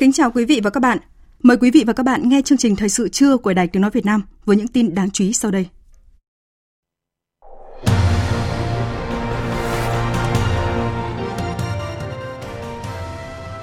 Kính 0.00 0.12
chào 0.12 0.30
quý 0.30 0.44
vị 0.44 0.60
và 0.64 0.70
các 0.70 0.80
bạn. 0.80 0.98
Mời 1.42 1.56
quý 1.56 1.70
vị 1.70 1.84
và 1.86 1.92
các 1.92 2.02
bạn 2.02 2.28
nghe 2.28 2.42
chương 2.42 2.58
trình 2.58 2.76
Thời 2.76 2.88
sự 2.88 3.08
trưa 3.08 3.36
của 3.36 3.52
Đài 3.52 3.66
Tiếng 3.66 3.82
Nói 3.82 3.90
Việt 3.90 4.06
Nam 4.06 4.22
với 4.44 4.56
những 4.56 4.68
tin 4.68 4.94
đáng 4.94 5.10
chú 5.10 5.24
ý 5.24 5.32
sau 5.32 5.50
đây. 5.50 5.66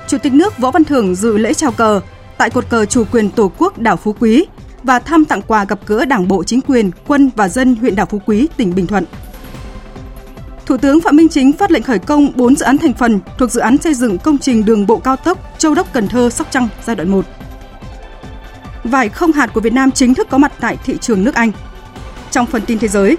Chủ 0.08 0.18
tịch 0.18 0.34
nước 0.34 0.58
Võ 0.58 0.72
Văn 0.72 0.84
Thưởng 0.84 1.16
dự 1.16 1.38
lễ 1.38 1.54
chào 1.54 1.72
cờ 1.72 2.02
tại 2.38 2.50
cột 2.50 2.70
cờ 2.70 2.86
chủ 2.86 3.04
quyền 3.12 3.30
Tổ 3.30 3.52
quốc 3.58 3.80
đảo 3.80 3.98
Phú 3.98 4.16
Quý 4.20 4.46
và 4.84 5.00
thăm 5.00 5.26
tặng 5.26 5.42
quà 5.48 5.66
gặp 5.66 5.80
gỡ 5.86 6.06
Đảng 6.06 6.28
bộ 6.28 6.44
chính 6.44 6.62
quyền, 6.62 6.92
quân 7.08 7.30
và 7.36 7.50
dân 7.50 7.76
huyện 7.76 7.96
đảo 7.96 8.06
Phú 8.06 8.22
Quý, 8.26 8.48
tỉnh 8.58 8.76
Bình 8.76 8.88
Thuận. 8.88 9.06
Thủ 10.68 10.78
tướng 10.78 11.02
Phạm 11.02 11.16
Minh 11.16 11.30
Chính 11.30 11.54
phát 11.54 11.72
lệnh 11.72 11.84
khởi 11.84 12.00
công 12.00 12.32
4 12.36 12.56
dự 12.56 12.66
án 12.66 12.78
thành 12.78 12.94
phần 12.94 13.20
thuộc 13.38 13.52
dự 13.52 13.60
án 13.62 13.78
xây 13.78 13.94
dựng 13.94 14.18
công 14.18 14.38
trình 14.38 14.66
đường 14.66 14.88
bộ 14.88 14.98
cao 14.98 15.16
tốc 15.16 15.54
Châu 15.58 15.76
Đốc 15.76 15.94
Cần 15.94 16.08
Thơ 16.08 16.30
Sóc 16.30 16.48
Trăng 16.52 16.68
giai 16.86 16.96
đoạn 16.96 17.10
1. 17.10 17.26
Vải 18.84 19.10
không 19.10 19.32
hạt 19.32 19.48
của 19.54 19.62
Việt 19.62 19.74
Nam 19.74 19.92
chính 19.92 20.14
thức 20.14 20.28
có 20.30 20.38
mặt 20.38 20.54
tại 20.60 20.78
thị 20.86 20.98
trường 21.02 21.24
nước 21.24 21.36
Anh. 21.36 21.52
Trong 22.32 22.46
phần 22.46 22.62
tin 22.68 22.80
thế 22.80 22.88
giới, 22.88 23.18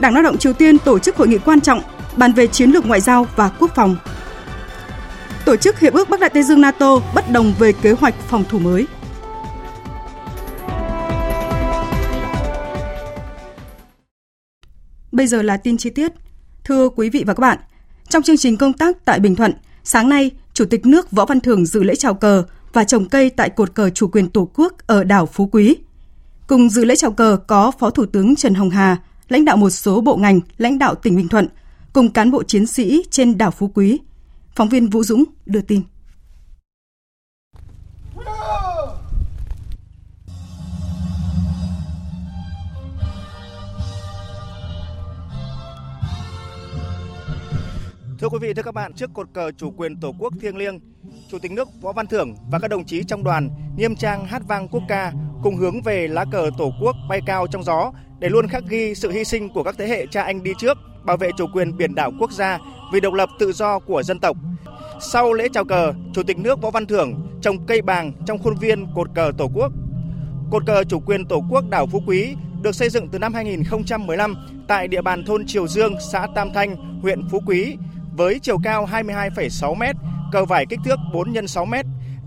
Đảng 0.00 0.14
Lao 0.14 0.22
động 0.22 0.38
Triều 0.38 0.52
Tiên 0.52 0.78
tổ 0.78 0.98
chức 0.98 1.16
hội 1.16 1.28
nghị 1.28 1.38
quan 1.38 1.60
trọng 1.60 1.82
bàn 2.16 2.32
về 2.32 2.46
chiến 2.46 2.70
lược 2.70 2.86
ngoại 2.86 3.00
giao 3.00 3.26
và 3.36 3.48
quốc 3.48 3.74
phòng. 3.74 3.96
Tổ 5.44 5.56
chức 5.56 5.78
Hiệp 5.80 5.92
ước 5.92 6.10
Bắc 6.10 6.20
Đại 6.20 6.30
Tây 6.30 6.42
Dương 6.42 6.60
NATO 6.60 7.00
bất 7.14 7.30
đồng 7.30 7.54
về 7.58 7.72
kế 7.72 7.92
hoạch 7.92 8.14
phòng 8.28 8.44
thủ 8.48 8.58
mới. 8.58 8.86
Bây 15.12 15.26
giờ 15.26 15.42
là 15.42 15.56
tin 15.56 15.76
chi 15.76 15.90
tiết. 15.90 16.12
Thưa 16.68 16.88
quý 16.88 17.10
vị 17.10 17.24
và 17.26 17.34
các 17.34 17.40
bạn, 17.40 17.58
trong 18.08 18.22
chương 18.22 18.36
trình 18.36 18.56
công 18.56 18.72
tác 18.72 19.04
tại 19.04 19.20
Bình 19.20 19.36
Thuận, 19.36 19.52
sáng 19.84 20.08
nay, 20.08 20.30
Chủ 20.54 20.64
tịch 20.64 20.86
nước 20.86 21.10
Võ 21.10 21.24
Văn 21.24 21.40
Thưởng 21.40 21.66
dự 21.66 21.82
lễ 21.82 21.94
chào 21.94 22.14
cờ 22.14 22.44
và 22.72 22.84
trồng 22.84 23.08
cây 23.08 23.30
tại 23.30 23.50
cột 23.50 23.74
cờ 23.74 23.90
chủ 23.90 24.08
quyền 24.08 24.28
Tổ 24.28 24.50
quốc 24.54 24.72
ở 24.86 25.04
đảo 25.04 25.26
Phú 25.26 25.48
Quý. 25.52 25.76
Cùng 26.46 26.68
dự 26.68 26.84
lễ 26.84 26.96
chào 26.96 27.12
cờ 27.12 27.38
có 27.46 27.70
Phó 27.70 27.90
Thủ 27.90 28.06
tướng 28.06 28.36
Trần 28.36 28.54
Hồng 28.54 28.70
Hà, 28.70 28.96
lãnh 29.28 29.44
đạo 29.44 29.56
một 29.56 29.70
số 29.70 30.00
bộ 30.00 30.16
ngành, 30.16 30.40
lãnh 30.58 30.78
đạo 30.78 30.94
tỉnh 30.94 31.16
Bình 31.16 31.28
Thuận, 31.28 31.48
cùng 31.92 32.12
cán 32.12 32.30
bộ 32.30 32.42
chiến 32.42 32.66
sĩ 32.66 33.02
trên 33.10 33.38
đảo 33.38 33.50
Phú 33.50 33.70
Quý. 33.74 34.00
Phóng 34.54 34.68
viên 34.68 34.90
Vũ 34.90 35.04
Dũng 35.04 35.24
đưa 35.46 35.60
tin. 35.60 35.82
Thưa 48.20 48.28
quý 48.28 48.38
vị, 48.40 48.54
thưa 48.54 48.62
các 48.62 48.74
bạn, 48.74 48.92
trước 48.92 49.10
cột 49.14 49.28
cờ 49.32 49.50
chủ 49.56 49.70
quyền 49.76 50.00
Tổ 50.00 50.14
quốc 50.18 50.32
thiêng 50.40 50.56
liêng, 50.56 50.80
Chủ 51.30 51.38
tịch 51.38 51.52
nước 51.52 51.68
Võ 51.80 51.92
Văn 51.92 52.06
Thưởng 52.06 52.34
và 52.50 52.58
các 52.58 52.68
đồng 52.68 52.84
chí 52.84 53.04
trong 53.04 53.24
đoàn 53.24 53.50
nghiêm 53.76 53.96
trang 53.96 54.24
hát 54.24 54.42
vang 54.48 54.68
quốc 54.68 54.82
ca 54.88 55.12
cùng 55.42 55.56
hướng 55.56 55.82
về 55.82 56.08
lá 56.08 56.24
cờ 56.32 56.50
Tổ 56.58 56.72
quốc 56.82 56.96
bay 57.08 57.20
cao 57.26 57.46
trong 57.46 57.62
gió 57.62 57.92
để 58.18 58.28
luôn 58.28 58.48
khắc 58.48 58.64
ghi 58.68 58.94
sự 58.94 59.10
hy 59.10 59.24
sinh 59.24 59.48
của 59.48 59.62
các 59.62 59.74
thế 59.78 59.86
hệ 59.86 60.06
cha 60.06 60.22
anh 60.22 60.42
đi 60.42 60.52
trước, 60.58 60.78
bảo 61.04 61.16
vệ 61.16 61.30
chủ 61.38 61.46
quyền 61.54 61.76
biển 61.76 61.94
đảo 61.94 62.12
quốc 62.20 62.32
gia 62.32 62.58
vì 62.92 63.00
độc 63.00 63.14
lập 63.14 63.28
tự 63.38 63.52
do 63.52 63.78
của 63.78 64.02
dân 64.02 64.20
tộc. 64.20 64.36
Sau 65.00 65.32
lễ 65.32 65.48
chào 65.52 65.64
cờ, 65.64 65.92
Chủ 66.14 66.22
tịch 66.22 66.38
nước 66.38 66.62
Võ 66.62 66.70
Văn 66.70 66.86
Thưởng 66.86 67.14
trồng 67.42 67.66
cây 67.66 67.82
bàng 67.82 68.12
trong 68.26 68.38
khuôn 68.38 68.54
viên 68.54 68.86
cột 68.94 69.08
cờ 69.14 69.32
Tổ 69.38 69.50
quốc. 69.54 69.72
Cột 70.50 70.66
cờ 70.66 70.84
chủ 70.84 71.00
quyền 71.00 71.24
Tổ 71.24 71.44
quốc 71.50 71.70
đảo 71.70 71.86
Phú 71.86 72.02
Quý 72.06 72.34
được 72.62 72.74
xây 72.74 72.88
dựng 72.88 73.08
từ 73.08 73.18
năm 73.18 73.34
2015 73.34 74.34
tại 74.68 74.88
địa 74.88 75.02
bàn 75.02 75.24
thôn 75.24 75.46
Triều 75.46 75.68
Dương, 75.68 75.94
xã 76.12 76.26
Tam 76.34 76.48
Thanh, 76.54 77.00
huyện 77.02 77.28
Phú 77.30 77.40
Quý 77.46 77.76
với 78.18 78.38
chiều 78.42 78.58
cao 78.64 78.88
22,6 78.92 79.74
m, 79.74 79.82
cờ 80.32 80.44
vải 80.44 80.66
kích 80.66 80.78
thước 80.84 80.98
4 81.12 81.34
x 81.34 81.50
6 81.50 81.66
m. 81.66 81.74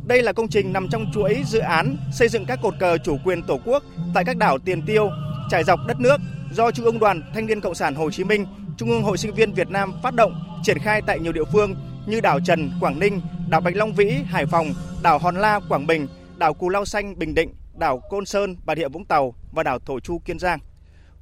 Đây 0.07 0.23
là 0.23 0.33
công 0.33 0.47
trình 0.47 0.73
nằm 0.73 0.87
trong 0.91 1.05
chuỗi 1.13 1.43
dự 1.45 1.59
án 1.59 1.97
xây 2.11 2.27
dựng 2.27 2.45
các 2.45 2.59
cột 2.61 2.73
cờ 2.79 2.97
chủ 2.97 3.17
quyền 3.25 3.43
Tổ 3.43 3.59
quốc 3.65 3.83
tại 4.13 4.25
các 4.25 4.37
đảo 4.37 4.57
Tiền 4.59 4.81
Tiêu, 4.85 5.09
trải 5.49 5.63
dọc 5.63 5.79
đất 5.87 5.99
nước 5.99 6.17
do 6.51 6.71
Trung 6.71 6.85
ương 6.85 6.99
Đoàn 6.99 7.21
Thanh 7.33 7.45
niên 7.45 7.61
Cộng 7.61 7.75
sản 7.75 7.95
Hồ 7.95 8.11
Chí 8.11 8.23
Minh, 8.23 8.45
Trung 8.77 8.89
ương 8.89 9.03
Hội 9.03 9.17
sinh 9.17 9.33
viên 9.33 9.53
Việt 9.53 9.69
Nam 9.69 9.93
phát 10.03 10.13
động, 10.13 10.59
triển 10.63 10.79
khai 10.79 11.01
tại 11.07 11.19
nhiều 11.19 11.31
địa 11.31 11.45
phương 11.51 11.75
như 12.05 12.21
đảo 12.21 12.39
Trần, 12.45 12.71
Quảng 12.79 12.99
Ninh, 12.99 13.21
đảo 13.49 13.61
Bạch 13.61 13.75
Long 13.75 13.93
Vĩ, 13.93 14.11
Hải 14.25 14.45
Phòng, 14.45 14.73
đảo 15.03 15.17
Hòn 15.17 15.35
La, 15.35 15.59
Quảng 15.69 15.87
Bình, 15.87 16.07
đảo 16.37 16.53
Cù 16.53 16.69
Lao 16.69 16.85
Xanh, 16.85 17.19
Bình 17.19 17.33
Định, 17.33 17.53
đảo 17.73 18.01
Côn 18.09 18.25
Sơn, 18.25 18.55
Bà 18.65 18.75
Rịa 18.75 18.87
Vũng 18.87 19.05
Tàu 19.05 19.35
và 19.51 19.63
đảo 19.63 19.79
Thổ 19.79 19.99
Chu, 19.99 20.19
Kiên 20.25 20.39
Giang. 20.39 20.59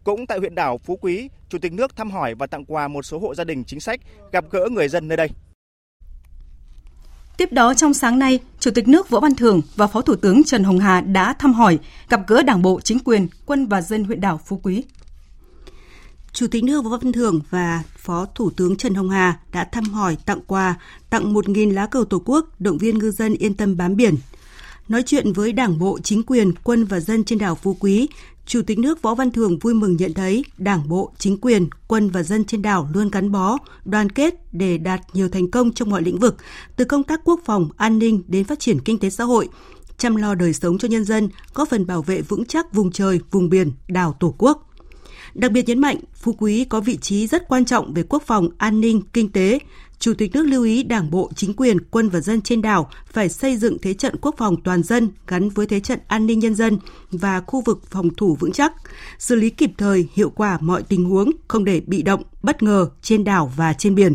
Cũng 0.04 0.28
tại 0.28 0.40
huyện 0.40 0.56
đảo 0.56 0.78
Phú 0.78 0.98
Quý, 1.02 1.30
Chủ 1.50 1.58
tịch 1.58 1.74
nước 1.74 1.96
thăm 1.96 2.12
hỏi 2.12 2.36
và 2.36 2.48
tặng 2.48 2.66
quà 2.66 2.88
một 2.88 3.06
số 3.06 3.20
hộ 3.20 3.36
gia 3.36 3.44
đình 3.44 3.64
chính 3.64 3.80
sách, 3.80 4.00
gặp 4.32 4.46
gỡ 4.52 4.68
người 4.72 4.90
dân 4.90 5.08
nơi 5.08 5.18
đây. 5.18 5.30
Tiếp 7.38 7.52
đó 7.52 7.74
trong 7.74 7.94
sáng 7.94 8.20
nay, 8.20 8.40
Chủ 8.60 8.72
tịch 8.72 8.88
nước 8.88 9.10
Võ 9.10 9.20
Văn 9.20 9.36
Thưởng 9.36 9.62
và 9.76 9.88
Phó 9.88 10.02
Thủ 10.02 10.16
tướng 10.16 10.44
Trần 10.44 10.64
Hồng 10.64 10.80
Hà 10.80 11.02
đã 11.02 11.34
thăm 11.34 11.54
hỏi, 11.54 11.80
gặp 12.10 12.22
gỡ 12.28 12.44
Đảng 12.44 12.62
bộ, 12.62 12.80
chính 12.82 13.00
quyền, 13.00 13.28
quân 13.46 13.68
và 13.68 13.82
dân 13.82 14.04
huyện 14.04 14.22
đảo 14.22 14.40
Phú 14.46 14.60
Quý. 14.64 14.84
Chủ 16.34 16.48
tịch 16.48 16.64
nước 16.64 16.86
Võ 16.86 16.98
Văn 16.98 17.12
Thưởng 17.12 17.42
và 17.50 17.84
Phó 17.98 18.26
Thủ 18.36 18.50
tướng 18.50 18.76
Trần 18.76 18.94
Hồng 18.96 19.10
Hà 19.10 19.40
đã 19.52 19.64
thăm 19.64 19.84
hỏi, 19.84 20.18
tặng 20.26 20.42
quà, 20.48 20.76
tặng 21.10 21.34
1.000 21.34 21.74
lá 21.74 21.86
cờ 21.88 22.06
Tổ 22.10 22.22
quốc, 22.26 22.46
động 22.60 22.78
viên 22.78 22.98
ngư 22.98 23.12
dân 23.12 23.34
yên 23.34 23.54
tâm 23.54 23.78
bám 23.78 23.96
biển. 23.96 24.16
Nói 24.90 25.04
chuyện 25.06 25.34
với 25.34 25.54
Đảng 25.54 25.80
bộ, 25.80 26.00
chính 26.04 26.24
quyền, 26.24 26.54
quân 26.64 26.86
và 26.86 27.00
dân 27.00 27.24
trên 27.24 27.40
đảo 27.40 27.56
Phú 27.56 27.78
Quý, 27.80 28.08
Chủ 28.46 28.62
tịch 28.62 28.80
nước 28.80 29.02
Võ 29.02 29.16
Văn 29.16 29.32
Thưởng 29.32 29.60
vui 29.60 29.74
mừng 29.74 29.96
nhận 29.98 30.14
thấy 30.14 30.46
Đảng 30.58 30.90
bộ, 30.90 31.12
chính 31.18 31.38
quyền, 31.38 31.70
quân 31.88 32.10
và 32.10 32.24
dân 32.24 32.46
trên 32.46 32.62
đảo 32.62 32.90
luôn 32.94 33.10
gắn 33.10 33.32
bó, 33.32 33.58
đoàn 33.86 34.10
kết 34.10 34.36
để 34.52 34.78
đạt 34.78 35.02
nhiều 35.14 35.30
thành 35.30 35.52
công 35.52 35.74
trong 35.74 35.90
mọi 35.90 36.02
lĩnh 36.02 36.20
vực, 36.20 36.36
từ 36.76 36.86
công 36.86 37.04
tác 37.04 37.22
quốc 37.24 37.40
phòng, 37.46 37.70
an 37.78 38.00
ninh 38.00 38.24
đến 38.28 38.44
phát 38.44 38.60
triển 38.60 38.80
kinh 38.80 38.98
tế 39.00 39.10
xã 39.10 39.24
hội, 39.24 39.50
chăm 39.98 40.16
lo 40.16 40.36
đời 40.36 40.54
sống 40.54 40.78
cho 40.78 40.88
nhân 40.88 41.06
dân, 41.06 41.30
góp 41.54 41.70
phần 41.70 41.88
bảo 41.88 42.02
vệ 42.02 42.22
vững 42.22 42.46
chắc 42.46 42.74
vùng 42.74 42.92
trời, 42.92 43.20
vùng 43.32 43.50
biển, 43.50 43.72
đảo 43.88 44.16
Tổ 44.20 44.36
quốc. 44.38 44.70
Đặc 45.34 45.52
biệt 45.52 45.68
nhấn 45.68 45.80
mạnh, 45.80 45.98
Phú 46.14 46.36
Quý 46.40 46.66
có 46.66 46.82
vị 46.82 46.98
trí 46.98 47.28
rất 47.28 47.48
quan 47.48 47.66
trọng 47.66 47.94
về 47.94 48.04
quốc 48.10 48.24
phòng, 48.26 48.50
an 48.58 48.82
ninh, 48.82 49.02
kinh 49.14 49.32
tế. 49.32 49.60
Chủ 50.00 50.14
tịch 50.14 50.32
nước 50.34 50.44
lưu 50.44 50.64
ý 50.64 50.84
Đảng 50.84 51.12
bộ, 51.12 51.32
chính 51.36 51.54
quyền, 51.54 51.80
quân 51.82 52.10
và 52.10 52.20
dân 52.20 52.42
trên 52.42 52.62
đảo 52.62 52.90
phải 53.06 53.30
xây 53.30 53.58
dựng 53.58 53.78
thế 53.82 53.94
trận 53.94 54.16
quốc 54.22 54.36
phòng 54.38 54.56
toàn 54.64 54.84
dân 54.84 55.10
gắn 55.28 55.50
với 55.50 55.66
thế 55.66 55.80
trận 55.80 56.00
an 56.08 56.26
ninh 56.26 56.40
nhân 56.40 56.56
dân 56.56 56.78
và 57.12 57.42
khu 57.42 57.62
vực 57.62 57.84
phòng 57.90 58.14
thủ 58.16 58.38
vững 58.40 58.52
chắc, 58.52 58.74
xử 59.20 59.36
lý 59.36 59.50
kịp 59.50 59.72
thời, 59.78 60.08
hiệu 60.14 60.30
quả 60.30 60.58
mọi 60.62 60.84
tình 60.84 61.06
huống, 61.06 61.32
không 61.48 61.66
để 61.66 61.82
bị 61.86 62.02
động, 62.02 62.24
bất 62.44 62.64
ngờ 62.64 62.90
trên 63.02 63.24
đảo 63.24 63.52
và 63.56 63.74
trên 63.74 63.96
biển 63.96 64.14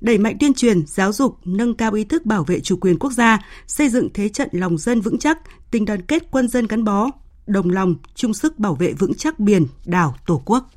đẩy 0.00 0.18
mạnh 0.18 0.36
tuyên 0.40 0.54
truyền, 0.54 0.86
giáo 0.86 1.12
dục, 1.12 1.38
nâng 1.44 1.74
cao 1.74 1.92
ý 1.92 2.04
thức 2.04 2.26
bảo 2.26 2.44
vệ 2.44 2.60
chủ 2.60 2.76
quyền 2.76 2.98
quốc 2.98 3.12
gia, 3.12 3.38
xây 3.66 3.88
dựng 3.88 4.08
thế 4.14 4.28
trận 4.28 4.48
lòng 4.52 4.78
dân 4.78 5.00
vững 5.00 5.18
chắc, 5.18 5.38
tình 5.70 5.84
đoàn 5.84 6.02
kết 6.02 6.22
quân 6.30 6.48
dân 6.48 6.66
gắn 6.66 6.84
bó, 6.84 7.10
đồng 7.46 7.70
lòng, 7.70 7.94
chung 8.14 8.34
sức 8.34 8.58
bảo 8.58 8.74
vệ 8.74 8.92
vững 8.92 9.14
chắc 9.14 9.40
biển, 9.40 9.66
đảo, 9.84 10.14
Tổ 10.26 10.42
quốc. 10.44 10.70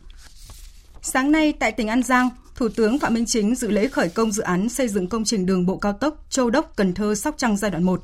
Sáng 1.01 1.31
nay 1.31 1.54
tại 1.60 1.72
tỉnh 1.72 1.88
An 1.88 2.04
Giang, 2.04 2.30
Thủ 2.63 2.69
tướng 2.69 3.00
Phạm 3.00 3.13
Minh 3.13 3.25
Chính 3.25 3.56
dự 3.56 3.71
lễ 3.71 3.88
khởi 3.88 4.10
công 4.10 4.31
dự 4.31 4.44
án 4.44 4.69
xây 4.69 4.88
dựng 4.88 5.07
công 5.07 5.24
trình 5.24 5.45
đường 5.45 5.65
bộ 5.65 5.77
cao 5.77 5.94
tốc 5.94 6.25
Châu 6.30 6.50
Đốc 6.50 6.75
Cần 6.75 6.94
Thơ 6.94 7.15
Sóc 7.15 7.36
Trăng 7.38 7.57
giai 7.57 7.71
đoạn 7.71 7.83
1. 7.83 8.01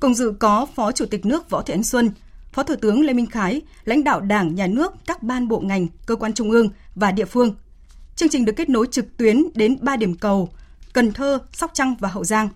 Cùng 0.00 0.14
dự 0.14 0.32
có 0.38 0.66
Phó 0.74 0.92
Chủ 0.92 1.06
tịch 1.06 1.26
nước 1.26 1.50
Võ 1.50 1.62
Thị 1.62 1.74
Ánh 1.74 1.82
Xuân, 1.82 2.10
Phó 2.52 2.62
Thủ 2.62 2.74
tướng 2.76 3.00
Lê 3.00 3.12
Minh 3.12 3.26
Khái, 3.26 3.62
lãnh 3.84 4.04
đạo 4.04 4.20
Đảng, 4.20 4.54
Nhà 4.54 4.66
nước, 4.66 4.92
các 5.06 5.22
ban 5.22 5.48
bộ 5.48 5.60
ngành, 5.60 5.86
cơ 6.06 6.16
quan 6.16 6.32
trung 6.32 6.50
ương 6.50 6.68
và 6.94 7.12
địa 7.12 7.24
phương. 7.24 7.54
Chương 8.16 8.28
trình 8.28 8.44
được 8.44 8.52
kết 8.56 8.68
nối 8.68 8.86
trực 8.90 9.16
tuyến 9.16 9.44
đến 9.54 9.76
3 9.80 9.96
điểm 9.96 10.14
cầu 10.14 10.48
Cần 10.92 11.12
Thơ, 11.12 11.38
Sóc 11.52 11.70
Trăng 11.74 11.94
và 12.00 12.08
Hậu 12.08 12.24
Giang. 12.24 12.48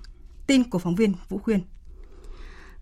Tin 0.47 0.65
của 0.65 0.79
phóng 0.79 0.95
viên 0.95 1.13
Vũ 1.29 1.39
Khuyên. 1.39 1.61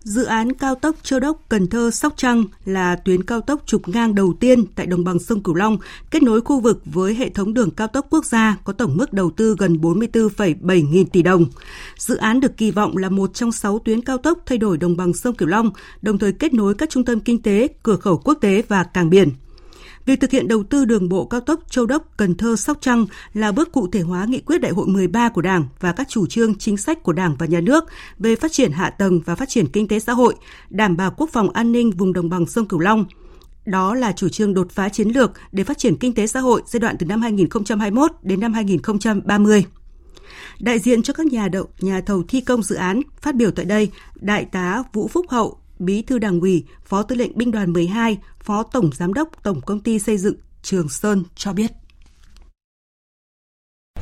Dự 0.04 0.24
án 0.24 0.52
cao 0.52 0.74
tốc 0.74 0.96
Châu 1.02 1.20
Đốc 1.20 1.44
Cần 1.48 1.66
Thơ 1.66 1.90
Sóc 1.90 2.14
Trăng 2.16 2.44
là 2.64 2.96
tuyến 2.96 3.22
cao 3.22 3.40
tốc 3.40 3.62
trục 3.66 3.88
ngang 3.88 4.14
đầu 4.14 4.34
tiên 4.40 4.64
tại 4.74 4.86
đồng 4.86 5.04
bằng 5.04 5.18
sông 5.18 5.42
Cửu 5.42 5.54
Long, 5.54 5.78
kết 6.10 6.22
nối 6.22 6.40
khu 6.40 6.60
vực 6.60 6.82
với 6.84 7.14
hệ 7.14 7.28
thống 7.28 7.54
đường 7.54 7.70
cao 7.70 7.86
tốc 7.86 8.06
quốc 8.10 8.24
gia 8.24 8.56
có 8.64 8.72
tổng 8.72 8.96
mức 8.96 9.12
đầu 9.12 9.30
tư 9.30 9.56
gần 9.58 9.76
44,7 9.76 10.90
nghìn 10.90 11.06
tỷ 11.06 11.22
đồng. 11.22 11.44
Dự 11.98 12.16
án 12.16 12.40
được 12.40 12.56
kỳ 12.56 12.70
vọng 12.70 12.96
là 12.96 13.08
một 13.08 13.34
trong 13.34 13.52
6 13.52 13.78
tuyến 13.78 14.00
cao 14.00 14.18
tốc 14.18 14.38
thay 14.46 14.58
đổi 14.58 14.78
đồng 14.78 14.96
bằng 14.96 15.12
sông 15.12 15.34
Cửu 15.34 15.48
Long, 15.48 15.70
đồng 16.02 16.18
thời 16.18 16.32
kết 16.32 16.54
nối 16.54 16.74
các 16.74 16.90
trung 16.90 17.04
tâm 17.04 17.20
kinh 17.20 17.42
tế, 17.42 17.68
cửa 17.82 17.96
khẩu 17.96 18.16
quốc 18.16 18.38
tế 18.40 18.62
và 18.68 18.84
cảng 18.84 19.10
biển. 19.10 19.28
Việc 20.06 20.20
thực 20.20 20.30
hiện 20.30 20.48
đầu 20.48 20.62
tư 20.62 20.84
đường 20.84 21.08
bộ 21.08 21.24
cao 21.24 21.40
tốc 21.40 21.60
Châu 21.70 21.86
Đốc 21.86 22.02
Cần 22.16 22.34
Thơ 22.34 22.56
Sóc 22.56 22.78
Trăng 22.80 23.06
là 23.34 23.52
bước 23.52 23.72
cụ 23.72 23.88
thể 23.92 24.00
hóa 24.00 24.24
nghị 24.24 24.40
quyết 24.40 24.60
đại 24.60 24.72
hội 24.72 24.86
13 24.86 25.28
của 25.28 25.42
Đảng 25.42 25.64
và 25.80 25.92
các 25.92 26.08
chủ 26.08 26.26
trương 26.26 26.54
chính 26.54 26.76
sách 26.76 27.02
của 27.02 27.12
Đảng 27.12 27.36
và 27.38 27.46
Nhà 27.46 27.60
nước 27.60 27.84
về 28.18 28.36
phát 28.36 28.52
triển 28.52 28.72
hạ 28.72 28.90
tầng 28.90 29.20
và 29.24 29.34
phát 29.34 29.48
triển 29.48 29.66
kinh 29.66 29.88
tế 29.88 29.98
xã 29.98 30.12
hội, 30.12 30.34
đảm 30.70 30.96
bảo 30.96 31.10
quốc 31.16 31.30
phòng 31.32 31.50
an 31.50 31.72
ninh 31.72 31.90
vùng 31.90 32.12
đồng 32.12 32.30
bằng 32.30 32.46
sông 32.46 32.68
Cửu 32.68 32.80
Long. 32.80 33.04
Đó 33.66 33.94
là 33.94 34.12
chủ 34.12 34.28
trương 34.28 34.54
đột 34.54 34.70
phá 34.70 34.88
chiến 34.88 35.08
lược 35.08 35.32
để 35.52 35.64
phát 35.64 35.78
triển 35.78 35.96
kinh 35.96 36.14
tế 36.14 36.26
xã 36.26 36.40
hội 36.40 36.62
giai 36.66 36.80
đoạn 36.80 36.96
từ 36.98 37.06
năm 37.06 37.22
2021 37.22 38.10
đến 38.22 38.40
năm 38.40 38.52
2030. 38.52 39.64
Đại 40.60 40.78
diện 40.78 41.02
cho 41.02 41.12
các 41.12 41.26
nhà 41.26 41.48
đậu, 41.48 41.68
nhà 41.80 42.00
thầu 42.00 42.22
thi 42.28 42.40
công 42.40 42.62
dự 42.62 42.76
án 42.76 43.00
phát 43.20 43.34
biểu 43.34 43.50
tại 43.50 43.64
đây, 43.64 43.90
Đại 44.14 44.44
tá 44.44 44.82
Vũ 44.92 45.08
Phúc 45.08 45.26
Hậu, 45.28 45.58
Bí 45.84 46.02
thư 46.02 46.18
Đảng 46.18 46.40
ủy, 46.40 46.64
Phó 46.84 47.02
Tư 47.02 47.16
lệnh 47.16 47.38
Binh 47.38 47.50
đoàn 47.50 47.72
12, 47.72 48.18
Phó 48.40 48.62
Tổng 48.62 48.90
Giám 48.94 49.14
đốc 49.14 49.28
Tổng 49.42 49.60
Công 49.60 49.80
ty 49.80 49.98
Xây 49.98 50.18
dựng 50.18 50.34
Trường 50.62 50.88
Sơn 50.88 51.22
cho 51.34 51.52
biết. 51.52 51.72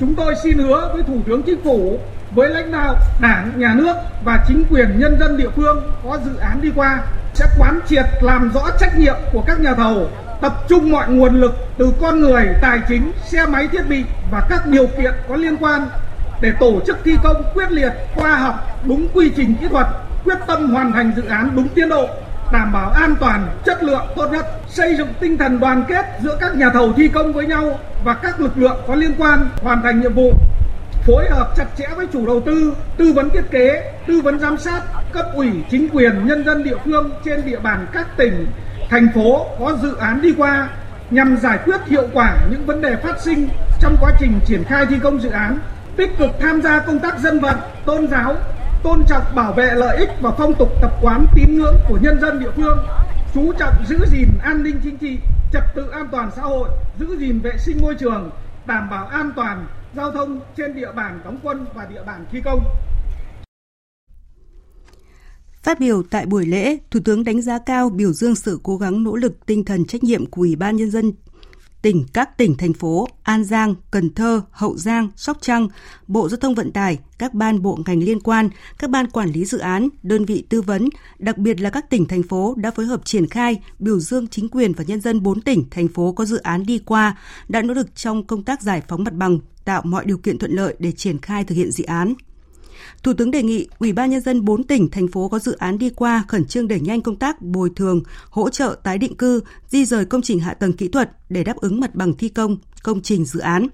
Chúng 0.01 0.15
tôi 0.15 0.35
xin 0.43 0.59
hứa 0.59 0.91
với 0.95 1.03
Thủ 1.03 1.21
tướng 1.27 1.43
Chính 1.43 1.61
phủ, 1.65 1.99
với 2.35 2.51
lãnh 2.51 2.73
đạo 2.73 2.97
Đảng, 3.21 3.61
Nhà 3.61 3.75
nước 3.75 3.95
và 4.25 4.45
chính 4.49 4.65
quyền 4.71 5.01
nhân 5.01 5.17
dân 5.21 5.37
địa 5.37 5.51
phương 5.57 5.93
có 6.05 6.19
dự 6.25 6.37
án 6.37 6.61
đi 6.63 6.71
qua 6.75 7.07
sẽ 7.35 7.47
quán 7.59 7.81
triệt 7.89 8.05
làm 8.21 8.51
rõ 8.55 8.71
trách 8.81 8.99
nhiệm 8.99 9.17
của 9.33 9.45
các 9.47 9.61
nhà 9.61 9.75
thầu, 9.75 10.11
tập 10.41 10.65
trung 10.69 10.91
mọi 10.91 11.09
nguồn 11.09 11.41
lực 11.41 11.53
từ 11.79 11.93
con 12.01 12.21
người, 12.21 12.47
tài 12.63 12.81
chính, 12.89 13.13
xe 13.27 13.47
máy 13.47 13.69
thiết 13.69 13.83
bị 13.89 14.05
và 14.31 14.47
các 14.51 14.67
điều 14.67 14.87
kiện 14.87 15.13
có 15.29 15.37
liên 15.37 15.57
quan 15.57 15.89
để 16.41 16.53
tổ 16.61 16.81
chức 16.87 16.99
thi 17.05 17.13
công 17.23 17.43
quyết 17.55 17.71
liệt, 17.71 17.93
khoa 18.15 18.37
học, 18.37 18.55
đúng 18.85 19.09
quy 19.15 19.31
trình 19.37 19.55
kỹ 19.61 19.69
thuật 19.69 19.87
quyết 20.25 20.39
tâm 20.47 20.71
hoàn 20.71 20.93
thành 20.93 21.13
dự 21.17 21.25
án 21.25 21.51
đúng 21.57 21.69
tiến 21.69 21.89
độ, 21.89 22.09
đảm 22.53 22.73
bảo 22.73 22.91
an 22.91 23.15
toàn, 23.21 23.49
chất 23.65 23.83
lượng 23.83 24.07
tốt 24.17 24.27
nhất, 24.33 24.47
xây 24.69 24.97
dựng 24.97 25.09
tinh 25.21 25.39
thần 25.39 25.61
đoàn 25.61 25.85
kết 25.89 26.07
giữa 26.23 26.37
các 26.41 26.57
nhà 26.57 26.71
thầu 26.71 26.93
thi 26.93 27.09
công 27.09 27.33
với 27.33 27.47
nhau 27.47 27.79
và 28.05 28.15
các 28.15 28.41
lực 28.41 28.59
lượng 28.59 28.77
có 28.87 28.95
liên 28.95 29.15
quan 29.19 29.49
hoàn 29.63 29.83
thành 29.83 30.01
nhiệm 30.01 30.15
vụ 30.15 30.33
phối 31.07 31.31
hợp 31.31 31.53
chặt 31.57 31.67
chẽ 31.79 31.87
với 31.97 32.07
chủ 32.13 32.27
đầu 32.27 32.41
tư, 32.41 32.75
tư 32.97 33.13
vấn 33.13 33.31
thiết 33.31 33.51
kế, 33.51 33.93
tư 34.07 34.21
vấn 34.21 34.41
giám 34.41 34.59
sát, 34.59 34.81
cấp 35.13 35.27
ủy, 35.35 35.51
chính 35.71 35.89
quyền, 35.89 36.27
nhân 36.27 36.45
dân 36.45 36.65
địa 36.65 36.77
phương 36.85 37.11
trên 37.25 37.47
địa 37.47 37.59
bàn 37.59 37.87
các 37.93 38.17
tỉnh, 38.17 38.47
thành 38.91 39.09
phố 39.15 39.47
có 39.59 39.77
dự 39.83 39.97
án 39.97 40.23
đi 40.23 40.35
qua 40.39 40.69
nhằm 41.11 41.37
giải 41.37 41.59
quyết 41.65 41.81
hiệu 41.87 42.09
quả 42.13 42.37
những 42.51 42.67
vấn 42.67 42.83
đề 42.83 42.97
phát 42.97 43.21
sinh 43.21 43.49
trong 43.81 43.97
quá 44.01 44.13
trình 44.19 44.41
triển 44.47 44.65
khai 44.65 44.87
thi 44.87 44.97
công 45.03 45.21
dự 45.21 45.31
án, 45.31 45.59
tích 45.97 46.19
cực 46.19 46.31
tham 46.41 46.63
gia 46.63 46.79
công 46.79 46.99
tác 46.99 47.19
dân 47.19 47.41
vận, 47.41 47.57
tôn 47.87 48.09
giáo, 48.09 48.37
tôn 48.83 49.05
trọng 49.09 49.35
bảo 49.35 49.53
vệ 49.53 49.75
lợi 49.75 49.97
ích 49.97 50.11
và 50.21 50.31
phong 50.39 50.55
tục 50.55 50.69
tập 50.81 50.93
quán 51.03 51.27
tín 51.35 51.59
ngưỡng 51.59 51.77
của 51.89 51.99
nhân 52.03 52.21
dân 52.21 52.41
địa 52.41 52.51
phương, 52.57 52.79
chú 53.35 53.53
trọng 53.59 53.75
giữ 53.89 53.97
gìn 54.13 54.29
an 54.43 54.63
ninh 54.63 54.81
chính 54.85 54.99
trị, 54.99 55.19
trật 55.53 55.63
tự 55.75 55.89
an 55.91 56.09
toàn 56.13 56.31
xã 56.37 56.43
hội, 56.43 56.69
giữ 56.99 57.17
gìn 57.19 57.41
vệ 57.41 57.53
sinh 57.59 57.81
môi 57.83 57.95
trường, 57.95 58.31
đảm 58.67 58.91
bảo 58.91 59.07
an 59.07 59.33
toàn 59.37 59.67
giao 59.97 60.13
thông 60.13 60.41
trên 60.57 60.75
địa 60.75 60.93
bàn 60.97 61.21
đóng 61.25 61.39
quân 61.43 61.67
và 61.75 61.87
địa 61.87 62.03
bàn 62.07 62.25
thi 62.33 62.41
công. 62.45 62.65
Phát 65.63 65.81
biểu 65.81 66.03
tại 66.11 66.27
buổi 66.27 66.47
lễ, 66.47 66.79
Thủ 66.91 67.01
tướng 67.05 67.25
đánh 67.25 67.43
giá 67.43 67.59
cao 67.67 67.91
biểu 67.91 68.13
dương 68.13 68.35
sự 68.35 68.61
cố 68.63 68.77
gắng 68.77 69.05
nỗ 69.05 69.17
lực 69.17 69.47
tinh 69.47 69.65
thần 69.65 69.85
trách 69.85 70.05
nhiệm 70.05 70.27
của 70.27 70.43
Ủy 70.43 70.57
ban 70.57 70.77
Nhân 70.77 70.91
dân 70.91 71.13
tỉnh 71.83 72.05
các 72.13 72.39
tỉnh 72.39 72.57
thành 72.57 72.73
phố 72.73 73.09
An 73.23 73.45
Giang, 73.45 73.75
Cần 73.91 74.15
Thơ, 74.15 74.43
Hậu 74.51 74.77
Giang, 74.77 75.09
Sóc 75.17 75.39
Trăng, 75.41 75.69
Bộ 76.07 76.29
Giao 76.29 76.37
thông 76.37 76.55
Vận 76.55 76.73
tải, 76.73 76.99
các 77.19 77.35
ban 77.35 77.63
bộ 77.63 77.79
ngành 77.87 78.03
liên 78.03 78.21
quan, 78.21 78.49
các 78.79 78.91
ban 78.91 79.11
quản 79.11 79.31
lý 79.31 79.45
dự 79.45 79.59
án, 79.59 79.89
đơn 80.03 80.25
vị 80.25 80.45
tư 80.49 80.63
vấn, 80.63 80.89
đặc 81.19 81.39
biệt 81.39 81.61
là 81.61 81.71
các 81.71 81.91
tỉnh 81.91 82.07
thành 82.07 82.23
phố 82.23 82.55
đã 82.57 82.71
phối 82.71 82.87
hợp 82.87 83.05
triển 83.05 83.27
khai, 83.27 83.61
biểu 83.79 84.01
dương 84.01 84.29
chính 84.29 84.49
quyền 84.49 84.73
và 84.73 84.85
nhân 84.87 85.01
dân 85.01 85.23
4 85.23 85.41
tỉnh 85.41 85.65
thành 85.71 85.89
phố 85.89 86.13
có 86.13 86.25
dự 86.25 86.37
án 86.37 86.67
đi 86.67 86.79
qua, 86.79 87.19
đã 87.49 87.63
nỗ 87.63 87.75
lực 87.75 87.97
trong 87.97 88.27
công 88.27 88.43
tác 88.43 88.63
giải 88.63 88.83
phóng 88.89 89.05
mặt 89.05 89.15
bằng, 89.15 89.39
tạo 89.65 89.83
mọi 89.85 90.05
điều 90.05 90.19
kiện 90.19 90.39
thuận 90.39 90.53
lợi 90.53 90.75
để 90.79 90.93
triển 90.93 91.19
khai 91.19 91.45
thực 91.45 91.55
hiện 91.55 91.71
dự 91.71 91.85
án. 91.85 92.15
Thủ 93.03 93.13
tướng 93.13 93.31
đề 93.31 93.43
nghị 93.43 93.69
Ủy 93.79 93.93
ban 93.93 94.11
nhân 94.11 94.21
dân 94.21 94.45
4 94.45 94.65
tỉnh 94.65 94.91
thành 94.91 95.09
phố 95.09 95.29
có 95.29 95.39
dự 95.39 95.53
án 95.53 95.79
đi 95.79 95.91
qua 95.91 96.25
khẩn 96.29 96.45
trương 96.45 96.69
đẩy 96.69 96.81
nhanh 96.81 97.03
công 97.03 97.17
tác 97.17 97.43
bồi 97.43 97.71
thường, 97.77 98.03
hỗ 98.31 98.51
trợ 98.51 98.77
tái 98.83 98.99
định 98.99 99.17
cư, 99.17 99.41
di 99.69 99.85
rời 99.85 100.05
công 100.05 100.23
trình 100.23 100.41
hạ 100.41 100.55
tầng 100.55 100.73
kỹ 100.73 100.89
thuật 100.89 101.11
để 101.29 101.45
đáp 101.45 101.57
ứng 101.57 101.81
mặt 101.81 101.95
bằng 101.95 102.15
thi 102.15 102.29
công 102.29 102.57
công 102.83 103.01
trình 103.01 103.25
dự 103.25 103.41
án. 103.41 103.67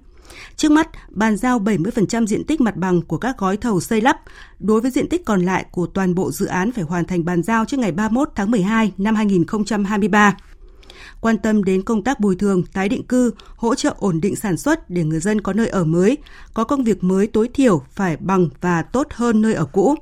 Trước 0.55 0.71
mắt, 0.71 0.89
bàn 1.09 1.37
giao 1.37 1.59
70% 1.59 2.25
diện 2.25 2.43
tích 2.43 2.61
mặt 2.61 2.75
bằng 2.75 3.01
của 3.01 3.17
các 3.17 3.37
gói 3.37 3.57
thầu 3.57 3.79
xây 3.79 4.01
lắp. 4.01 4.17
Đối 4.59 4.81
với 4.81 4.91
diện 4.91 5.09
tích 5.09 5.25
còn 5.25 5.41
lại 5.41 5.65
của 5.71 5.85
toàn 5.85 6.15
bộ 6.15 6.31
dự 6.31 6.45
án 6.45 6.71
phải 6.71 6.83
hoàn 6.83 7.05
thành 7.05 7.25
bàn 7.25 7.43
giao 7.43 7.65
trước 7.65 7.79
ngày 7.79 7.91
31 7.91 8.29
tháng 8.35 8.51
12 8.51 8.91
năm 8.97 9.15
2023 9.15 10.37
quan 11.21 11.37
tâm 11.37 11.63
đến 11.63 11.81
công 11.81 12.03
tác 12.03 12.19
bồi 12.19 12.35
thường, 12.35 12.63
tái 12.73 12.89
định 12.89 13.07
cư, 13.07 13.31
hỗ 13.55 13.75
trợ 13.75 13.93
ổn 13.99 14.21
định 14.21 14.35
sản 14.35 14.57
xuất 14.57 14.89
để 14.89 15.03
người 15.03 15.19
dân 15.19 15.41
có 15.41 15.53
nơi 15.53 15.67
ở 15.67 15.83
mới, 15.83 16.17
có 16.53 16.63
công 16.63 16.83
việc 16.83 17.03
mới 17.03 17.27
tối 17.27 17.49
thiểu 17.53 17.81
phải 17.91 18.17
bằng 18.17 18.49
và 18.61 18.81
tốt 18.81 19.07
hơn 19.11 19.41
nơi 19.41 19.53
ở 19.53 19.65
cũ. 19.65 19.95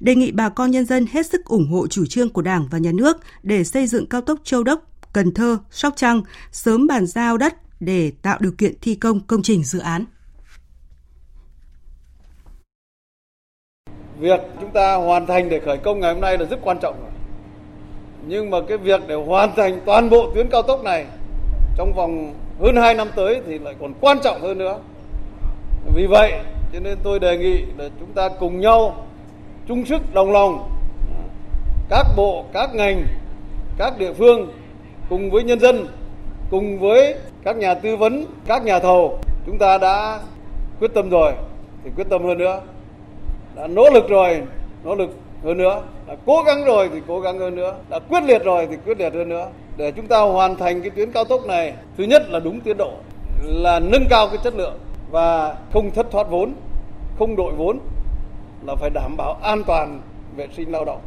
Đề 0.00 0.14
nghị 0.14 0.32
bà 0.32 0.48
con 0.48 0.70
nhân 0.70 0.84
dân 0.84 1.06
hết 1.12 1.26
sức 1.26 1.44
ủng 1.44 1.70
hộ 1.70 1.86
chủ 1.86 2.06
trương 2.06 2.28
của 2.28 2.42
Đảng 2.42 2.68
và 2.70 2.78
Nhà 2.78 2.92
nước 2.92 3.16
để 3.42 3.64
xây 3.64 3.86
dựng 3.86 4.06
cao 4.06 4.20
tốc 4.20 4.40
Châu 4.44 4.62
Đốc, 4.62 4.82
Cần 5.12 5.34
Thơ, 5.34 5.58
Sóc 5.70 5.94
Trăng 5.96 6.22
sớm 6.52 6.86
bàn 6.86 7.06
giao 7.06 7.36
đất 7.36 7.54
để 7.80 8.12
tạo 8.22 8.38
điều 8.40 8.52
kiện 8.52 8.72
thi 8.80 8.94
công 8.94 9.20
công 9.20 9.42
trình 9.42 9.64
dự 9.64 9.78
án. 9.78 10.04
Việc 14.18 14.40
chúng 14.60 14.70
ta 14.74 14.94
hoàn 14.94 15.26
thành 15.26 15.48
để 15.48 15.60
khởi 15.64 15.78
công 15.84 16.00
ngày 16.00 16.12
hôm 16.12 16.20
nay 16.20 16.38
là 16.38 16.44
rất 16.44 16.58
quan 16.62 16.78
trọng 16.82 17.11
nhưng 18.26 18.50
mà 18.50 18.58
cái 18.68 18.78
việc 18.78 19.00
để 19.06 19.14
hoàn 19.14 19.54
thành 19.56 19.80
toàn 19.86 20.10
bộ 20.10 20.30
tuyến 20.34 20.48
cao 20.48 20.62
tốc 20.62 20.84
này 20.84 21.06
trong 21.76 21.92
vòng 21.92 22.34
hơn 22.60 22.76
2 22.76 22.94
năm 22.94 23.08
tới 23.16 23.40
thì 23.46 23.58
lại 23.58 23.74
còn 23.80 23.92
quan 24.00 24.18
trọng 24.22 24.40
hơn 24.40 24.58
nữa. 24.58 24.78
Vì 25.94 26.06
vậy, 26.06 26.32
cho 26.72 26.80
nên 26.80 26.98
tôi 27.02 27.18
đề 27.18 27.38
nghị 27.38 27.62
là 27.78 27.88
chúng 28.00 28.12
ta 28.14 28.28
cùng 28.28 28.60
nhau 28.60 29.06
chung 29.68 29.84
sức 29.84 30.14
đồng 30.14 30.32
lòng, 30.32 30.70
các 31.88 32.06
bộ, 32.16 32.44
các 32.52 32.74
ngành, 32.74 33.06
các 33.78 33.98
địa 33.98 34.12
phương 34.12 34.52
cùng 35.08 35.30
với 35.30 35.42
nhân 35.42 35.60
dân, 35.60 35.86
cùng 36.50 36.78
với 36.78 37.14
các 37.44 37.56
nhà 37.56 37.74
tư 37.74 37.96
vấn, 37.96 38.24
các 38.46 38.64
nhà 38.64 38.78
thầu, 38.78 39.18
chúng 39.46 39.58
ta 39.58 39.78
đã 39.78 40.20
quyết 40.80 40.90
tâm 40.94 41.10
rồi, 41.10 41.32
thì 41.84 41.90
quyết 41.96 42.06
tâm 42.10 42.24
hơn 42.24 42.38
nữa, 42.38 42.60
đã 43.56 43.66
nỗ 43.66 43.90
lực 43.94 44.08
rồi, 44.08 44.42
nỗ 44.84 44.94
lực 44.94 45.10
hơn 45.44 45.58
nữa 45.58 45.82
đã 46.12 46.18
cố 46.26 46.42
gắng 46.42 46.64
rồi 46.64 46.90
thì 46.92 47.00
cố 47.08 47.20
gắng 47.20 47.38
hơn 47.38 47.54
nữa. 47.54 47.74
Đã 47.88 47.98
quyết 47.98 48.22
liệt 48.22 48.44
rồi 48.44 48.66
thì 48.70 48.76
quyết 48.86 48.98
liệt 48.98 49.14
hơn 49.14 49.28
nữa. 49.28 49.48
Để 49.76 49.92
chúng 49.92 50.06
ta 50.06 50.20
hoàn 50.20 50.56
thành 50.56 50.80
cái 50.80 50.90
tuyến 50.90 51.12
cao 51.12 51.24
tốc 51.24 51.46
này, 51.46 51.74
thứ 51.98 52.04
nhất 52.04 52.22
là 52.30 52.40
đúng 52.40 52.60
tiến 52.60 52.76
độ, 52.76 52.92
là 53.44 53.80
nâng 53.80 54.04
cao 54.10 54.28
cái 54.28 54.38
chất 54.44 54.54
lượng 54.54 54.78
và 55.10 55.56
không 55.72 55.90
thất 55.90 56.06
thoát 56.10 56.30
vốn, 56.30 56.54
không 57.18 57.36
đội 57.36 57.52
vốn, 57.52 57.78
là 58.66 58.74
phải 58.74 58.90
đảm 58.90 59.16
bảo 59.16 59.38
an 59.42 59.62
toàn 59.66 60.00
vệ 60.36 60.48
sinh 60.56 60.72
lao 60.72 60.84
động, 60.84 61.00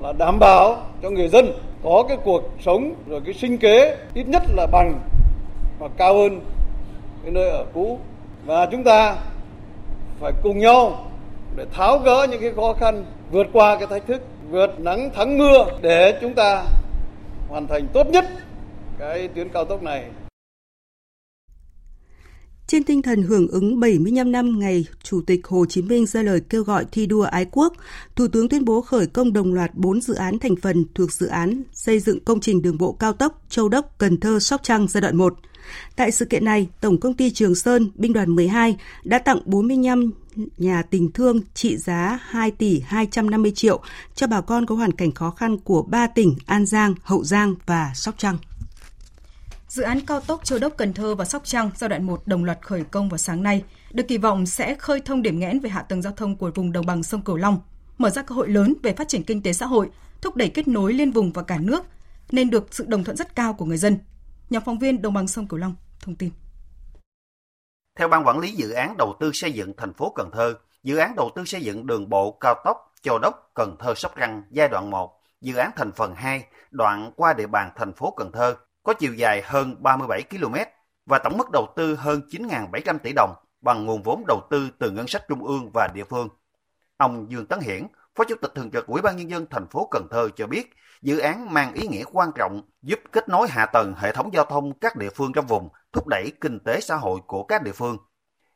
là 0.00 0.12
đảm 0.12 0.38
bảo 0.38 0.76
cho 1.02 1.10
người 1.10 1.28
dân 1.28 1.52
có 1.84 2.04
cái 2.08 2.16
cuộc 2.24 2.42
sống 2.60 2.94
rồi 3.06 3.20
cái 3.24 3.34
sinh 3.34 3.58
kế 3.58 3.96
ít 4.14 4.28
nhất 4.28 4.42
là 4.54 4.66
bằng 4.66 5.00
và 5.78 5.88
cao 5.96 6.16
hơn 6.16 6.40
cái 7.22 7.32
nơi 7.32 7.48
ở 7.48 7.64
cũ. 7.74 7.98
Và 8.46 8.66
chúng 8.66 8.84
ta 8.84 9.16
phải 10.20 10.32
cùng 10.42 10.58
nhau 10.58 11.06
để 11.56 11.66
tháo 11.72 11.98
gỡ 11.98 12.26
những 12.30 12.40
cái 12.40 12.50
khó 12.56 12.72
khăn 12.72 13.04
vượt 13.30 13.46
qua 13.52 13.76
cái 13.76 13.86
thách 13.86 14.06
thức 14.06 14.22
vượt 14.50 14.80
nắng 14.80 15.10
thắng 15.14 15.38
mưa 15.38 15.66
để 15.82 16.18
chúng 16.20 16.34
ta 16.34 16.64
hoàn 17.48 17.66
thành 17.66 17.88
tốt 17.92 18.06
nhất 18.06 18.24
cái 18.98 19.28
tuyến 19.28 19.48
cao 19.48 19.64
tốc 19.64 19.82
này 19.82 20.10
trên 22.66 22.84
tinh 22.84 23.02
thần 23.02 23.22
hưởng 23.22 23.48
ứng 23.48 23.80
75 23.80 24.32
năm 24.32 24.58
ngày 24.58 24.84
Chủ 25.02 25.20
tịch 25.26 25.46
Hồ 25.46 25.66
Chí 25.68 25.82
Minh 25.82 26.06
ra 26.06 26.22
lời 26.22 26.40
kêu 26.48 26.62
gọi 26.62 26.84
thi 26.92 27.06
đua 27.06 27.22
ái 27.22 27.46
quốc, 27.50 27.72
Thủ 28.16 28.28
tướng 28.28 28.48
tuyên 28.48 28.64
bố 28.64 28.80
khởi 28.80 29.06
công 29.06 29.32
đồng 29.32 29.54
loạt 29.54 29.74
4 29.74 30.00
dự 30.00 30.14
án 30.14 30.38
thành 30.38 30.56
phần 30.56 30.84
thuộc 30.94 31.12
dự 31.12 31.26
án 31.26 31.62
xây 31.72 32.00
dựng 32.00 32.24
công 32.24 32.40
trình 32.40 32.62
đường 32.62 32.78
bộ 32.78 32.92
cao 32.92 33.12
tốc 33.12 33.42
Châu 33.48 33.68
Đốc, 33.68 33.98
Cần 33.98 34.20
Thơ, 34.20 34.38
Sóc 34.38 34.60
Trăng 34.62 34.86
giai 34.88 35.00
đoạn 35.00 35.16
1. 35.16 35.34
Tại 35.96 36.10
sự 36.10 36.24
kiện 36.24 36.44
này, 36.44 36.68
Tổng 36.80 37.00
công 37.00 37.14
ty 37.14 37.30
Trường 37.30 37.54
Sơn, 37.54 37.90
Binh 37.94 38.12
đoàn 38.12 38.36
12 38.36 38.76
đã 39.04 39.18
tặng 39.18 39.40
45 39.44 40.10
nhà 40.56 40.82
tình 40.82 41.12
thương 41.12 41.40
trị 41.54 41.76
giá 41.76 42.18
2 42.22 42.50
tỷ 42.50 42.80
250 42.80 43.52
triệu 43.54 43.80
cho 44.14 44.26
bà 44.26 44.40
con 44.40 44.66
có 44.66 44.74
hoàn 44.74 44.92
cảnh 44.92 45.12
khó 45.12 45.30
khăn 45.30 45.58
của 45.58 45.82
ba 45.82 46.06
tỉnh 46.06 46.36
An 46.46 46.66
Giang, 46.66 46.94
Hậu 47.02 47.24
Giang 47.24 47.54
và 47.66 47.92
Sóc 47.94 48.14
Trăng. 48.18 48.36
Dự 49.68 49.82
án 49.82 50.00
cao 50.06 50.20
tốc 50.20 50.44
Châu 50.44 50.58
Đốc 50.58 50.76
Cần 50.76 50.92
Thơ 50.92 51.14
và 51.14 51.24
Sóc 51.24 51.42
Trăng 51.44 51.70
giai 51.76 51.88
đoạn 51.88 52.06
1 52.06 52.26
đồng 52.26 52.44
loạt 52.44 52.58
khởi 52.62 52.84
công 52.84 53.08
vào 53.08 53.18
sáng 53.18 53.42
nay, 53.42 53.64
được 53.92 54.08
kỳ 54.08 54.18
vọng 54.18 54.46
sẽ 54.46 54.74
khơi 54.74 55.00
thông 55.00 55.22
điểm 55.22 55.38
nghẽn 55.38 55.60
về 55.60 55.70
hạ 55.70 55.82
tầng 55.82 56.02
giao 56.02 56.12
thông 56.12 56.36
của 56.36 56.50
vùng 56.54 56.72
đồng 56.72 56.86
bằng 56.86 57.02
sông 57.02 57.22
Cửu 57.22 57.36
Long. 57.36 57.60
mở 57.98 58.10
ra 58.10 58.22
cơ 58.22 58.34
hội 58.34 58.48
lớn 58.48 58.74
về 58.82 58.92
phát 58.92 59.08
triển 59.08 59.24
kinh 59.24 59.42
tế 59.42 59.52
xã 59.52 59.66
hội, 59.66 59.88
thúc 60.22 60.36
đẩy 60.36 60.48
kết 60.48 60.68
nối 60.68 60.92
liên 60.92 61.10
vùng 61.10 61.32
và 61.32 61.42
cả 61.42 61.58
nước, 61.58 61.84
nên 62.32 62.50
được 62.50 62.68
sự 62.70 62.84
đồng 62.88 63.04
thuận 63.04 63.16
rất 63.16 63.36
cao 63.36 63.54
của 63.54 63.64
người 63.64 63.76
dân. 63.76 63.98
Nhóm 64.50 64.62
phóng 64.66 64.78
viên 64.78 65.02
Đồng 65.02 65.14
bằng 65.14 65.28
sông 65.28 65.48
Cửu 65.48 65.58
Long 65.58 65.74
thông 66.00 66.14
tin. 66.14 66.30
Theo 68.00 68.08
ban 68.08 68.26
quản 68.26 68.38
lý 68.38 68.52
dự 68.52 68.70
án 68.70 68.96
đầu 68.98 69.16
tư 69.20 69.30
xây 69.34 69.52
dựng 69.52 69.72
thành 69.76 69.94
phố 69.94 70.12
Cần 70.16 70.30
Thơ, 70.32 70.54
dự 70.82 70.96
án 70.96 71.14
đầu 71.16 71.30
tư 71.34 71.44
xây 71.44 71.60
dựng 71.60 71.86
đường 71.86 72.08
bộ 72.08 72.38
cao 72.40 72.54
tốc 72.64 72.76
Châu 73.02 73.18
Đốc 73.18 73.50
Cần 73.54 73.76
Thơ 73.78 73.94
Sóc 73.94 74.12
Trăng 74.16 74.42
giai 74.50 74.68
đoạn 74.68 74.90
1, 74.90 75.20
dự 75.40 75.56
án 75.56 75.70
thành 75.76 75.92
phần 75.92 76.14
2, 76.14 76.44
đoạn 76.70 77.12
qua 77.16 77.32
địa 77.32 77.46
bàn 77.46 77.70
thành 77.76 77.92
phố 77.92 78.14
Cần 78.16 78.32
Thơ, 78.32 78.56
có 78.82 78.92
chiều 78.92 79.14
dài 79.14 79.42
hơn 79.44 79.76
37 79.82 80.22
km 80.22 80.54
và 81.06 81.18
tổng 81.24 81.38
mức 81.38 81.50
đầu 81.52 81.66
tư 81.76 81.94
hơn 81.94 82.20
9.700 82.30 82.98
tỷ 82.98 83.12
đồng 83.16 83.34
bằng 83.60 83.86
nguồn 83.86 84.02
vốn 84.02 84.24
đầu 84.28 84.40
tư 84.50 84.68
từ 84.78 84.90
ngân 84.90 85.06
sách 85.06 85.22
trung 85.28 85.44
ương 85.44 85.70
và 85.74 85.88
địa 85.94 86.04
phương. 86.04 86.28
Ông 86.96 87.26
Dương 87.30 87.46
Tấn 87.46 87.60
Hiển, 87.60 87.86
Phó 88.14 88.24
Chủ 88.24 88.34
tịch 88.42 88.54
Thường 88.54 88.70
trực 88.70 88.86
Ủy 88.86 89.02
ban 89.02 89.16
Nhân 89.16 89.30
dân 89.30 89.46
thành 89.50 89.66
phố 89.66 89.88
Cần 89.90 90.06
Thơ 90.10 90.28
cho 90.36 90.46
biết, 90.46 90.74
dự 91.02 91.18
án 91.18 91.54
mang 91.54 91.74
ý 91.74 91.88
nghĩa 91.88 92.04
quan 92.12 92.30
trọng 92.34 92.62
giúp 92.82 92.98
kết 93.12 93.28
nối 93.28 93.48
hạ 93.48 93.66
tầng 93.66 93.94
hệ 93.96 94.12
thống 94.12 94.30
giao 94.32 94.44
thông 94.44 94.78
các 94.78 94.96
địa 94.96 95.10
phương 95.14 95.32
trong 95.32 95.46
vùng, 95.46 95.68
thúc 95.92 96.06
đẩy 96.06 96.32
kinh 96.40 96.58
tế 96.64 96.80
xã 96.80 96.96
hội 96.96 97.20
của 97.26 97.44
các 97.44 97.62
địa 97.62 97.72
phương. 97.72 97.98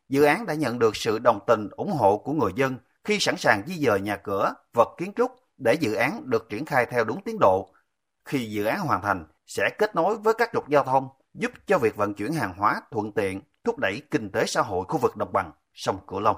Dự 0.08 0.22
án 0.22 0.46
đã 0.46 0.54
nhận 0.54 0.78
được 0.78 0.96
sự 0.96 1.18
đồng 1.18 1.38
tình 1.46 1.68
ủng 1.70 1.92
hộ 1.92 2.18
của 2.18 2.32
người 2.32 2.52
dân 2.56 2.78
khi 3.04 3.18
sẵn 3.20 3.36
sàng 3.36 3.62
di 3.66 3.86
dời 3.86 4.00
nhà 4.00 4.16
cửa, 4.16 4.54
vật 4.72 4.88
kiến 4.98 5.12
trúc 5.16 5.30
để 5.56 5.74
dự 5.74 5.94
án 5.94 6.30
được 6.30 6.46
triển 6.48 6.64
khai 6.64 6.86
theo 6.86 7.04
đúng 7.04 7.22
tiến 7.24 7.38
độ. 7.40 7.74
Khi 8.24 8.50
dự 8.50 8.64
án 8.64 8.80
hoàn 8.80 9.02
thành, 9.02 9.26
sẽ 9.46 9.70
kết 9.78 9.94
nối 9.94 10.16
với 10.16 10.34
các 10.34 10.50
trục 10.52 10.68
giao 10.68 10.84
thông, 10.84 11.08
giúp 11.34 11.52
cho 11.66 11.78
việc 11.78 11.96
vận 11.96 12.14
chuyển 12.14 12.32
hàng 12.32 12.54
hóa 12.56 12.80
thuận 12.90 13.12
tiện, 13.12 13.40
thúc 13.64 13.78
đẩy 13.78 14.02
kinh 14.10 14.30
tế 14.30 14.44
xã 14.46 14.62
hội 14.62 14.84
khu 14.88 14.98
vực 14.98 15.16
đồng 15.16 15.32
bằng 15.32 15.52
sông 15.72 15.98
Cửu 16.06 16.20
Long. 16.20 16.36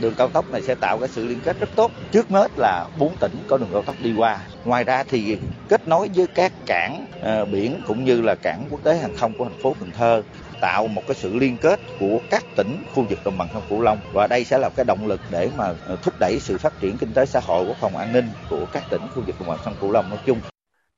Đường 0.00 0.14
cao 0.14 0.28
tốc 0.28 0.50
này 0.50 0.62
sẽ 0.62 0.74
tạo 0.74 0.98
cái 0.98 1.08
sự 1.08 1.26
liên 1.26 1.40
kết 1.44 1.60
rất 1.60 1.68
tốt. 1.76 1.90
Trước 2.12 2.28
hết 2.28 2.50
là 2.56 2.88
bốn 2.98 3.16
tỉnh 3.20 3.32
có 3.48 3.58
đường 3.58 3.68
cao 3.72 3.82
tốc 3.82 3.96
đi 4.02 4.14
qua. 4.16 4.40
Ngoài 4.64 4.84
ra 4.84 5.04
thì 5.04 5.38
kết 5.68 5.88
nối 5.88 6.10
với 6.14 6.26
các 6.26 6.52
cảng 6.66 7.06
uh, 7.18 7.48
biển 7.52 7.80
cũng 7.86 8.04
như 8.04 8.20
là 8.20 8.34
cảng 8.34 8.66
quốc 8.70 8.80
tế 8.84 8.96
hàng 8.96 9.16
không 9.16 9.32
của 9.38 9.44
thành 9.44 9.62
phố 9.62 9.74
Cần 9.80 9.90
Thơ 9.90 10.22
tạo 10.60 10.86
một 10.86 11.02
cái 11.06 11.14
sự 11.14 11.34
liên 11.34 11.56
kết 11.56 11.80
của 12.00 12.20
các 12.30 12.44
tỉnh 12.56 12.84
khu 12.94 13.06
vực 13.10 13.18
đồng 13.24 13.38
bằng 13.38 13.48
sông 13.52 13.62
Cửu 13.68 13.80
Long 13.80 14.00
và 14.12 14.26
đây 14.26 14.44
sẽ 14.44 14.58
là 14.58 14.70
cái 14.76 14.84
động 14.84 15.06
lực 15.06 15.20
để 15.30 15.50
mà 15.56 15.74
ờ, 15.86 15.96
thúc 16.02 16.14
đẩy 16.20 16.40
sự 16.40 16.58
phát 16.58 16.80
triển 16.80 16.98
kinh 16.98 17.12
tế 17.12 17.26
xã 17.26 17.40
hội 17.40 17.66
quốc 17.66 17.76
phòng 17.80 17.96
an 17.96 18.12
ninh 18.12 18.28
của 18.50 18.66
các 18.72 18.82
tỉnh 18.90 19.02
khu 19.14 19.22
vực 19.26 19.34
đồng 19.40 19.48
bằng 19.48 19.58
sông 19.64 19.74
Cửu 19.80 19.92
Long 19.92 20.10
nói 20.10 20.18
chung. 20.26 20.40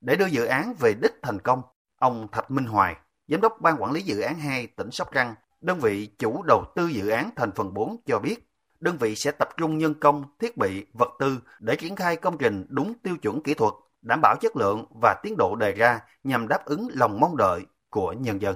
Để 0.01 0.15
đưa 0.15 0.25
dự 0.25 0.45
án 0.45 0.73
về 0.79 0.93
đích 1.01 1.13
thành 1.21 1.39
công, 1.39 1.61
ông 1.99 2.27
Thạch 2.31 2.51
Minh 2.51 2.65
Hoài, 2.65 2.95
giám 3.27 3.41
đốc 3.41 3.61
ban 3.61 3.81
quản 3.81 3.91
lý 3.91 4.01
dự 4.01 4.21
án 4.21 4.39
2 4.39 4.67
tỉnh 4.67 4.91
Sóc 4.91 5.09
Trăng, 5.13 5.35
đơn 5.61 5.79
vị 5.79 6.09
chủ 6.19 6.43
đầu 6.43 6.63
tư 6.75 6.87
dự 6.87 7.09
án 7.09 7.29
thành 7.35 7.51
phần 7.51 7.73
4 7.73 7.97
cho 8.05 8.19
biết 8.19 8.50
đơn 8.81 8.97
vị 8.99 9.15
sẽ 9.15 9.31
tập 9.31 9.49
trung 9.57 9.77
nhân 9.77 9.93
công, 9.99 10.23
thiết 10.39 10.57
bị, 10.57 10.85
vật 10.93 11.09
tư 11.19 11.39
để 11.59 11.75
triển 11.75 11.95
khai 11.95 12.15
công 12.15 12.37
trình 12.37 12.65
đúng 12.69 12.93
tiêu 13.03 13.15
chuẩn 13.21 13.43
kỹ 13.43 13.53
thuật, 13.53 13.73
đảm 14.01 14.19
bảo 14.21 14.35
chất 14.41 14.55
lượng 14.55 14.85
và 15.01 15.15
tiến 15.23 15.35
độ 15.37 15.55
đề 15.55 15.71
ra 15.71 15.99
nhằm 16.23 16.47
đáp 16.47 16.65
ứng 16.65 16.87
lòng 16.93 17.19
mong 17.19 17.37
đợi 17.37 17.61
của 17.89 18.13
nhân 18.13 18.41
dân. 18.41 18.55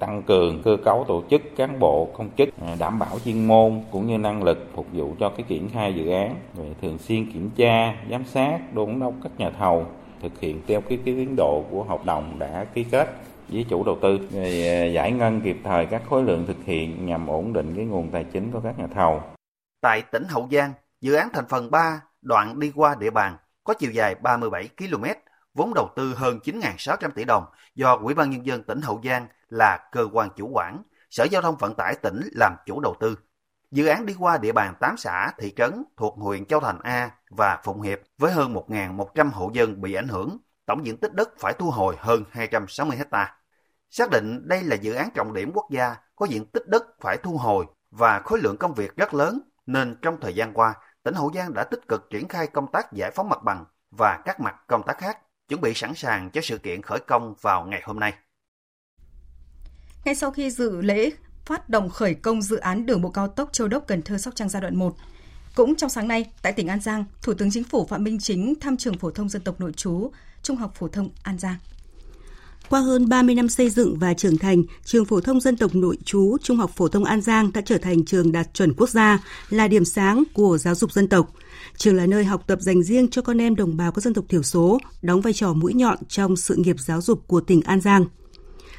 Tăng 0.00 0.22
cường 0.22 0.62
cơ 0.62 0.76
cấu 0.84 1.04
tổ 1.08 1.22
chức 1.30 1.42
cán 1.56 1.78
bộ, 1.78 2.08
công 2.18 2.30
chức, 2.36 2.48
đảm 2.78 2.98
bảo 2.98 3.18
chuyên 3.24 3.46
môn 3.46 3.82
cũng 3.92 4.06
như 4.06 4.18
năng 4.18 4.42
lực 4.42 4.58
phục 4.74 4.86
vụ 4.92 5.14
cho 5.20 5.28
cái 5.28 5.44
triển 5.48 5.70
khai 5.70 5.94
dự 5.94 6.10
án, 6.10 6.36
về 6.54 6.74
thường 6.82 6.98
xuyên 6.98 7.32
kiểm 7.32 7.50
tra, 7.56 7.94
giám 8.10 8.24
sát, 8.24 8.58
đôn 8.74 9.00
đốc 9.00 9.14
các 9.22 9.32
nhà 9.38 9.50
thầu 9.50 9.86
thực 10.22 10.40
hiện 10.40 10.60
theo 10.66 10.80
cái, 10.80 10.98
cái 11.04 11.14
tiến 11.14 11.36
độ 11.36 11.64
của 11.70 11.84
hợp 11.84 12.04
đồng 12.04 12.38
đã 12.38 12.66
ký 12.74 12.84
kết 12.84 13.16
với 13.48 13.66
chủ 13.68 13.84
đầu 13.84 13.98
tư 14.02 14.18
à, 14.36 14.84
giải 14.84 15.12
ngân 15.12 15.40
kịp 15.40 15.56
thời 15.64 15.86
các 15.86 16.02
khối 16.10 16.22
lượng 16.22 16.44
thực 16.46 16.64
hiện 16.64 17.06
nhằm 17.06 17.26
ổn 17.26 17.52
định 17.52 17.72
cái 17.76 17.84
nguồn 17.84 18.08
tài 18.08 18.24
chính 18.24 18.50
của 18.50 18.60
các 18.60 18.78
nhà 18.78 18.86
thầu. 18.94 19.20
Tại 19.82 20.02
tỉnh 20.02 20.24
Hậu 20.28 20.48
Giang, 20.52 20.72
dự 21.00 21.14
án 21.14 21.28
thành 21.32 21.46
phần 21.48 21.70
3 21.70 22.00
đoạn 22.22 22.58
đi 22.58 22.72
qua 22.74 22.94
địa 22.94 23.10
bàn 23.10 23.36
có 23.64 23.74
chiều 23.74 23.90
dài 23.90 24.14
37 24.14 24.68
km, 24.78 25.04
vốn 25.54 25.74
đầu 25.74 25.88
tư 25.96 26.14
hơn 26.14 26.38
9.600 26.44 27.10
tỷ 27.10 27.24
đồng 27.24 27.44
do 27.74 27.96
Ủy 27.96 28.14
ban 28.14 28.30
Nhân 28.30 28.46
dân 28.46 28.62
tỉnh 28.62 28.80
Hậu 28.82 29.00
Giang 29.04 29.26
là 29.48 29.88
cơ 29.92 30.08
quan 30.12 30.28
chủ 30.36 30.50
quản, 30.52 30.82
Sở 31.10 31.24
Giao 31.24 31.42
thông 31.42 31.56
Vận 31.56 31.74
tải 31.74 31.94
tỉnh 31.94 32.20
làm 32.32 32.56
chủ 32.66 32.80
đầu 32.80 32.94
tư. 33.00 33.18
Dự 33.70 33.86
án 33.86 34.06
đi 34.06 34.14
qua 34.18 34.38
địa 34.38 34.52
bàn 34.52 34.74
8 34.80 34.96
xã, 34.96 35.32
thị 35.38 35.52
trấn 35.56 35.84
thuộc 35.96 36.14
huyện 36.18 36.44
Châu 36.44 36.60
Thành 36.60 36.78
A 36.82 37.10
và 37.30 37.60
Phụng 37.64 37.80
Hiệp 37.80 38.00
với 38.18 38.32
hơn 38.32 38.54
1.100 38.54 39.30
hộ 39.30 39.50
dân 39.54 39.80
bị 39.80 39.94
ảnh 39.94 40.08
hưởng, 40.08 40.38
tổng 40.66 40.86
diện 40.86 40.96
tích 40.96 41.14
đất 41.14 41.28
phải 41.38 41.52
thu 41.52 41.70
hồi 41.70 41.96
hơn 41.98 42.24
260 42.30 42.96
hecta. 42.96 43.36
Xác 43.90 44.10
định 44.10 44.48
đây 44.48 44.62
là 44.62 44.76
dự 44.76 44.94
án 44.94 45.08
trọng 45.14 45.32
điểm 45.32 45.50
quốc 45.54 45.66
gia 45.70 45.96
có 46.16 46.26
diện 46.26 46.46
tích 46.46 46.68
đất 46.68 46.82
phải 47.00 47.16
thu 47.16 47.36
hồi 47.38 47.66
và 47.90 48.20
khối 48.24 48.38
lượng 48.38 48.56
công 48.56 48.74
việc 48.74 48.96
rất 48.96 49.14
lớn 49.14 49.40
nên 49.66 49.96
trong 50.02 50.16
thời 50.20 50.34
gian 50.34 50.52
qua, 50.54 50.74
tỉnh 51.02 51.14
Hậu 51.14 51.32
Giang 51.34 51.54
đã 51.54 51.64
tích 51.64 51.88
cực 51.88 52.10
triển 52.10 52.28
khai 52.28 52.46
công 52.46 52.72
tác 52.72 52.92
giải 52.92 53.10
phóng 53.10 53.28
mặt 53.28 53.42
bằng 53.42 53.64
và 53.90 54.22
các 54.24 54.40
mặt 54.40 54.54
công 54.66 54.82
tác 54.86 54.98
khác, 54.98 55.18
chuẩn 55.48 55.60
bị 55.60 55.74
sẵn 55.74 55.94
sàng 55.94 56.30
cho 56.30 56.40
sự 56.40 56.58
kiện 56.58 56.82
khởi 56.82 56.98
công 57.06 57.34
vào 57.40 57.66
ngày 57.66 57.82
hôm 57.84 58.00
nay. 58.00 58.14
Ngay 60.04 60.14
sau 60.14 60.30
khi 60.30 60.50
dự 60.50 60.80
lễ 60.82 61.10
phát 61.44 61.68
động 61.68 61.90
khởi 61.90 62.14
công 62.14 62.42
dự 62.42 62.56
án 62.56 62.86
đường 62.86 63.02
bộ 63.02 63.10
cao 63.10 63.28
tốc 63.28 63.52
Châu 63.52 63.68
Đốc 63.68 63.86
Cần 63.86 64.02
Thơ 64.02 64.18
Sóc 64.18 64.34
Trăng 64.34 64.48
giai 64.48 64.62
đoạn 64.62 64.76
1, 64.76 64.94
cũng 65.54 65.74
trong 65.76 65.90
sáng 65.90 66.08
nay, 66.08 66.32
tại 66.42 66.52
tỉnh 66.52 66.68
An 66.68 66.80
Giang, 66.80 67.04
Thủ 67.22 67.34
tướng 67.34 67.50
Chính 67.50 67.64
phủ 67.64 67.86
Phạm 67.86 68.04
Minh 68.04 68.18
Chính 68.18 68.54
thăm 68.60 68.76
trường 68.76 68.98
phổ 68.98 69.10
thông 69.10 69.28
dân 69.28 69.42
tộc 69.42 69.60
nội 69.60 69.72
trú, 69.72 70.10
Trung 70.42 70.56
học 70.56 70.72
phổ 70.74 70.88
thông 70.88 71.10
An 71.22 71.38
Giang. 71.38 71.56
Qua 72.68 72.80
hơn 72.80 73.08
30 73.08 73.34
năm 73.34 73.48
xây 73.48 73.70
dựng 73.70 73.98
và 73.98 74.14
trưởng 74.14 74.38
thành, 74.38 74.62
trường 74.84 75.04
phổ 75.04 75.20
thông 75.20 75.40
dân 75.40 75.56
tộc 75.56 75.74
nội 75.74 75.98
trú 76.04 76.36
Trung 76.42 76.56
học 76.56 76.70
phổ 76.76 76.88
thông 76.88 77.04
An 77.04 77.20
Giang 77.20 77.52
đã 77.54 77.60
trở 77.60 77.78
thành 77.78 78.04
trường 78.04 78.32
đạt 78.32 78.54
chuẩn 78.54 78.74
quốc 78.74 78.90
gia, 78.90 79.18
là 79.50 79.68
điểm 79.68 79.84
sáng 79.84 80.22
của 80.34 80.58
giáo 80.58 80.74
dục 80.74 80.92
dân 80.92 81.08
tộc. 81.08 81.32
Trường 81.76 81.96
là 81.96 82.06
nơi 82.06 82.24
học 82.24 82.44
tập 82.46 82.58
dành 82.60 82.82
riêng 82.82 83.08
cho 83.08 83.22
con 83.22 83.40
em 83.40 83.56
đồng 83.56 83.76
bào 83.76 83.92
các 83.92 84.04
dân 84.04 84.14
tộc 84.14 84.24
thiểu 84.28 84.42
số, 84.42 84.78
đóng 85.02 85.20
vai 85.20 85.32
trò 85.32 85.52
mũi 85.52 85.74
nhọn 85.74 85.98
trong 86.08 86.36
sự 86.36 86.56
nghiệp 86.56 86.76
giáo 86.80 87.00
dục 87.00 87.22
của 87.26 87.40
tỉnh 87.40 87.60
An 87.62 87.80
Giang. 87.80 88.04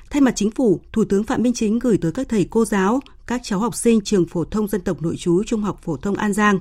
Thay 0.10 0.22
mặt 0.22 0.34
chính 0.36 0.52
phủ, 0.52 0.82
Thủ 0.92 1.04
tướng 1.06 1.24
Phạm 1.24 1.44
Minh 1.44 1.54
Chính 1.54 1.80
gửi 1.80 1.98
tới 1.98 2.12
các 2.12 2.30
thầy 2.30 2.48
cô 2.50 2.66
giáo, 2.66 3.00
các 3.28 3.42
cháu 3.44 3.60
học 3.60 3.76
sinh 3.76 4.02
trường 4.02 4.26
phổ 4.26 4.44
thông 4.44 4.68
dân 4.68 4.82
tộc 4.82 5.02
nội 5.02 5.16
trú 5.18 5.44
Trung 5.44 5.62
học 5.62 5.80
phổ 5.84 5.98
thông 5.98 6.16
An 6.16 6.34
Giang. 6.34 6.60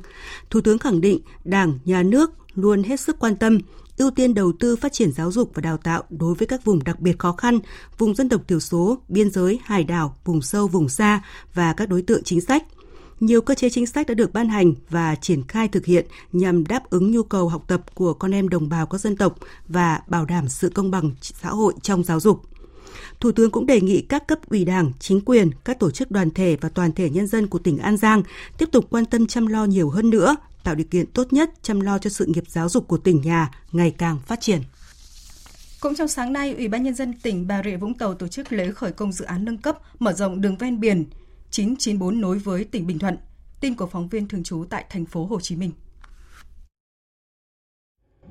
Thủ 0.51 0.61
tướng 0.61 0.79
khẳng 0.79 1.01
định 1.01 1.21
Đảng, 1.45 1.79
Nhà 1.85 2.03
nước 2.03 2.31
luôn 2.55 2.83
hết 2.83 3.01
sức 3.01 3.19
quan 3.19 3.37
tâm, 3.37 3.59
ưu 3.99 4.11
tiên 4.11 4.35
đầu 4.35 4.53
tư 4.61 4.77
phát 4.77 4.93
triển 4.93 5.13
giáo 5.13 5.33
dục 5.33 5.51
và 5.55 5.61
đào 5.61 5.77
tạo 5.77 6.05
đối 6.11 6.35
với 6.35 6.47
các 6.47 6.65
vùng 6.65 6.85
đặc 6.85 7.01
biệt 7.01 7.19
khó 7.19 7.33
khăn, 7.33 7.59
vùng 7.99 8.15
dân 8.15 8.29
tộc 8.29 8.41
thiểu 8.49 8.61
số, 8.61 8.99
biên 9.09 9.31
giới, 9.31 9.61
hải 9.65 9.85
đảo, 9.85 10.17
vùng 10.25 10.43
sâu, 10.43 10.69
vùng 10.69 10.89
xa 10.89 11.23
và 11.55 11.73
các 11.73 11.89
đối 11.89 12.03
tượng 12.03 12.23
chính 12.25 12.41
sách. 12.41 12.65
Nhiều 13.21 13.41
cơ 13.41 13.55
chế 13.55 13.71
chính 13.71 13.87
sách 13.87 14.07
đã 14.07 14.15
được 14.15 14.33
ban 14.33 14.49
hành 14.49 14.75
và 14.91 15.15
triển 15.15 15.43
khai 15.49 15.69
thực 15.69 15.87
hiện 15.87 16.07
nhằm 16.33 16.67
đáp 16.67 16.91
ứng 16.91 17.11
nhu 17.11 17.23
cầu 17.23 17.49
học 17.49 17.65
tập 17.67 17.95
của 17.95 18.15
con 18.15 18.35
em 18.35 18.49
đồng 18.49 18.69
bào 18.69 18.87
các 18.87 19.01
dân 19.01 19.17
tộc 19.17 19.37
và 19.69 20.01
bảo 20.07 20.25
đảm 20.25 20.49
sự 20.49 20.69
công 20.69 20.91
bằng 20.91 21.11
xã 21.21 21.49
hội 21.49 21.75
trong 21.83 22.05
giáo 22.05 22.21
dục. 22.21 22.43
Thủ 23.21 23.33
tướng 23.33 23.51
cũng 23.51 23.67
đề 23.67 23.81
nghị 23.81 24.01
các 24.01 24.27
cấp 24.27 24.39
ủy 24.51 24.65
Đảng, 24.65 24.93
chính 24.99 25.21
quyền, 25.21 25.51
các 25.65 25.79
tổ 25.79 25.91
chức 25.91 26.11
đoàn 26.11 26.31
thể 26.31 26.57
và 26.61 26.69
toàn 26.69 26.93
thể 26.93 27.11
nhân 27.11 27.27
dân 27.27 27.47
của 27.47 27.59
tỉnh 27.59 27.79
An 27.79 27.97
Giang 27.97 28.23
tiếp 28.59 28.69
tục 28.73 28.87
quan 28.91 29.05
tâm 29.05 29.27
chăm 29.27 29.47
lo 29.47 29.65
nhiều 29.65 29.91
hơn 29.91 30.11
nữa 30.11 30.37
tạo 30.65 30.75
điều 30.75 30.87
kiện 30.91 31.07
tốt 31.07 31.33
nhất 31.33 31.51
chăm 31.63 31.81
lo 31.81 31.99
cho 31.99 32.11
sự 32.11 32.27
nghiệp 32.27 32.45
giáo 32.49 32.69
dục 32.69 32.89
của 32.89 32.99
tỉnh 32.99 33.21
nhà 33.25 33.51
ngày 33.73 33.95
càng 33.99 34.19
phát 34.27 34.41
triển. 34.41 34.63
Cũng 35.81 35.95
trong 35.95 36.09
sáng 36.09 36.33
nay, 36.33 36.55
Ủy 36.55 36.69
ban 36.69 36.83
Nhân 36.83 36.95
dân 36.95 37.15
tỉnh 37.23 37.47
Bà 37.47 37.63
Rịa 37.63 37.77
Vũng 37.77 37.95
Tàu 37.95 38.15
tổ 38.15 38.29
chức 38.29 38.53
lễ 38.53 38.71
khởi 38.71 38.93
công 38.93 39.13
dự 39.13 39.25
án 39.25 39.45
nâng 39.45 39.59
cấp 39.59 39.79
mở 39.99 40.13
rộng 40.13 40.41
đường 40.41 40.57
ven 40.57 40.81
biển 40.81 41.05
994 41.51 42.21
nối 42.21 42.39
với 42.39 42.65
tỉnh 42.65 42.87
Bình 42.87 42.99
Thuận. 42.99 43.17
Tin 43.61 43.75
của 43.75 43.87
phóng 43.87 44.09
viên 44.09 44.29
thường 44.29 44.43
trú 44.43 44.65
tại 44.71 44.85
thành 44.91 45.05
phố 45.05 45.25
Hồ 45.25 45.41
Chí 45.41 45.57
Minh. 45.57 45.73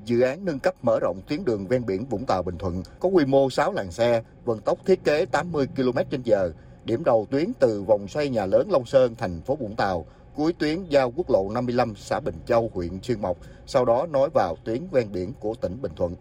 Dự 0.06 0.22
án 0.22 0.46
nâng 0.46 0.60
cấp 0.60 0.76
mở 0.84 1.00
rộng 1.02 1.22
tuyến 1.28 1.46
đường 1.46 1.68
ven 1.68 1.86
biển 1.86 2.06
Vũng 2.06 2.26
Tàu 2.26 2.44
Bình 2.44 2.58
Thuận 2.58 2.84
có 3.00 3.10
quy 3.10 3.26
mô 3.26 3.50
6 3.50 3.74
làn 3.74 3.92
xe, 3.92 4.24
vận 4.46 4.60
tốc 4.60 4.80
thiết 4.86 5.04
kế 5.04 5.26
80 5.26 5.68
km/h. 5.76 6.52
Điểm 6.86 7.04
đầu 7.04 7.28
tuyến 7.32 7.52
từ 7.60 7.84
vòng 7.88 8.08
xoay 8.08 8.30
nhà 8.30 8.46
lớn 8.46 8.68
Long 8.72 8.86
Sơn, 8.86 9.16
thành 9.18 9.42
phố 9.42 9.56
Vũng 9.56 9.76
Tàu 9.76 10.06
cuối 10.36 10.54
tuyến 10.54 10.84
giao 10.84 11.12
quốc 11.16 11.30
lộ 11.30 11.50
55 11.50 11.94
xã 11.96 12.20
Bình 12.20 12.36
Châu, 12.46 12.72
huyện 12.74 13.02
Xuyên 13.04 13.22
Mộc, 13.22 13.38
sau 13.66 13.86
đó 13.86 14.08
nối 14.12 14.30
vào 14.34 14.56
tuyến 14.64 14.88
ven 14.92 15.12
biển 15.12 15.34
của 15.40 15.56
tỉnh 15.62 15.82
Bình 15.82 15.92
Thuận. 15.96 16.16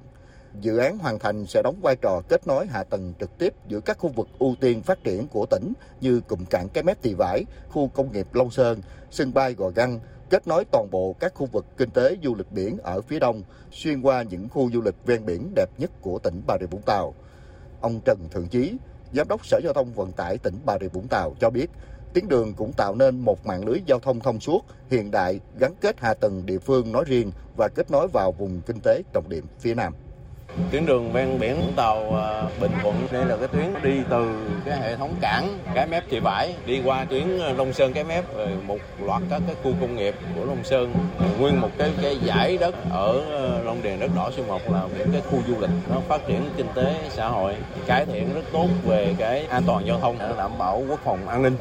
Dự 0.60 0.76
án 0.76 0.98
hoàn 0.98 1.18
thành 1.18 1.46
sẽ 1.46 1.62
đóng 1.62 1.80
vai 1.82 1.96
trò 1.96 2.22
kết 2.28 2.46
nối 2.46 2.66
hạ 2.66 2.84
tầng 2.84 3.12
trực 3.20 3.38
tiếp 3.38 3.54
giữa 3.68 3.80
các 3.80 3.98
khu 3.98 4.08
vực 4.08 4.28
ưu 4.38 4.54
tiên 4.60 4.82
phát 4.82 5.04
triển 5.04 5.28
của 5.28 5.46
tỉnh 5.46 5.72
như 6.00 6.20
cụm 6.20 6.44
cảng 6.44 6.68
Cái 6.68 6.84
Mép 6.84 7.02
Tỳ 7.02 7.14
Vải, 7.14 7.44
khu 7.68 7.88
công 7.88 8.12
nghiệp 8.12 8.34
Long 8.34 8.50
Sơn, 8.50 8.80
sân 9.10 9.34
bay 9.34 9.54
Gò 9.54 9.68
Găng, 9.68 10.00
kết 10.30 10.48
nối 10.48 10.64
toàn 10.72 10.88
bộ 10.90 11.14
các 11.20 11.34
khu 11.34 11.46
vực 11.46 11.66
kinh 11.76 11.90
tế 11.90 12.16
du 12.22 12.34
lịch 12.34 12.52
biển 12.52 12.78
ở 12.78 13.00
phía 13.00 13.18
đông, 13.18 13.42
xuyên 13.72 14.02
qua 14.02 14.22
những 14.22 14.48
khu 14.48 14.70
du 14.72 14.80
lịch 14.80 14.94
ven 15.06 15.26
biển 15.26 15.52
đẹp 15.54 15.68
nhất 15.78 15.90
của 16.00 16.18
tỉnh 16.18 16.42
Bà 16.46 16.56
Rịa 16.60 16.66
Vũng 16.66 16.82
Tàu. 16.82 17.14
Ông 17.80 18.00
Trần 18.04 18.18
Thượng 18.30 18.48
Chí, 18.48 18.76
Giám 19.12 19.28
đốc 19.28 19.46
Sở 19.46 19.60
Giao 19.64 19.72
thông 19.72 19.92
Vận 19.92 20.12
tải 20.12 20.38
tỉnh 20.38 20.54
Bà 20.64 20.78
Rịa 20.80 20.88
Vũng 20.88 21.08
Tàu 21.08 21.34
cho 21.40 21.50
biết, 21.50 21.70
Tuyến 22.14 22.28
đường 22.28 22.54
cũng 22.54 22.72
tạo 22.72 22.94
nên 22.94 23.20
một 23.20 23.46
mạng 23.46 23.64
lưới 23.66 23.80
giao 23.86 23.98
thông 23.98 24.20
thông 24.20 24.40
suốt, 24.40 24.64
hiện 24.90 25.10
đại, 25.10 25.40
gắn 25.58 25.74
kết 25.80 26.00
hạ 26.00 26.14
tầng 26.14 26.46
địa 26.46 26.58
phương 26.58 26.92
nói 26.92 27.04
riêng 27.06 27.32
và 27.56 27.68
kết 27.68 27.90
nối 27.90 28.08
vào 28.08 28.32
vùng 28.32 28.60
kinh 28.66 28.80
tế 28.84 29.02
trọng 29.12 29.28
điểm 29.28 29.44
phía 29.60 29.74
Nam. 29.74 29.92
Tuyến 30.70 30.86
đường 30.86 31.12
ven 31.12 31.38
biển 31.38 31.56
Vũng 31.56 31.72
Tàu 31.76 32.16
à, 32.16 32.42
Bình 32.60 32.70
Thuận. 32.82 33.08
Đây 33.12 33.24
là 33.26 33.36
cái 33.36 33.48
tuyến 33.48 33.82
đi 33.82 34.02
từ 34.10 34.46
cái 34.64 34.80
hệ 34.80 34.96
thống 34.96 35.14
cảng 35.20 35.58
cái 35.74 35.86
mép 35.86 36.04
Thị 36.10 36.20
Vải 36.20 36.54
đi 36.66 36.82
qua 36.84 37.04
tuyến 37.04 37.38
à, 37.38 37.52
Long 37.52 37.72
Sơn 37.72 37.92
cái 37.92 38.04
mép 38.04 38.36
rồi 38.36 38.48
một 38.66 38.78
loạt 39.00 39.22
các 39.30 39.42
cái 39.46 39.56
khu 39.62 39.72
công 39.80 39.96
nghiệp 39.96 40.14
của 40.36 40.44
Long 40.44 40.64
Sơn. 40.64 40.94
Nguyên 41.40 41.60
một 41.60 41.70
cái 41.78 41.92
cái 42.02 42.18
giải 42.24 42.56
đất 42.56 42.74
ở 42.90 43.20
à, 43.20 43.62
Long 43.64 43.82
Điền 43.82 44.00
đất 44.00 44.10
đỏ 44.16 44.30
số 44.36 44.42
1 44.42 44.60
là 44.70 44.88
những 44.98 45.08
cái 45.12 45.20
khu 45.30 45.38
du 45.48 45.60
lịch 45.60 45.70
nó 45.90 46.00
phát 46.08 46.20
triển 46.26 46.50
kinh 46.56 46.68
tế 46.74 46.94
xã 47.10 47.28
hội 47.28 47.56
cải 47.86 48.06
thiện 48.06 48.34
rất 48.34 48.44
tốt 48.52 48.68
về 48.86 49.14
cái 49.18 49.46
an 49.46 49.62
toàn 49.66 49.86
giao 49.86 50.00
thông 50.00 50.18
đảm 50.18 50.58
bảo 50.58 50.82
quốc 50.88 51.00
phòng 51.04 51.28
an 51.28 51.42
ninh 51.42 51.56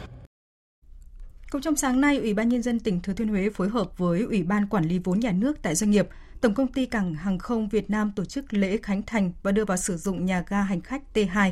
cũng 1.51 1.61
trong 1.61 1.75
sáng 1.75 2.01
nay, 2.01 2.17
Ủy 2.17 2.33
ban 2.33 2.49
Nhân 2.49 2.63
dân 2.63 2.79
tỉnh 2.79 3.01
Thừa 3.01 3.13
Thiên 3.13 3.27
Huế 3.27 3.49
phối 3.49 3.69
hợp 3.69 3.97
với 3.97 4.21
Ủy 4.21 4.43
ban 4.43 4.67
Quản 4.67 4.85
lý 4.85 4.99
vốn 4.99 5.19
nhà 5.19 5.31
nước 5.31 5.61
tại 5.61 5.75
doanh 5.75 5.91
nghiệp, 5.91 6.07
Tổng 6.41 6.53
công 6.53 6.67
ty 6.67 6.85
Cảng 6.85 7.13
Hàng 7.13 7.39
không 7.39 7.69
Việt 7.69 7.89
Nam 7.89 8.11
tổ 8.15 8.25
chức 8.25 8.53
lễ 8.53 8.77
khánh 8.83 9.01
thành 9.01 9.31
và 9.43 9.51
đưa 9.51 9.65
vào 9.65 9.77
sử 9.77 9.97
dụng 9.97 10.25
nhà 10.25 10.43
ga 10.47 10.61
hành 10.61 10.81
khách 10.81 11.01
T2. 11.13 11.51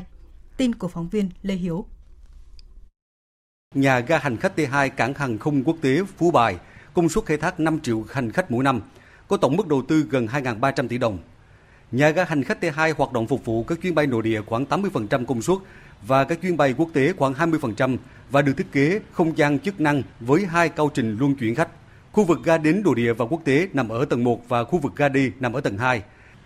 Tin 0.56 0.74
của 0.74 0.88
phóng 0.88 1.08
viên 1.08 1.30
Lê 1.42 1.54
Hiếu. 1.54 1.86
Nhà 3.74 4.00
ga 4.00 4.18
hành 4.18 4.36
khách 4.36 4.58
T2 4.58 4.90
Cảng 4.90 5.14
Hàng 5.14 5.38
không 5.38 5.64
Quốc 5.64 5.76
tế 5.80 6.02
Phú 6.16 6.30
Bài, 6.30 6.56
công 6.94 7.08
suất 7.08 7.26
khai 7.26 7.36
thác 7.36 7.60
5 7.60 7.80
triệu 7.80 8.04
hành 8.12 8.32
khách 8.32 8.50
mỗi 8.50 8.64
năm, 8.64 8.80
có 9.28 9.36
tổng 9.36 9.56
mức 9.56 9.66
đầu 9.66 9.82
tư 9.88 10.06
gần 10.10 10.26
2.300 10.26 10.88
tỷ 10.88 10.98
đồng. 10.98 11.18
Nhà 11.92 12.10
ga 12.10 12.24
hành 12.24 12.44
khách 12.44 12.64
T2 12.64 12.94
hoạt 12.96 13.12
động 13.12 13.26
phục 13.26 13.44
vụ 13.44 13.64
các 13.64 13.78
chuyến 13.82 13.94
bay 13.94 14.06
nội 14.06 14.22
địa 14.22 14.42
khoảng 14.46 14.64
80% 14.64 15.26
công 15.26 15.42
suất 15.42 15.58
và 16.06 16.24
các 16.24 16.40
chuyến 16.40 16.56
bay 16.56 16.74
quốc 16.76 16.88
tế 16.92 17.12
khoảng 17.12 17.34
20% 17.34 17.96
và 18.30 18.42
được 18.42 18.52
thiết 18.56 18.72
kế 18.72 19.00
không 19.12 19.38
gian 19.38 19.58
chức 19.58 19.80
năng 19.80 20.02
với 20.20 20.46
hai 20.46 20.68
cao 20.68 20.90
trình 20.94 21.16
luân 21.20 21.34
chuyển 21.34 21.54
khách. 21.54 21.68
Khu 22.12 22.24
vực 22.24 22.38
ga 22.44 22.58
đến 22.58 22.82
nội 22.84 22.94
địa 22.94 23.12
và 23.12 23.24
quốc 23.24 23.40
tế 23.44 23.68
nằm 23.72 23.88
ở 23.88 24.04
tầng 24.04 24.24
1 24.24 24.48
và 24.48 24.64
khu 24.64 24.78
vực 24.78 24.92
ga 24.96 25.08
đi 25.08 25.30
nằm 25.40 25.52
ở 25.52 25.60
tầng 25.60 25.78
2. 25.78 26.02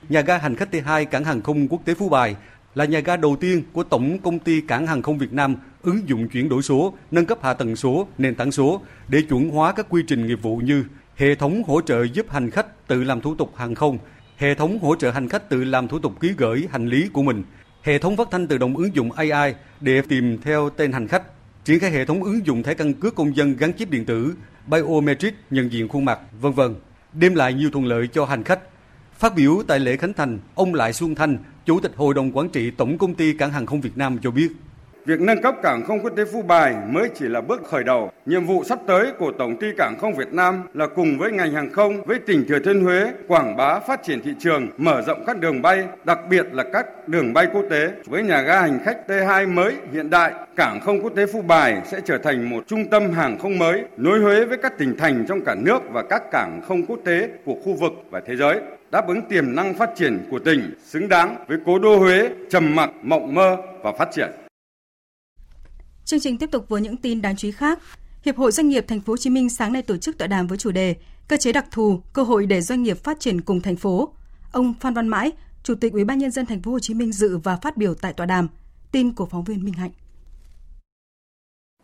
Nhà 0.09 0.21
ga 0.21 0.39
hành 0.39 0.57
khách 0.57 0.75
T2 0.75 1.05
cảng 1.05 1.25
hàng 1.25 1.43
không 1.43 1.69
quốc 1.69 1.81
tế 1.85 1.95
Phú 1.95 2.09
Bài 2.09 2.37
là 2.75 2.85
nhà 2.85 3.01
ga 3.01 3.17
đầu 3.17 3.37
tiên 3.41 3.63
của 3.73 3.85
Tổng 3.85 4.19
công 4.19 4.39
ty 4.39 4.61
Cảng 4.61 4.87
hàng 4.87 5.03
không 5.03 5.19
Việt 5.19 5.33
Nam 5.33 5.57
ứng 5.83 6.09
dụng 6.09 6.29
chuyển 6.29 6.49
đổi 6.49 6.63
số, 6.63 6.95
nâng 7.11 7.27
cấp 7.27 7.39
hạ 7.43 7.55
tầng 7.55 7.77
số, 7.77 8.09
nền 8.19 8.35
tảng 8.35 8.53
số 8.53 8.83
để 9.09 9.23
chuẩn 9.23 9.51
hóa 9.51 9.73
các 9.73 9.87
quy 9.89 10.03
trình 10.07 10.27
nghiệp 10.27 10.43
vụ 10.43 10.57
như 10.57 10.85
hệ 11.17 11.35
thống 11.35 11.63
hỗ 11.67 11.81
trợ 11.81 12.03
giúp 12.03 12.31
hành 12.31 12.51
khách 12.51 12.87
tự 12.89 13.05
làm 13.05 13.21
thủ 13.21 13.35
tục 13.35 13.53
hàng 13.57 13.75
không, 13.75 13.99
hệ 14.37 14.55
thống 14.55 14.79
hỗ 14.79 14.97
trợ 14.97 15.11
hành 15.11 15.29
khách 15.29 15.49
tự 15.49 15.65
làm 15.65 15.89
thủ 15.89 15.99
tục 15.99 16.21
ký 16.21 16.33
gửi 16.37 16.69
hành 16.71 16.89
lý 16.89 17.09
của 17.13 17.23
mình, 17.23 17.43
hệ 17.83 17.99
thống 17.99 18.17
phát 18.17 18.29
thanh 18.31 18.47
tự 18.47 18.59
động 18.59 18.77
ứng 18.77 18.95
dụng 18.95 19.13
AI 19.13 19.55
để 19.81 20.03
tìm 20.09 20.39
theo 20.43 20.71
tên 20.71 20.93
hành 20.93 21.09
khách, 21.09 21.23
triển 21.65 21.81
khai 21.81 21.91
hệ 21.91 22.05
thống 22.05 22.23
ứng 22.25 22.47
dụng 22.47 22.63
thẻ 22.63 22.75
căn 22.75 22.95
cước 22.95 23.15
công 23.15 23.37
dân 23.37 23.57
gắn 23.57 23.73
chip 23.73 23.91
điện 23.91 24.05
tử, 24.05 24.35
biometric 24.67 25.35
nhận 25.51 25.73
diện 25.73 25.89
khuôn 25.89 26.05
mặt, 26.05 26.21
vân 26.41 26.53
vân, 26.53 26.75
đem 27.13 27.35
lại 27.35 27.55
nhiều 27.55 27.71
thuận 27.71 27.87
lợi 27.87 28.07
cho 28.07 28.25
hành 28.25 28.45
khách. 28.45 28.61
Phát 29.19 29.35
biểu 29.35 29.63
tại 29.67 29.81
lễ 29.81 29.97
khánh 29.97 30.13
thành, 30.13 30.39
ông 30.55 30.75
Lại 30.75 30.93
Xuân 30.93 31.15
Thanh, 31.15 31.39
Chủ 31.67 31.81
tịch 31.81 31.93
Hội 31.97 32.15
đồng 32.15 32.33
Quản 32.33 32.49
trị 32.49 32.71
Tổng 32.71 32.99
Công 32.99 33.15
ty 33.15 33.33
Cảng 33.33 33.53
hàng 33.53 33.67
không 33.67 33.81
Việt 33.81 33.97
Nam 33.97 34.19
cho 34.23 34.31
biết. 34.31 34.49
Việc 35.07 35.21
nâng 35.21 35.43
cấp 35.43 35.55
cảng 35.63 35.85
không 35.85 36.01
quốc 36.01 36.13
tế 36.17 36.25
Phú 36.33 36.43
Bài 36.43 36.75
mới 36.89 37.09
chỉ 37.15 37.29
là 37.29 37.41
bước 37.41 37.65
khởi 37.65 37.85
đầu. 37.85 38.11
Nhiệm 38.27 38.47
vụ 38.47 38.65
sắp 38.65 38.79
tới 38.87 39.13
của 39.19 39.33
Tổng 39.39 39.57
ty 39.57 39.67
Cảng 39.79 39.97
không 40.01 40.15
Việt 40.15 40.33
Nam 40.33 40.63
là 40.75 40.87
cùng 40.87 41.19
với 41.19 41.33
ngành 41.33 41.53
hàng 41.53 41.71
không, 41.73 42.03
với 42.03 42.19
tỉnh 42.19 42.45
Thừa 42.49 42.59
Thiên 42.59 42.81
Huế 42.85 43.13
quảng 43.29 43.57
bá 43.57 43.79
phát 43.79 44.03
triển 44.03 44.21
thị 44.23 44.35
trường, 44.39 44.69
mở 44.77 45.03
rộng 45.03 45.25
các 45.27 45.41
đường 45.41 45.63
bay, 45.63 45.85
đặc 46.05 46.19
biệt 46.31 46.47
là 46.53 46.65
các 46.73 47.09
đường 47.09 47.33
bay 47.33 47.47
quốc 47.53 47.65
tế. 47.71 47.91
Với 48.07 48.23
nhà 48.23 48.41
ga 48.41 48.61
hành 48.61 48.79
khách 48.85 48.99
T2 49.09 49.55
mới 49.55 49.75
hiện 49.93 50.11
đại, 50.11 50.33
cảng 50.57 50.81
không 50.81 51.03
quốc 51.03 51.13
tế 51.17 51.27
Phú 51.27 51.43
Bài 51.43 51.83
sẽ 51.85 52.01
trở 52.05 52.19
thành 52.19 52.51
một 52.51 52.65
trung 52.67 52.85
tâm 52.91 53.13
hàng 53.13 53.39
không 53.39 53.59
mới, 53.59 53.85
nối 53.97 54.21
Huế 54.21 54.45
với 54.45 54.59
các 54.59 54.79
tỉnh 54.79 54.97
thành 54.97 55.25
trong 55.29 55.41
cả 55.41 55.55
nước 55.55 55.79
và 55.93 56.03
các 56.03 56.23
cảng 56.31 56.61
không 56.69 56.87
quốc 56.87 56.99
tế 57.05 57.29
của 57.45 57.55
khu 57.65 57.75
vực 57.75 57.93
và 58.11 58.21
thế 58.27 58.37
giới 58.37 58.61
đáp 58.91 59.09
ứng 59.09 59.23
tiềm 59.23 59.55
năng 59.55 59.75
phát 59.75 59.91
triển 59.97 60.27
của 60.31 60.39
tỉnh, 60.39 60.75
xứng 60.85 61.09
đáng 61.09 61.37
với 61.49 61.59
cố 61.67 61.79
đô 61.79 61.97
Huế 61.97 62.29
trầm 62.51 62.75
mặc, 62.75 62.91
mộng 63.03 63.35
mơ 63.35 63.57
và 63.83 63.93
phát 63.93 64.09
triển. 64.13 64.31
Chương 66.05 66.21
trình 66.21 66.39
tiếp 66.39 66.51
tục 66.51 66.69
với 66.69 66.81
những 66.81 66.97
tin 66.97 67.23
đáng 67.23 67.37
chú 67.37 67.49
ý 67.49 67.53
khác. 67.53 67.79
Hiệp 68.25 68.37
hội 68.37 68.53
Doanh 68.53 68.69
nghiệp 68.69 68.85
Thành 68.89 69.01
phố 69.01 69.13
Hồ 69.13 69.17
Chí 69.17 69.31
Minh 69.31 69.49
sáng 69.49 69.73
nay 69.73 69.83
tổ 69.83 69.97
chức 69.97 70.19
tọa 70.19 70.29
đàm 70.29 70.47
với 70.47 70.59
chủ 70.59 70.71
đề 70.71 70.97
Cơ 71.29 71.37
chế 71.37 71.53
đặc 71.53 71.67
thù, 71.71 72.01
cơ 72.13 72.23
hội 72.23 72.47
để 72.47 72.61
doanh 72.61 72.83
nghiệp 72.83 72.99
phát 73.05 73.21
triển 73.21 73.41
cùng 73.41 73.61
thành 73.61 73.77
phố. 73.77 74.09
Ông 74.53 74.75
Phan 74.81 74.95
Văn 74.95 75.09
Mãi, 75.09 75.33
Chủ 75.63 75.75
tịch 75.75 75.93
Ủy 75.93 76.05
ban 76.05 76.19
nhân 76.19 76.31
dân 76.31 76.47
Thành 76.47 76.63
phố 76.63 76.71
Hồ 76.71 76.79
Chí 76.79 76.95
Minh 76.95 77.13
dự 77.13 77.39
và 77.39 77.57
phát 77.57 77.77
biểu 77.77 77.95
tại 77.95 78.13
tọa 78.13 78.27
đàm. 78.27 78.49
Tin 78.93 79.13
của 79.13 79.27
phóng 79.27 79.45
viên 79.45 79.65
Minh 79.65 79.75
Hạnh. 79.75 79.91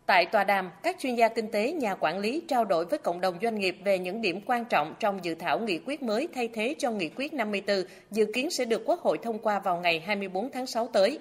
Tại 0.05 0.25
tọa 0.25 0.43
đàm, 0.43 0.69
các 0.83 0.95
chuyên 0.99 1.15
gia 1.15 1.27
kinh 1.29 1.51
tế, 1.51 1.71
nhà 1.71 1.95
quản 1.95 2.19
lý 2.19 2.41
trao 2.47 2.65
đổi 2.65 2.85
với 2.85 2.99
cộng 2.99 3.21
đồng 3.21 3.37
doanh 3.41 3.59
nghiệp 3.59 3.77
về 3.83 3.99
những 3.99 4.21
điểm 4.21 4.41
quan 4.45 4.65
trọng 4.65 4.95
trong 4.99 5.25
dự 5.25 5.35
thảo 5.35 5.59
nghị 5.59 5.79
quyết 5.85 6.03
mới 6.03 6.27
thay 6.35 6.47
thế 6.47 6.75
cho 6.79 6.91
nghị 6.91 7.09
quyết 7.09 7.33
54 7.33 7.83
dự 8.11 8.25
kiến 8.33 8.49
sẽ 8.49 8.65
được 8.65 8.81
Quốc 8.85 8.99
hội 9.01 9.17
thông 9.23 9.39
qua 9.39 9.59
vào 9.59 9.79
ngày 9.79 9.99
24 9.99 10.49
tháng 10.51 10.67
6 10.67 10.87
tới 10.93 11.19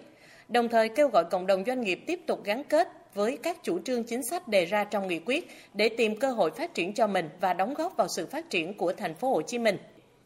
đồng 0.48 0.68
thời 0.68 0.88
kêu 0.88 1.08
gọi 1.08 1.24
cộng 1.24 1.46
đồng 1.46 1.64
doanh 1.66 1.80
nghiệp 1.80 2.00
tiếp 2.06 2.20
tục 2.26 2.44
gắn 2.44 2.64
kết 2.64 2.88
với 3.14 3.38
các 3.42 3.56
chủ 3.62 3.78
trương 3.78 4.04
chính 4.04 4.22
sách 4.22 4.48
đề 4.48 4.64
ra 4.64 4.84
trong 4.84 5.08
nghị 5.08 5.18
quyết 5.18 5.48
để 5.74 5.88
tìm 5.88 6.16
cơ 6.16 6.30
hội 6.30 6.50
phát 6.50 6.74
triển 6.74 6.94
cho 6.94 7.06
mình 7.06 7.28
và 7.40 7.52
đóng 7.52 7.74
góp 7.74 7.96
vào 7.96 8.08
sự 8.08 8.26
phát 8.26 8.50
triển 8.50 8.74
của 8.74 8.92
thành 8.92 9.14
phố 9.14 9.30
Hồ 9.34 9.42
Chí 9.42 9.58
Minh. 9.58 9.76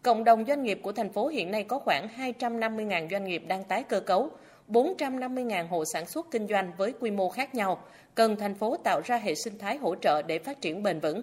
Cộng 0.03 0.25
đồng 0.25 0.45
doanh 0.49 0.63
nghiệp 0.63 0.81
của 0.83 0.93
thành 0.93 1.13
phố 1.13 1.29
hiện 1.29 1.51
nay 1.51 1.65
có 1.65 1.79
khoảng 1.79 2.09
250.000 2.19 3.09
doanh 3.11 3.25
nghiệp 3.25 3.43
đang 3.49 3.65
tái 3.65 3.83
cơ 3.83 4.01
cấu, 4.01 4.31
450.000 4.69 5.67
hộ 5.67 5.85
sản 5.85 6.07
xuất 6.07 6.31
kinh 6.31 6.47
doanh 6.47 6.73
với 6.77 6.93
quy 7.01 7.11
mô 7.11 7.29
khác 7.29 7.55
nhau, 7.55 7.85
cần 8.15 8.37
thành 8.37 8.55
phố 8.55 8.77
tạo 8.77 9.01
ra 9.05 9.17
hệ 9.17 9.35
sinh 9.35 9.59
thái 9.59 9.77
hỗ 9.77 9.95
trợ 9.95 10.23
để 10.23 10.39
phát 10.39 10.61
triển 10.61 10.83
bền 10.83 11.01
vững. 11.01 11.21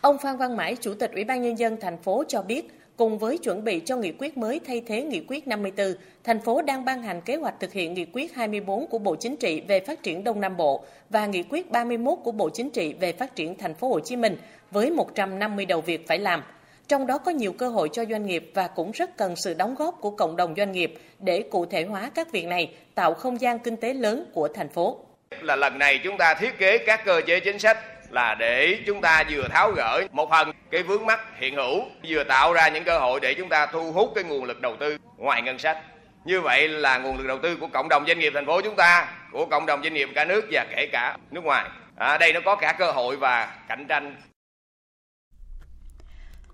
Ông 0.00 0.18
Phan 0.18 0.36
Văn 0.36 0.56
Mãi, 0.56 0.76
Chủ 0.80 0.94
tịch 0.94 1.12
Ủy 1.12 1.24
ban 1.24 1.42
Nhân 1.42 1.58
dân 1.58 1.76
thành 1.80 1.98
phố 1.98 2.24
cho 2.28 2.42
biết, 2.42 2.68
Cùng 3.02 3.18
với 3.18 3.38
chuẩn 3.38 3.64
bị 3.64 3.80
cho 3.84 3.96
nghị 3.96 4.12
quyết 4.18 4.36
mới 4.36 4.60
thay 4.66 4.82
thế 4.86 5.02
nghị 5.02 5.22
quyết 5.28 5.48
54, 5.48 5.94
thành 6.24 6.40
phố 6.40 6.62
đang 6.62 6.84
ban 6.84 7.02
hành 7.02 7.20
kế 7.20 7.36
hoạch 7.36 7.54
thực 7.60 7.72
hiện 7.72 7.94
nghị 7.94 8.06
quyết 8.12 8.34
24 8.34 8.86
của 8.86 8.98
Bộ 8.98 9.16
Chính 9.16 9.36
trị 9.36 9.62
về 9.68 9.80
phát 9.80 10.02
triển 10.02 10.24
Đông 10.24 10.40
Nam 10.40 10.56
Bộ 10.56 10.84
và 11.10 11.26
nghị 11.26 11.42
quyết 11.42 11.70
31 11.70 12.18
của 12.24 12.32
Bộ 12.32 12.50
Chính 12.50 12.70
trị 12.70 12.94
về 13.00 13.12
phát 13.12 13.36
triển 13.36 13.58
thành 13.58 13.74
phố 13.74 13.88
Hồ 13.88 14.00
Chí 14.00 14.16
Minh 14.16 14.36
với 14.70 14.90
150 14.90 15.66
đầu 15.66 15.80
việc 15.80 16.08
phải 16.08 16.18
làm. 16.18 16.42
Trong 16.88 17.06
đó 17.06 17.18
có 17.18 17.30
nhiều 17.30 17.52
cơ 17.52 17.68
hội 17.68 17.88
cho 17.92 18.04
doanh 18.04 18.26
nghiệp 18.26 18.50
và 18.54 18.68
cũng 18.68 18.90
rất 18.90 19.16
cần 19.16 19.36
sự 19.36 19.54
đóng 19.54 19.74
góp 19.74 20.00
của 20.00 20.10
cộng 20.10 20.36
đồng 20.36 20.54
doanh 20.56 20.72
nghiệp 20.72 20.94
để 21.18 21.42
cụ 21.50 21.66
thể 21.66 21.84
hóa 21.84 22.10
các 22.14 22.32
việc 22.32 22.46
này, 22.46 22.74
tạo 22.94 23.14
không 23.14 23.40
gian 23.40 23.58
kinh 23.58 23.76
tế 23.76 23.94
lớn 23.94 24.24
của 24.34 24.48
thành 24.48 24.68
phố. 24.68 24.98
Là 25.40 25.56
lần 25.56 25.78
này 25.78 26.00
chúng 26.04 26.16
ta 26.18 26.34
thiết 26.34 26.58
kế 26.58 26.78
các 26.78 27.04
cơ 27.04 27.20
chế 27.26 27.40
chính 27.40 27.58
sách 27.58 27.78
là 28.12 28.34
để 28.34 28.82
chúng 28.86 29.00
ta 29.00 29.24
vừa 29.30 29.48
tháo 29.48 29.72
gỡ 29.72 30.02
một 30.12 30.30
phần 30.30 30.50
cái 30.70 30.82
vướng 30.82 31.06
mắt 31.06 31.20
hiện 31.40 31.54
hữu 31.56 31.84
vừa 32.08 32.24
tạo 32.24 32.52
ra 32.52 32.68
những 32.68 32.84
cơ 32.84 32.98
hội 32.98 33.20
để 33.20 33.34
chúng 33.34 33.48
ta 33.48 33.66
thu 33.66 33.92
hút 33.92 34.12
cái 34.14 34.24
nguồn 34.24 34.44
lực 34.44 34.60
đầu 34.60 34.76
tư 34.80 34.98
ngoài 35.16 35.42
ngân 35.42 35.58
sách. 35.58 35.78
Như 36.24 36.40
vậy 36.40 36.68
là 36.68 36.98
nguồn 36.98 37.18
lực 37.18 37.26
đầu 37.26 37.38
tư 37.42 37.56
của 37.56 37.68
cộng 37.72 37.88
đồng 37.88 38.06
doanh 38.06 38.18
nghiệp 38.18 38.32
thành 38.34 38.46
phố 38.46 38.60
chúng 38.60 38.76
ta 38.76 39.08
của 39.32 39.46
cộng 39.46 39.66
đồng 39.66 39.82
doanh 39.82 39.94
nghiệp 39.94 40.08
cả 40.14 40.24
nước 40.24 40.44
và 40.50 40.66
kể 40.76 40.88
cả 40.92 41.16
nước 41.30 41.44
ngoài. 41.44 41.70
À, 41.96 42.18
đây 42.18 42.32
nó 42.32 42.40
có 42.44 42.56
cả 42.56 42.72
cơ 42.72 42.92
hội 42.92 43.16
và 43.16 43.54
cạnh 43.68 43.86
tranh. 43.88 44.16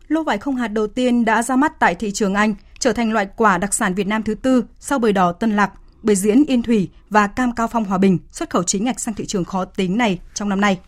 Lô 0.08 0.22
vải 0.22 0.38
không 0.38 0.56
hạt 0.56 0.68
đầu 0.68 0.86
tiên 0.86 1.24
đã 1.24 1.42
ra 1.42 1.56
mắt 1.56 1.72
tại 1.78 1.94
thị 1.94 2.10
trường 2.10 2.34
Anh, 2.34 2.54
trở 2.78 2.92
thành 2.92 3.12
loại 3.12 3.28
quả 3.36 3.58
đặc 3.58 3.74
sản 3.74 3.94
Việt 3.94 4.06
Nam 4.06 4.22
thứ 4.22 4.34
tư 4.34 4.64
sau 4.78 4.98
bưởi 4.98 5.12
đỏ 5.12 5.32
Tân 5.32 5.56
Lạc, 5.56 5.70
bưởi 6.02 6.16
diễn 6.16 6.44
Yên 6.48 6.62
Thủy 6.62 6.90
và 7.10 7.26
cam 7.26 7.52
Cao 7.54 7.68
Phong 7.68 7.84
Hòa 7.84 7.98
Bình 7.98 8.18
xuất 8.30 8.50
khẩu 8.50 8.62
chính 8.62 8.84
ngạch 8.84 9.00
sang 9.00 9.14
thị 9.14 9.26
trường 9.26 9.44
khó 9.44 9.64
tính 9.64 9.98
này 9.98 10.18
trong 10.34 10.48
năm 10.48 10.60
nay. 10.60 10.78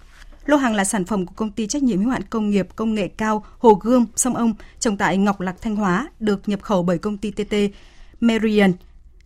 Lô 0.47 0.57
hàng 0.57 0.75
là 0.75 0.85
sản 0.85 1.05
phẩm 1.05 1.27
của 1.27 1.33
công 1.37 1.51
ty 1.51 1.67
trách 1.67 1.83
nhiệm 1.83 1.99
hữu 1.99 2.11
hạn 2.11 2.23
công 2.31 2.51
nghiệp 2.51 2.69
công 2.77 2.95
nghệ 2.95 3.09
cao 3.09 3.45
Hồ 3.59 3.75
Gươm, 3.75 4.07
Sông 4.17 4.37
Ông, 4.37 4.55
trồng 4.79 4.97
tại 4.97 5.19
Ngọc 5.19 5.41
Lặc, 5.41 5.57
Thanh 5.63 5.77
Hóa, 5.77 6.09
được 6.21 6.49
nhập 6.49 6.63
khẩu 6.63 6.83
bởi 6.83 6.99
công 6.99 7.17
ty 7.17 7.31
TT 7.31 7.55
Merian, 8.21 8.73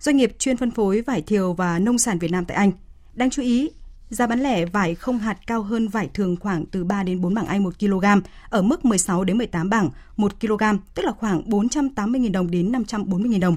doanh 0.00 0.16
nghiệp 0.16 0.34
chuyên 0.38 0.56
phân 0.56 0.70
phối 0.70 1.00
vải 1.00 1.22
thiều 1.22 1.52
và 1.52 1.78
nông 1.78 1.98
sản 1.98 2.18
Việt 2.18 2.30
Nam 2.30 2.44
tại 2.44 2.56
Anh. 2.56 2.72
Đáng 3.14 3.30
chú 3.30 3.42
ý, 3.42 3.70
giá 4.10 4.26
bán 4.26 4.40
lẻ 4.40 4.64
vải 4.64 4.94
không 4.94 5.18
hạt 5.18 5.38
cao 5.46 5.62
hơn 5.62 5.88
vải 5.88 6.08
thường 6.14 6.36
khoảng 6.40 6.66
từ 6.66 6.84
3 6.84 7.02
đến 7.02 7.20
4 7.20 7.34
bảng 7.34 7.46
Anh 7.46 7.62
1 7.62 7.78
kg, 7.78 8.04
ở 8.48 8.62
mức 8.62 8.84
16 8.84 9.24
đến 9.24 9.38
18 9.38 9.70
bảng 9.70 9.90
1 10.16 10.40
kg, 10.40 10.62
tức 10.94 11.02
là 11.04 11.12
khoảng 11.12 11.42
480.000 11.42 12.32
đồng 12.32 12.50
đến 12.50 12.72
540.000 12.72 13.40
đồng. 13.40 13.56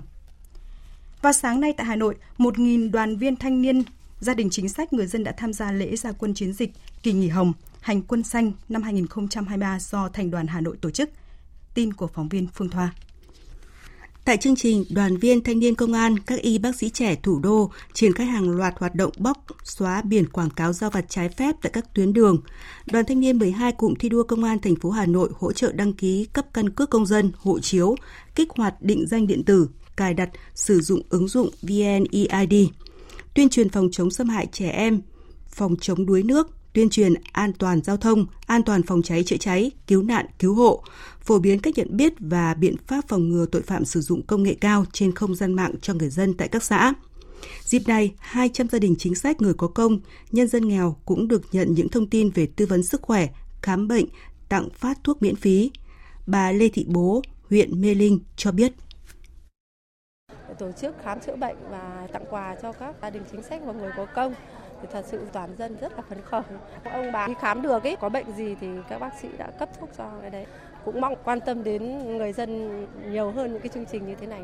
Và 1.22 1.34
sáng 1.34 1.62
nay 1.62 1.74
tại 1.78 1.86
Hà 1.86 1.96
Nội, 1.96 2.16
1.000 2.38 2.92
đoàn 2.92 3.18
viên 3.18 3.36
thanh 3.36 3.62
niên 3.62 3.84
gia 4.20 4.34
đình 4.34 4.50
chính 4.50 4.70
sách 4.70 4.94
người 4.94 5.08
dân 5.08 5.24
đã 5.24 5.32
tham 5.38 5.54
gia 5.54 5.72
lễ 5.72 5.96
gia 5.96 6.12
quân 6.12 6.34
chiến 6.34 6.54
dịch 6.54 6.72
Kỳ 7.04 7.14
nghỉ 7.14 7.28
hồng, 7.28 7.54
hành 7.80 8.02
quân 8.02 8.24
xanh 8.24 8.52
năm 8.70 8.84
2023 8.84 9.80
do 9.80 10.10
Thành 10.10 10.32
đoàn 10.32 10.48
Hà 10.48 10.62
Nội 10.62 10.78
tổ 10.82 10.90
chức. 10.90 11.10
Tin 11.74 11.94
của 11.94 12.08
phóng 12.08 12.30
viên 12.30 12.48
Phương 12.54 12.70
Thoa. 12.70 12.94
Tại 14.26 14.38
chương 14.38 14.56
trình, 14.56 14.84
đoàn 14.90 15.18
viên 15.18 15.44
thanh 15.44 15.60
niên 15.60 15.76
công 15.76 15.94
an, 15.94 16.20
các 16.20 16.42
y 16.42 16.58
bác 16.58 16.76
sĩ 16.76 16.90
trẻ 16.90 17.16
thủ 17.16 17.40
đô 17.40 17.72
triển 17.94 18.14
khai 18.14 18.28
hàng 18.28 18.50
loạt 18.50 18.74
hoạt 18.78 18.96
động 18.96 19.12
bóc, 19.18 19.46
xóa 19.64 20.02
biển 20.02 20.30
quảng 20.30 20.50
cáo 20.50 20.74
giao 20.74 20.90
vặt 20.90 21.06
trái 21.10 21.30
phép 21.30 21.56
tại 21.62 21.72
các 21.72 21.94
tuyến 21.94 22.14
đường. 22.14 22.42
Đoàn 22.92 23.06
thanh 23.06 23.20
niên 23.20 23.38
12 23.38 23.72
cụm 23.72 23.94
thi 24.00 24.10
đua 24.10 24.24
công 24.24 24.44
an 24.44 24.60
thành 24.60 24.76
phố 24.76 24.90
Hà 24.90 25.06
Nội 25.06 25.30
hỗ 25.40 25.52
trợ 25.52 25.72
đăng 25.72 25.94
ký 25.94 26.26
cấp 26.34 26.46
căn 26.54 26.70
cước 26.70 26.90
công 26.90 27.06
dân, 27.06 27.32
hộ 27.36 27.60
chiếu, 27.60 27.96
kích 28.36 28.50
hoạt 28.56 28.82
định 28.82 29.08
danh 29.08 29.28
điện 29.28 29.44
tử, 29.44 29.70
cài 29.96 30.14
đặt, 30.14 30.30
sử 30.56 30.82
dụng 30.82 31.02
ứng 31.10 31.28
dụng 31.28 31.50
VNEID 31.62 32.54
tuyên 33.38 33.50
truyền 33.50 33.70
phòng 33.70 33.90
chống 33.92 34.12
xâm 34.12 34.30
hại 34.30 34.48
trẻ 34.52 34.70
em, 34.70 35.02
phòng 35.50 35.76
chống 35.82 36.06
đuối 36.06 36.24
nước, 36.24 36.50
tuyên 36.74 36.90
truyền 36.90 37.14
an 37.32 37.54
toàn 37.54 37.82
giao 37.82 37.98
thông, 37.98 38.26
an 38.46 38.64
toàn 38.64 38.84
phòng 38.84 39.02
cháy 39.02 39.24
chữa 39.24 39.38
cháy, 39.38 39.72
cứu 39.88 40.04
nạn, 40.04 40.26
cứu 40.40 40.54
hộ, 40.54 40.84
phổ 41.22 41.40
biến 41.40 41.60
cách 41.60 41.74
nhận 41.78 41.98
biết 41.98 42.14
và 42.20 42.54
biện 42.54 42.76
pháp 42.88 43.08
phòng 43.08 43.30
ngừa 43.30 43.46
tội 43.46 43.62
phạm 43.62 43.86
sử 43.86 44.02
dụng 44.02 44.22
công 44.26 44.44
nghệ 44.44 44.56
cao 44.62 44.86
trên 44.94 45.16
không 45.16 45.36
gian 45.36 45.54
mạng 45.54 45.74
cho 45.82 45.94
người 45.94 46.10
dân 46.10 46.34
tại 46.34 46.48
các 46.48 46.64
xã. 46.64 46.94
Dịp 47.64 47.88
này, 47.88 48.14
200 48.20 48.70
gia 48.70 48.80
đình 48.80 48.96
chính 49.00 49.16
sách 49.16 49.42
người 49.42 49.54
có 49.54 49.68
công, 49.68 50.00
nhân 50.32 50.48
dân 50.48 50.68
nghèo 50.68 50.98
cũng 51.06 51.28
được 51.28 51.42
nhận 51.52 51.74
những 51.74 51.90
thông 51.90 52.10
tin 52.10 52.30
về 52.30 52.48
tư 52.56 52.66
vấn 52.66 52.84
sức 52.84 53.02
khỏe, 53.02 53.28
khám 53.62 53.88
bệnh, 53.88 54.06
tặng 54.50 54.70
phát 54.74 54.98
thuốc 55.04 55.22
miễn 55.22 55.36
phí. 55.36 55.72
Bà 56.28 56.52
Lê 56.52 56.70
Thị 56.70 56.86
Bố, 56.88 57.22
huyện 57.50 57.82
Mê 57.82 57.94
Linh 57.94 58.20
cho 58.36 58.52
biết 58.52 58.74
tổ 60.60 60.72
chức 60.72 60.96
khám 61.04 61.20
chữa 61.20 61.36
bệnh 61.36 61.58
và 61.70 62.08
tặng 62.14 62.26
quà 62.30 62.56
cho 62.62 62.72
các 62.72 62.96
gia 63.02 63.10
đình 63.10 63.24
chính 63.32 63.44
sách 63.44 63.62
và 63.66 63.74
người 63.74 63.92
có 63.98 64.06
công 64.06 64.34
thì 64.82 64.88
thật 64.92 65.06
sự 65.12 65.22
toàn 65.34 65.56
dân 65.58 65.78
rất 65.82 65.94
là 65.96 66.02
phấn 66.10 66.22
khởi. 66.22 66.42
Ông 66.84 67.12
bà 67.12 67.28
đi 67.28 67.34
khám 67.42 67.62
được 67.62 67.84
ấy, 67.84 67.96
có 67.96 68.10
bệnh 68.10 68.26
gì 68.38 68.56
thì 68.62 68.68
các 68.90 69.00
bác 69.00 69.12
sĩ 69.22 69.28
đã 69.38 69.52
cấp 69.60 69.70
thuốc 69.80 69.90
cho 69.98 70.12
cái 70.22 70.30
đấy. 70.30 70.46
Cũng 70.86 71.02
mong 71.02 71.14
quan 71.24 71.40
tâm 71.46 71.64
đến 71.64 72.08
người 72.18 72.34
dân 72.34 72.82
nhiều 73.12 73.32
hơn 73.32 73.54
những 73.54 73.62
cái 73.62 73.70
chương 73.74 73.86
trình 73.92 74.08
như 74.08 74.16
thế 74.16 74.28
này. 74.28 74.42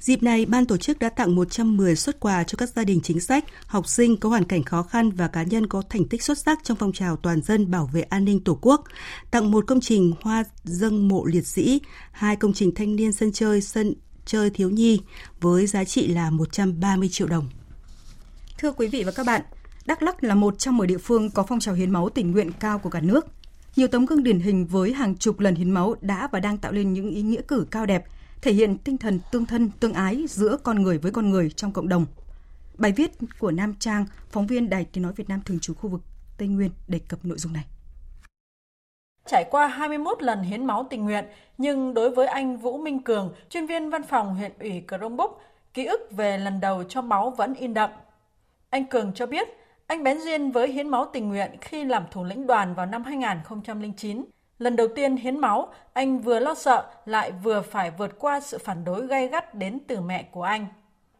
Dịp 0.00 0.22
này, 0.22 0.46
ban 0.46 0.66
tổ 0.66 0.76
chức 0.76 0.98
đã 0.98 1.08
tặng 1.08 1.34
110 1.34 1.96
xuất 1.96 2.20
quà 2.20 2.44
cho 2.44 2.56
các 2.56 2.68
gia 2.68 2.84
đình 2.84 3.00
chính 3.02 3.20
sách, 3.20 3.44
học 3.66 3.88
sinh 3.88 4.16
có 4.16 4.28
hoàn 4.28 4.44
cảnh 4.44 4.62
khó 4.62 4.82
khăn 4.82 5.10
và 5.10 5.28
cá 5.28 5.42
nhân 5.42 5.66
có 5.66 5.82
thành 5.88 6.08
tích 6.08 6.22
xuất 6.22 6.38
sắc 6.38 6.58
trong 6.62 6.76
phong 6.76 6.92
trào 6.92 7.16
toàn 7.16 7.42
dân 7.42 7.70
bảo 7.70 7.90
vệ 7.92 8.02
an 8.02 8.24
ninh 8.24 8.44
Tổ 8.44 8.58
quốc, 8.62 8.84
tặng 9.30 9.50
một 9.50 9.64
công 9.66 9.80
trình 9.80 10.12
hoa 10.22 10.44
dâng 10.64 11.08
mộ 11.08 11.24
liệt 11.24 11.46
sĩ, 11.46 11.80
hai 12.12 12.36
công 12.36 12.52
trình 12.52 12.74
thanh 12.74 12.96
niên 12.96 13.12
sân 13.12 13.32
chơi 13.32 13.60
sân 13.60 13.94
chơi 14.28 14.50
thiếu 14.50 14.70
nhi 14.70 15.00
với 15.40 15.66
giá 15.66 15.84
trị 15.84 16.06
là 16.06 16.30
130 16.30 17.08
triệu 17.12 17.26
đồng. 17.28 17.48
Thưa 18.58 18.72
quý 18.72 18.88
vị 18.88 19.02
và 19.04 19.12
các 19.12 19.26
bạn, 19.26 19.42
Đắk 19.86 20.02
Lắk 20.02 20.24
là 20.24 20.34
một 20.34 20.58
trong 20.58 20.76
10 20.76 20.86
địa 20.86 20.98
phương 20.98 21.30
có 21.30 21.42
phong 21.48 21.60
trào 21.60 21.74
hiến 21.74 21.90
máu 21.90 22.08
tình 22.08 22.30
nguyện 22.30 22.50
cao 22.60 22.78
của 22.78 22.90
cả 22.90 23.00
nước. 23.00 23.26
Nhiều 23.76 23.88
tấm 23.88 24.06
gương 24.06 24.22
điển 24.22 24.40
hình 24.40 24.66
với 24.66 24.92
hàng 24.92 25.16
chục 25.16 25.40
lần 25.40 25.54
hiến 25.54 25.70
máu 25.70 25.94
đã 26.00 26.28
và 26.32 26.40
đang 26.40 26.58
tạo 26.58 26.72
lên 26.72 26.92
những 26.92 27.10
ý 27.10 27.22
nghĩa 27.22 27.40
cử 27.48 27.66
cao 27.70 27.86
đẹp, 27.86 28.04
thể 28.42 28.52
hiện 28.52 28.78
tinh 28.78 28.98
thần 28.98 29.20
tương 29.32 29.46
thân, 29.46 29.70
tương 29.80 29.92
ái 29.92 30.24
giữa 30.28 30.56
con 30.62 30.82
người 30.82 30.98
với 30.98 31.12
con 31.12 31.30
người 31.30 31.50
trong 31.50 31.72
cộng 31.72 31.88
đồng. 31.88 32.06
Bài 32.78 32.92
viết 32.92 33.10
của 33.38 33.50
Nam 33.50 33.74
Trang, 33.78 34.06
phóng 34.30 34.46
viên 34.46 34.70
Đài 34.70 34.84
Tiếng 34.84 35.02
Nói 35.02 35.12
Việt 35.16 35.28
Nam 35.28 35.40
thường 35.44 35.60
trú 35.60 35.74
khu 35.74 35.90
vực 35.90 36.00
Tây 36.38 36.48
Nguyên 36.48 36.70
đề 36.88 36.98
cập 36.98 37.24
nội 37.24 37.38
dung 37.38 37.52
này. 37.52 37.64
Trải 39.28 39.44
qua 39.44 39.66
21 39.66 40.22
lần 40.22 40.42
hiến 40.42 40.64
máu 40.64 40.86
tình 40.90 41.04
nguyện, 41.04 41.24
nhưng 41.58 41.94
đối 41.94 42.10
với 42.10 42.26
anh 42.26 42.56
Vũ 42.56 42.78
Minh 42.78 43.02
Cường, 43.02 43.34
chuyên 43.50 43.66
viên 43.66 43.90
văn 43.90 44.02
phòng 44.02 44.34
huyện 44.34 44.52
ủy 44.60 44.84
Crong 44.88 45.16
Búc, 45.16 45.40
ký 45.74 45.84
ức 45.84 46.08
về 46.10 46.38
lần 46.38 46.60
đầu 46.60 46.84
cho 46.84 47.02
máu 47.02 47.30
vẫn 47.30 47.54
in 47.54 47.74
đậm. 47.74 47.90
Anh 48.70 48.86
Cường 48.86 49.12
cho 49.14 49.26
biết, 49.26 49.48
anh 49.86 50.04
bén 50.04 50.20
duyên 50.20 50.50
với 50.50 50.68
hiến 50.68 50.88
máu 50.88 51.06
tình 51.12 51.28
nguyện 51.28 51.50
khi 51.60 51.84
làm 51.84 52.04
thủ 52.10 52.24
lĩnh 52.24 52.46
đoàn 52.46 52.74
vào 52.74 52.86
năm 52.86 53.04
2009. 53.04 54.24
Lần 54.58 54.76
đầu 54.76 54.88
tiên 54.94 55.16
hiến 55.16 55.38
máu, 55.38 55.72
anh 55.92 56.18
vừa 56.18 56.38
lo 56.38 56.54
sợ 56.54 56.84
lại 57.06 57.32
vừa 57.32 57.62
phải 57.62 57.90
vượt 57.90 58.18
qua 58.18 58.40
sự 58.40 58.58
phản 58.58 58.84
đối 58.84 59.06
gay 59.06 59.28
gắt 59.28 59.54
đến 59.54 59.78
từ 59.86 60.00
mẹ 60.00 60.22
của 60.22 60.42
anh. 60.42 60.66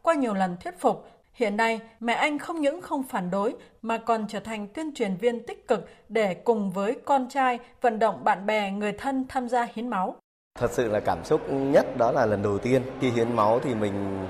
Qua 0.01 0.13
nhiều 0.13 0.33
lần 0.33 0.57
thuyết 0.63 0.79
phục, 0.79 1.07
Hiện 1.39 1.57
nay, 1.57 1.79
mẹ 1.99 2.13
anh 2.13 2.39
không 2.39 2.61
những 2.61 2.81
không 2.81 3.03
phản 3.03 3.31
đối 3.31 3.53
mà 3.81 3.97
còn 3.97 4.25
trở 4.27 4.39
thành 4.39 4.67
tuyên 4.67 4.93
truyền 4.95 5.15
viên 5.15 5.45
tích 5.45 5.67
cực 5.67 5.89
để 6.09 6.33
cùng 6.33 6.71
với 6.71 6.95
con 7.05 7.29
trai 7.29 7.59
vận 7.81 7.99
động 7.99 8.23
bạn 8.23 8.45
bè, 8.45 8.71
người 8.71 8.91
thân 8.91 9.25
tham 9.29 9.49
gia 9.49 9.67
hiến 9.73 9.87
máu. 9.87 10.15
Thật 10.59 10.71
sự 10.71 10.87
là 10.87 10.99
cảm 10.99 11.23
xúc 11.23 11.41
nhất 11.49 11.97
đó 11.97 12.11
là 12.11 12.25
lần 12.25 12.41
đầu 12.41 12.57
tiên 12.57 12.81
khi 13.01 13.09
hiến 13.09 13.35
máu 13.35 13.59
thì 13.59 13.75
mình 13.75 14.27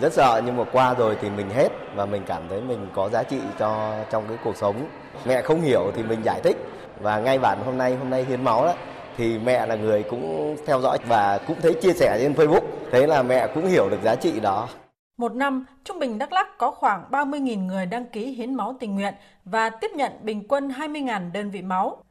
rất 0.00 0.12
sợ 0.12 0.42
nhưng 0.46 0.56
mà 0.56 0.64
qua 0.72 0.94
rồi 0.94 1.16
thì 1.20 1.30
mình 1.30 1.50
hết 1.50 1.68
và 1.96 2.06
mình 2.06 2.22
cảm 2.26 2.42
thấy 2.48 2.60
mình 2.60 2.88
có 2.94 3.08
giá 3.08 3.22
trị 3.22 3.38
cho 3.58 3.94
trong 4.10 4.24
cái 4.28 4.36
cuộc 4.44 4.56
sống. 4.56 4.86
Mẹ 5.26 5.42
không 5.42 5.60
hiểu 5.60 5.92
thì 5.96 6.02
mình 6.02 6.22
giải 6.24 6.40
thích 6.44 6.56
và 7.00 7.18
ngay 7.18 7.38
bản 7.38 7.58
hôm 7.64 7.78
nay 7.78 7.96
hôm 7.96 8.10
nay 8.10 8.24
hiến 8.24 8.44
máu 8.44 8.64
đó 8.64 8.74
thì 9.16 9.38
mẹ 9.38 9.66
là 9.66 9.74
người 9.74 10.02
cũng 10.02 10.56
theo 10.66 10.80
dõi 10.80 10.98
và 11.08 11.38
cũng 11.46 11.56
thấy 11.62 11.74
chia 11.74 11.92
sẻ 11.92 12.18
trên 12.20 12.32
Facebook, 12.32 12.64
thế 12.90 13.06
là 13.06 13.22
mẹ 13.22 13.46
cũng 13.54 13.66
hiểu 13.66 13.88
được 13.90 14.02
giá 14.04 14.14
trị 14.14 14.40
đó. 14.40 14.68
Một 15.16 15.34
năm, 15.34 15.66
trung 15.84 15.98
bình 15.98 16.18
Đắk 16.18 16.32
Lắk 16.32 16.58
có 16.58 16.70
khoảng 16.70 17.04
30.000 17.10 17.66
người 17.66 17.86
đăng 17.86 18.06
ký 18.06 18.30
hiến 18.30 18.54
máu 18.54 18.76
tình 18.80 18.94
nguyện 18.94 19.14
và 19.44 19.70
tiếp 19.70 19.90
nhận 19.94 20.12
bình 20.22 20.48
quân 20.48 20.68
20.000 20.68 21.32
đơn 21.32 21.50
vị 21.50 21.62
máu. 21.62 22.02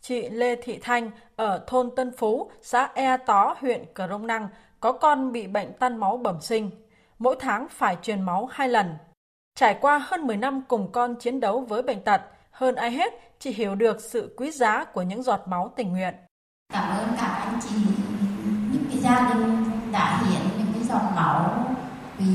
Chị 0.00 0.28
Lê 0.28 0.56
Thị 0.62 0.78
Thanh 0.82 1.10
ở 1.36 1.64
thôn 1.66 1.90
Tân 1.96 2.12
Phú, 2.18 2.50
xã 2.62 2.90
E 2.94 3.16
Tó, 3.16 3.56
huyện 3.60 3.84
Cờ 3.94 4.08
Rông 4.08 4.26
Năng 4.26 4.48
có 4.80 4.92
con 4.92 5.32
bị 5.32 5.46
bệnh 5.46 5.72
tan 5.78 5.96
máu 5.96 6.16
bẩm 6.16 6.40
sinh. 6.40 6.70
Mỗi 7.18 7.36
tháng 7.40 7.68
phải 7.68 7.96
truyền 8.02 8.22
máu 8.22 8.48
hai 8.52 8.68
lần. 8.68 8.94
Trải 9.54 9.78
qua 9.80 9.98
hơn 9.98 10.26
10 10.26 10.36
năm 10.36 10.62
cùng 10.68 10.92
con 10.92 11.14
chiến 11.16 11.40
đấu 11.40 11.60
với 11.60 11.82
bệnh 11.82 12.00
tật, 12.00 12.20
hơn 12.50 12.74
ai 12.74 12.90
hết, 12.90 13.12
chị 13.38 13.50
hiểu 13.50 13.74
được 13.74 14.00
sự 14.00 14.34
quý 14.36 14.50
giá 14.50 14.84
của 14.84 15.02
những 15.02 15.22
giọt 15.22 15.40
máu 15.46 15.72
tình 15.76 15.92
nguyện. 15.92 16.14
Cảm 16.72 16.98
ơn 16.98 17.08
các 17.20 17.26
anh 17.26 17.58
chị, 17.62 17.76
những 18.72 18.84
cái 18.90 18.98
gia 18.98 19.34
đình 19.34 19.64
đã 19.92 20.22
hiến 20.22 20.42
những 20.58 20.72
cái 20.74 20.82
giọt 20.82 21.12
máu 21.16 21.63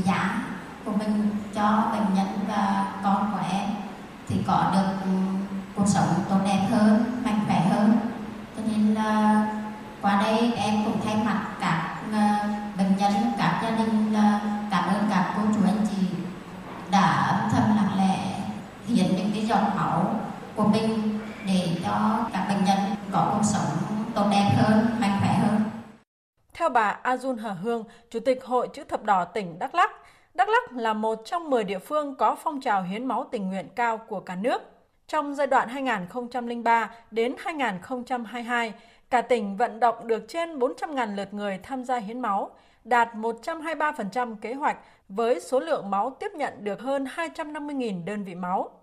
giá 0.04 0.42
của 0.84 0.92
mình 0.92 1.36
cho 1.54 1.88
bệnh 1.92 2.14
nhân 2.14 2.26
và 2.48 2.86
con 3.02 3.32
của 3.32 3.40
em 3.52 3.68
thì 4.28 4.36
có 4.46 4.70
được 4.72 4.92
ừ, 5.04 5.10
cuộc 5.76 5.86
sống 5.86 6.08
tốt 6.28 6.38
đẹp 6.44 6.66
hơn, 6.70 7.20
mạnh 7.24 7.40
khỏe 7.46 7.60
hơn. 7.70 7.96
Cho 8.56 8.62
nên 8.66 8.94
là 8.94 9.46
qua 10.02 10.20
đây 10.22 10.52
em 10.56 10.84
cũng 10.84 11.00
thay 11.04 11.16
mặt 11.24 11.40
các 11.60 11.96
ờ, 12.12 12.48
bệnh 12.78 12.96
nhân, 12.96 13.12
các 13.38 13.60
gia 13.62 13.70
đình 13.70 14.14
cảm 14.70 14.84
ơn 14.88 15.06
các 15.10 15.32
cô 15.36 15.42
chú 15.54 15.60
anh 15.66 15.86
chị 15.90 16.06
đã 16.90 17.00
âm 17.00 17.50
thầm 17.50 17.76
lặng 17.76 17.98
lẽ 17.98 18.18
hiến 18.86 19.16
những 19.16 19.30
cái 19.34 19.46
giọt 19.46 19.62
máu 19.76 20.14
của 20.56 20.66
mình 20.66 21.18
để 21.46 21.80
cho 21.84 22.18
các 22.32 22.48
bệnh 22.48 22.64
nhân 22.64 22.78
có 23.12 23.30
cuộc 23.32 23.44
sống 23.44 23.76
tốt 24.14 24.26
đẹp 24.30 24.50
hơn, 24.56 24.86
mạnh 25.00 25.16
khỏe 25.20 25.38
hơn. 25.38 25.69
Theo 26.60 26.68
bà 26.68 27.00
Azun 27.02 27.36
Hờ 27.36 27.52
Hương, 27.52 27.84
Chủ 28.10 28.20
tịch 28.20 28.44
Hội 28.44 28.68
Chữ 28.72 28.84
Thập 28.84 29.04
Đỏ 29.04 29.24
tỉnh 29.24 29.58
Đắk 29.58 29.74
Lắk, 29.74 29.90
Đắk 30.34 30.48
Lắk 30.48 30.72
là 30.72 30.92
một 30.92 31.22
trong 31.24 31.50
10 31.50 31.64
địa 31.64 31.78
phương 31.78 32.14
có 32.14 32.36
phong 32.42 32.60
trào 32.60 32.82
hiến 32.82 33.04
máu 33.04 33.28
tình 33.30 33.48
nguyện 33.48 33.68
cao 33.74 33.98
của 33.98 34.20
cả 34.20 34.36
nước. 34.36 34.62
Trong 35.06 35.34
giai 35.34 35.46
đoạn 35.46 35.68
2003 35.68 36.90
đến 37.10 37.34
2022, 37.38 38.72
cả 39.10 39.22
tỉnh 39.22 39.56
vận 39.56 39.80
động 39.80 40.06
được 40.06 40.24
trên 40.28 40.58
400.000 40.58 41.16
lượt 41.16 41.34
người 41.34 41.58
tham 41.62 41.84
gia 41.84 41.96
hiến 41.96 42.20
máu, 42.20 42.50
đạt 42.84 43.08
123% 43.14 44.36
kế 44.36 44.54
hoạch 44.54 44.76
với 45.08 45.40
số 45.40 45.60
lượng 45.60 45.90
máu 45.90 46.16
tiếp 46.20 46.30
nhận 46.34 46.64
được 46.64 46.80
hơn 46.80 47.04
250.000 47.04 48.04
đơn 48.04 48.24
vị 48.24 48.34
máu. 48.34 48.79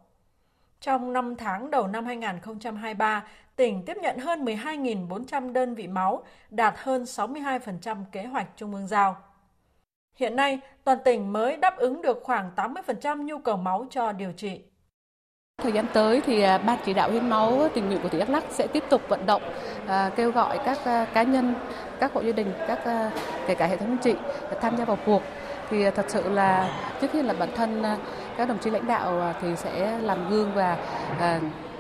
Trong 0.82 1.14
5 1.14 1.36
tháng 1.36 1.72
đầu 1.72 1.88
năm 1.88 2.06
2023, 2.06 3.24
tỉnh 3.56 3.86
tiếp 3.86 3.98
nhận 4.02 4.18
hơn 4.18 4.46
12.400 4.46 5.54
đơn 5.54 5.76
vị 5.76 5.88
máu, 5.88 6.24
đạt 6.50 6.74
hơn 6.78 7.04
62% 7.04 8.04
kế 8.12 8.26
hoạch 8.26 8.48
Trung 8.56 8.74
ương 8.74 8.88
giao. 8.88 9.16
Hiện 10.16 10.36
nay, 10.36 10.60
toàn 10.84 10.98
tỉnh 11.06 11.34
mới 11.34 11.58
đáp 11.58 11.78
ứng 11.78 12.02
được 12.02 12.20
khoảng 12.24 12.52
80% 12.56 13.24
nhu 13.24 13.38
cầu 13.38 13.58
máu 13.58 13.86
cho 13.90 14.12
điều 14.12 14.32
trị. 14.32 14.62
Thời 15.64 15.72
gian 15.72 15.86
tới 15.94 16.22
thì 16.26 16.42
à, 16.42 16.58
Ban 16.58 16.78
chỉ 16.86 16.94
đạo 16.94 17.12
hiến 17.12 17.30
máu 17.30 17.70
tình 17.74 17.88
nguyện 17.88 18.00
của 18.04 18.10
tỉnh 18.10 18.20
Đắk 18.20 18.30
Lắk 18.30 18.44
sẽ 18.50 18.68
tiếp 18.68 18.84
tục 18.90 19.02
vận 19.08 19.26
động 19.26 19.42
à, 19.88 20.12
kêu 20.16 20.32
gọi 20.32 20.60
các 20.66 20.86
à, 20.86 21.06
cá 21.14 21.24
nhân, 21.24 21.54
các 22.00 22.14
hộ 22.14 22.22
gia 22.22 22.32
đình, 22.32 22.54
các 22.68 22.80
kể 23.48 23.56
cả 23.56 23.68
hệ 23.68 23.78
thống 23.78 23.98
chính 24.02 24.16
trị 24.16 24.20
tham 24.62 24.78
gia 24.78 24.86
vào 24.86 24.98
cuộc. 25.06 25.22
Thì 25.70 25.84
à, 25.84 25.92
thật 25.92 26.06
sự 26.08 26.30
là 26.30 26.70
trước 27.02 27.08
khi 27.14 27.22
là 27.22 27.34
bản 27.34 27.50
thân 27.56 27.84
à, 27.84 27.98
các 28.38 28.48
đồng 28.48 28.60
chí 28.60 28.70
lãnh 28.70 28.88
đạo 28.88 29.22
à, 29.22 29.34
thì 29.42 29.48
sẽ 29.56 29.98
làm 30.02 30.30
gương 30.30 30.54
và 30.54 30.78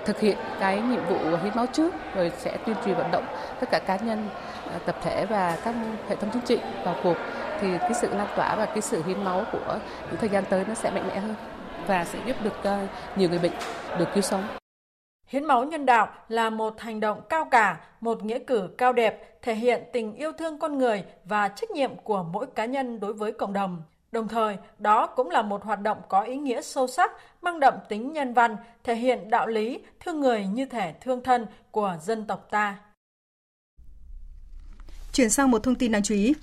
thực 0.05 0.19
hiện 0.19 0.37
cái 0.59 0.81
nhiệm 0.81 1.05
vụ 1.05 1.17
hiến 1.43 1.53
máu 1.55 1.65
trước, 1.65 1.93
rồi 2.15 2.31
sẽ 2.37 2.57
tuyên 2.65 2.75
truyền 2.85 2.95
vận 2.95 3.11
động 3.11 3.25
tất 3.59 3.69
cả 3.71 3.79
cá 3.79 3.95
nhân 3.95 4.29
tập 4.85 4.95
thể 5.03 5.25
và 5.25 5.57
các 5.63 5.75
hệ 6.09 6.15
thống 6.15 6.29
chính 6.33 6.41
trị 6.41 6.59
vào 6.83 6.95
cuộc 7.03 7.17
thì 7.61 7.67
cái 7.79 7.93
sự 7.93 8.09
lan 8.13 8.27
tỏa 8.35 8.55
và 8.55 8.65
cái 8.65 8.81
sự 8.81 9.03
hiến 9.07 9.23
máu 9.23 9.43
của 9.51 9.77
những 10.07 10.19
thời 10.19 10.29
gian 10.29 10.43
tới 10.49 10.65
nó 10.67 10.73
sẽ 10.73 10.91
mạnh 10.91 11.07
mẽ 11.07 11.19
hơn 11.19 11.35
và 11.87 12.05
sẽ 12.05 12.19
giúp 12.25 12.35
được 12.43 12.71
nhiều 13.15 13.29
người 13.29 13.39
bệnh 13.39 13.53
được 13.99 14.07
cứu 14.13 14.21
sống. 14.21 14.43
Hiến 15.27 15.45
máu 15.45 15.63
nhân 15.63 15.85
đạo 15.85 16.07
là 16.29 16.49
một 16.49 16.79
hành 16.79 16.99
động 16.99 17.21
cao 17.29 17.45
cả, 17.51 17.79
một 18.01 18.23
nghĩa 18.23 18.39
cử 18.39 18.69
cao 18.77 18.93
đẹp, 18.93 19.41
thể 19.41 19.55
hiện 19.55 19.83
tình 19.93 20.15
yêu 20.15 20.31
thương 20.31 20.59
con 20.59 20.77
người 20.77 21.03
và 21.25 21.47
trách 21.47 21.71
nhiệm 21.71 21.91
của 22.03 22.23
mỗi 22.23 22.45
cá 22.55 22.65
nhân 22.65 22.99
đối 22.99 23.13
với 23.13 23.31
cộng 23.31 23.53
đồng. 23.53 23.81
Đồng 24.11 24.27
thời, 24.27 24.57
đó 24.79 25.07
cũng 25.07 25.29
là 25.29 25.41
một 25.41 25.63
hoạt 25.63 25.81
động 25.81 25.97
có 26.09 26.21
ý 26.21 26.35
nghĩa 26.35 26.61
sâu 26.61 26.87
sắc, 26.87 27.11
mang 27.41 27.59
đậm 27.59 27.73
tính 27.89 28.13
nhân 28.13 28.33
văn, 28.33 28.55
thể 28.83 28.95
hiện 28.95 29.29
đạo 29.29 29.47
lý 29.47 29.79
thương 29.99 30.19
người 30.19 30.45
như 30.45 30.65
thể 30.65 30.93
thương 31.01 31.23
thân 31.23 31.45
của 31.71 31.97
dân 32.01 32.25
tộc 32.25 32.47
ta. 32.51 32.77
Chuyển 35.13 35.29
sang 35.29 35.51
một 35.51 35.63
thông 35.63 35.75
tin 35.75 35.91
đáng 35.91 36.03
chú 36.03 36.15
ý. 36.15 36.33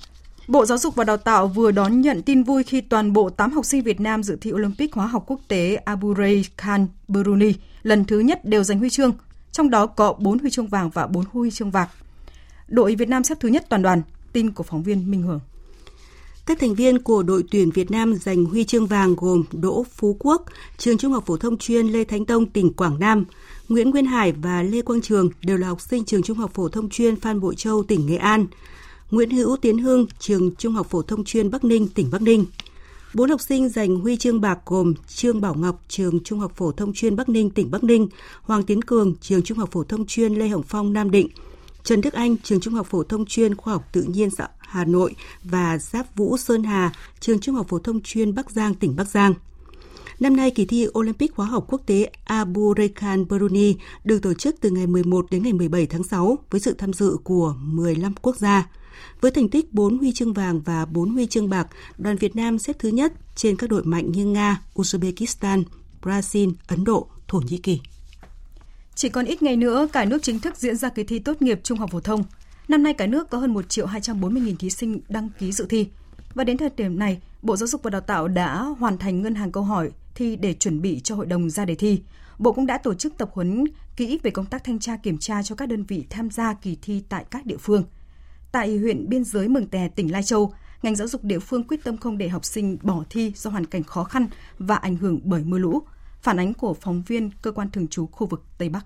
Bộ 0.49 0.67
Giáo 0.67 0.79
dục 0.79 0.95
và 0.95 1.05
Đào 1.05 1.17
tạo 1.17 1.47
vừa 1.47 1.71
đón 1.71 2.01
nhận 2.01 2.23
tin 2.23 2.43
vui 2.43 2.63
khi 2.63 2.81
toàn 2.81 3.13
bộ 3.13 3.31
8 3.31 3.51
học 3.51 3.65
sinh 3.65 3.83
Việt 3.83 4.01
Nam 4.01 4.23
dự 4.23 4.39
thi 4.41 4.53
Olympic 4.53 4.95
hóa 4.95 5.07
học 5.07 5.25
quốc 5.27 5.41
tế 5.49 5.75
Abu 5.75 6.15
Khan, 6.57 6.87
Bruni 7.09 7.55
lần 7.85 8.05
thứ 8.05 8.19
nhất 8.19 8.45
đều 8.45 8.63
giành 8.63 8.79
huy 8.79 8.91
chương, 8.91 9.13
trong 9.53 9.71
đó 9.71 9.87
có 9.87 10.13
4 10.19 10.39
huy 10.39 10.51
chương 10.51 10.67
vàng 10.67 10.91
và 10.91 11.07
4 11.07 11.25
huy 11.33 11.51
chương 11.51 11.73
bạc. 11.73 11.91
Đội 12.69 12.95
Việt 12.95 13.09
Nam 13.09 13.25
xếp 13.25 13.39
thứ 13.41 13.49
nhất 13.49 13.67
toàn 13.69 13.83
đoàn, 13.83 14.03
tin 14.33 14.51
của 14.51 14.63
phóng 14.63 14.83
viên 14.83 15.11
Minh 15.11 15.23
Hưởng. 15.23 15.41
Các 16.47 16.59
thành 16.61 16.75
viên 16.75 16.99
của 16.99 17.23
đội 17.23 17.45
tuyển 17.51 17.71
Việt 17.71 17.91
Nam 17.91 18.15
giành 18.15 18.45
huy 18.45 18.65
chương 18.65 18.87
vàng 18.87 19.15
gồm 19.17 19.45
Đỗ 19.53 19.87
Phú 19.95 20.17
Quốc, 20.19 20.45
trường 20.79 20.99
Trung 20.99 21.13
học 21.13 21.25
phổ 21.27 21.37
thông 21.37 21.59
chuyên 21.59 21.87
Lê 21.87 22.05
Thánh 22.05 22.25
Tông, 22.25 22.47
tỉnh 22.47 22.73
Quảng 22.73 23.01
Nam, 23.01 23.25
Nguyễn 23.69 23.91
Nguyên 23.91 24.07
Hải 24.07 24.33
và 24.33 24.63
Lê 24.63 24.83
Quang 24.83 25.01
Trường 25.01 25.31
đều 25.43 25.57
là 25.57 25.69
học 25.69 25.81
sinh 25.81 26.05
trường 26.05 26.23
Trung 26.23 26.39
học 26.39 26.51
phổ 26.55 26.69
thông 26.69 26.89
chuyên 26.89 27.17
Phan 27.17 27.41
Bội 27.41 27.55
Châu, 27.55 27.83
tỉnh 27.83 28.07
Nghệ 28.07 28.17
An. 28.17 28.47
Nguyễn 29.11 29.31
Hữu 29.31 29.57
Tiến 29.57 29.79
Hưng, 29.79 30.07
trường 30.19 30.55
Trung 30.55 30.73
học 30.73 30.87
phổ 30.91 31.03
thông 31.03 31.25
chuyên 31.25 31.51
Bắc 31.51 31.65
Ninh, 31.65 31.89
tỉnh 31.89 32.09
Bắc 32.13 32.23
Ninh. 32.23 32.45
Bốn 33.15 33.31
học 33.31 33.41
sinh 33.41 33.69
giành 33.69 33.97
huy 33.97 34.17
chương 34.17 34.41
bạc 34.41 34.59
gồm 34.67 34.95
Trương 35.07 35.41
Bảo 35.41 35.55
Ngọc, 35.55 35.83
trường 35.89 36.25
Trung 36.25 36.39
học 36.39 36.53
phổ 36.57 36.73
thông 36.73 36.93
chuyên 36.93 37.17
Bắc 37.17 37.29
Ninh, 37.29 37.51
tỉnh 37.51 37.71
Bắc 37.71 37.85
Ninh, 37.85 38.09
Hoàng 38.43 38.63
Tiến 38.63 38.83
Cường, 38.83 39.15
trường 39.21 39.43
Trung 39.43 39.59
học 39.59 39.69
phổ 39.73 39.85
thông 39.85 40.07
chuyên 40.07 40.35
Lê 40.35 40.49
Hồng 40.49 40.63
Phong, 40.63 40.93
Nam 40.93 41.11
Định, 41.11 41.29
Trần 41.83 42.01
Đức 42.01 42.13
Anh, 42.13 42.37
trường 42.43 42.61
Trung 42.61 42.75
học 42.75 42.87
phổ 42.91 43.03
thông 43.03 43.27
chuyên 43.27 43.55
Khoa 43.55 43.75
học 43.75 43.85
tự 43.93 44.03
nhiên 44.03 44.31
xã 44.31 44.49
Hà 44.59 44.85
Nội 44.85 45.15
và 45.45 45.79
Giáp 45.79 46.17
Vũ 46.17 46.37
Sơn 46.37 46.63
Hà, 46.63 46.93
trường 47.21 47.39
Trung 47.39 47.55
học 47.55 47.67
phổ 47.69 47.79
thông 47.79 48.01
chuyên 48.01 48.35
Bắc 48.35 48.51
Giang, 48.51 48.75
tỉnh 48.75 48.97
Bắc 48.97 49.09
Giang. 49.09 49.35
Năm 50.21 50.37
nay, 50.37 50.51
kỳ 50.51 50.65
thi 50.65 50.87
Olympic 50.99 51.35
hóa 51.35 51.47
học 51.47 51.65
quốc 51.69 51.83
tế 51.87 52.11
Abu 52.25 52.75
Rekhan 52.77 53.29
Brunei 53.29 53.77
được 54.05 54.23
tổ 54.23 54.35
chức 54.35 54.57
từ 54.61 54.71
ngày 54.71 54.87
11 54.87 55.27
đến 55.31 55.43
ngày 55.43 55.53
17 55.53 55.87
tháng 55.87 56.03
6 56.03 56.39
với 56.51 56.61
sự 56.61 56.75
tham 56.79 56.93
dự 56.93 57.17
của 57.25 57.55
15 57.59 58.15
quốc 58.23 58.37
gia. 58.37 58.69
Với 59.21 59.31
thành 59.31 59.49
tích 59.49 59.75
4 59.75 59.99
huy 59.99 60.13
chương 60.13 60.33
vàng 60.33 60.61
và 60.61 60.85
4 60.85 61.11
huy 61.11 61.27
chương 61.27 61.49
bạc, 61.49 61.67
đoàn 61.99 62.17
Việt 62.17 62.37
Nam 62.37 62.59
xếp 62.59 62.77
thứ 62.79 62.89
nhất 62.89 63.13
trên 63.37 63.57
các 63.57 63.71
đội 63.71 63.85
mạnh 63.85 64.13
như 64.13 64.27
Nga, 64.27 64.63
Uzbekistan, 64.75 65.63
Brazil, 66.03 66.53
Ấn 66.67 66.85
Độ, 66.85 67.09
Thổ 67.29 67.39
Nhĩ 67.39 67.59
Kỳ. 67.59 67.81
Chỉ 68.95 69.09
còn 69.09 69.25
ít 69.25 69.43
ngày 69.43 69.57
nữa, 69.57 69.89
cả 69.93 70.05
nước 70.05 70.23
chính 70.23 70.41
thức 70.41 70.57
diễn 70.57 70.77
ra 70.77 70.89
kỳ 70.89 71.05
thi 71.05 71.19
tốt 71.19 71.43
nghiệp 71.43 71.61
trung 71.63 71.79
học 71.79 71.91
phổ 71.93 72.01
thông. 72.01 72.25
Năm 72.69 72.83
nay 72.83 72.95
cả 72.95 73.07
nước 73.07 73.31
có 73.31 73.39
hơn 73.39 73.55
1 73.55 73.69
triệu 73.69 73.87
240 73.87 74.43
nghìn 74.43 74.57
thí 74.57 74.71
sinh 74.71 75.01
đăng 75.09 75.29
ký 75.39 75.53
dự 75.53 75.67
thi. 75.69 75.87
Và 76.35 76.45
đến 76.45 76.57
thời 76.57 76.71
điểm 76.77 76.99
này, 76.99 77.23
Bộ 77.43 77.57
Giáo 77.57 77.67
dục 77.67 77.83
và 77.83 77.91
Đào 77.91 78.01
tạo 78.01 78.29
đã 78.29 78.63
hoàn 78.63 78.99
thành 78.99 79.23
ngân 79.23 79.35
hàng 79.35 79.53
câu 79.53 79.63
hỏi 79.63 79.91
thi 80.15 80.37
để 80.37 80.55
chuẩn 80.55 80.83
bị 80.83 81.01
cho 81.01 81.15
hội 81.15 81.27
đồng 81.27 81.51
ra 81.51 81.65
đề 81.65 81.75
thi. 81.75 82.01
Bộ 82.39 82.53
cũng 82.53 82.67
đã 82.67 82.79
tổ 82.79 82.95
chức 82.95 83.19
tập 83.19 83.31
huấn 83.33 83.65
kỹ 83.97 84.19
về 84.23 84.31
công 84.31 84.47
tác 84.47 84.65
thanh 84.65 84.79
tra 84.79 84.97
kiểm 84.97 85.19
tra 85.19 85.43
cho 85.43 85.55
các 85.55 85.69
đơn 85.69 85.85
vị 85.85 86.05
tham 86.11 86.31
gia 86.31 86.55
kỳ 86.55 86.77
thi 86.83 87.03
tại 87.09 87.25
các 87.31 87.47
địa 87.47 87.57
phương. 87.57 87.85
Tại 88.55 88.77
huyện 88.77 89.09
biên 89.09 89.25
giới 89.25 89.49
Mường 89.49 89.67
Tè, 89.67 89.89
tỉnh 89.89 90.13
Lai 90.13 90.23
Châu, 90.23 90.53
ngành 90.83 90.97
giáo 90.97 91.09
dục 91.09 91.25
địa 91.25 91.39
phương 91.39 91.65
quyết 91.65 91.85
tâm 91.85 91.97
không 91.97 92.19
để 92.19 92.29
học 92.29 92.45
sinh 92.45 92.79
bỏ 92.83 93.05
thi 93.11 93.33
do 93.37 93.51
hoàn 93.51 93.67
cảnh 93.67 93.83
khó 93.83 94.05
khăn 94.05 94.27
và 94.59 94.77
ảnh 94.77 94.97
hưởng 94.97 95.21
bởi 95.25 95.45
mưa 95.45 95.59
lũ. 95.59 95.83
Phản 96.23 96.37
ánh 96.37 96.55
của 96.55 96.75
phóng 96.75 97.03
viên 97.07 97.31
cơ 97.43 97.53
quan 97.53 97.71
thường 97.71 97.89
trú 97.89 98.07
khu 98.07 98.27
vực 98.27 98.43
Tây 98.59 98.69
Bắc. 98.69 98.85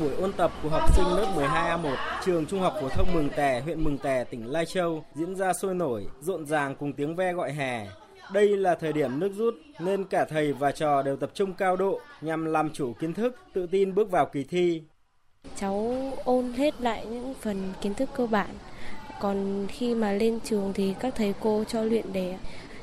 buổi 0.00 0.14
ôn 0.14 0.32
tập 0.32 0.52
của 0.62 0.68
học 0.68 0.94
sinh 0.96 1.04
lớp 1.04 1.32
12A1 1.36 1.96
trường 2.24 2.46
Trung 2.46 2.60
học 2.60 2.74
phổ 2.80 2.88
thông 2.88 3.12
Mường 3.14 3.30
Tè, 3.36 3.60
huyện 3.60 3.84
Mường 3.84 3.98
Tè, 3.98 4.24
tỉnh 4.24 4.46
Lai 4.46 4.66
Châu 4.66 5.04
diễn 5.14 5.34
ra 5.34 5.52
sôi 5.52 5.74
nổi, 5.74 6.06
rộn 6.20 6.46
ràng 6.46 6.74
cùng 6.78 6.92
tiếng 6.92 7.16
ve 7.16 7.32
gọi 7.32 7.52
hè. 7.52 7.86
Đây 8.32 8.56
là 8.56 8.74
thời 8.74 8.92
điểm 8.92 9.20
nước 9.20 9.32
rút 9.36 9.54
nên 9.78 10.04
cả 10.04 10.24
thầy 10.24 10.52
và 10.52 10.72
trò 10.72 11.02
đều 11.02 11.16
tập 11.16 11.30
trung 11.34 11.54
cao 11.54 11.76
độ 11.76 12.00
nhằm 12.20 12.44
làm 12.44 12.70
chủ 12.72 12.92
kiến 12.92 13.14
thức, 13.14 13.36
tự 13.52 13.66
tin 13.66 13.94
bước 13.94 14.10
vào 14.10 14.26
kỳ 14.26 14.44
thi. 14.44 14.82
Cháu 15.56 15.96
ôn 16.24 16.52
hết 16.52 16.80
lại 16.80 17.06
những 17.06 17.34
phần 17.40 17.72
kiến 17.80 17.94
thức 17.94 18.08
cơ 18.16 18.26
bản. 18.26 18.50
Còn 19.20 19.66
khi 19.68 19.94
mà 19.94 20.12
lên 20.12 20.38
trường 20.44 20.72
thì 20.72 20.94
các 21.00 21.14
thầy 21.16 21.34
cô 21.40 21.64
cho 21.64 21.82
luyện 21.82 22.12
đề 22.12 22.34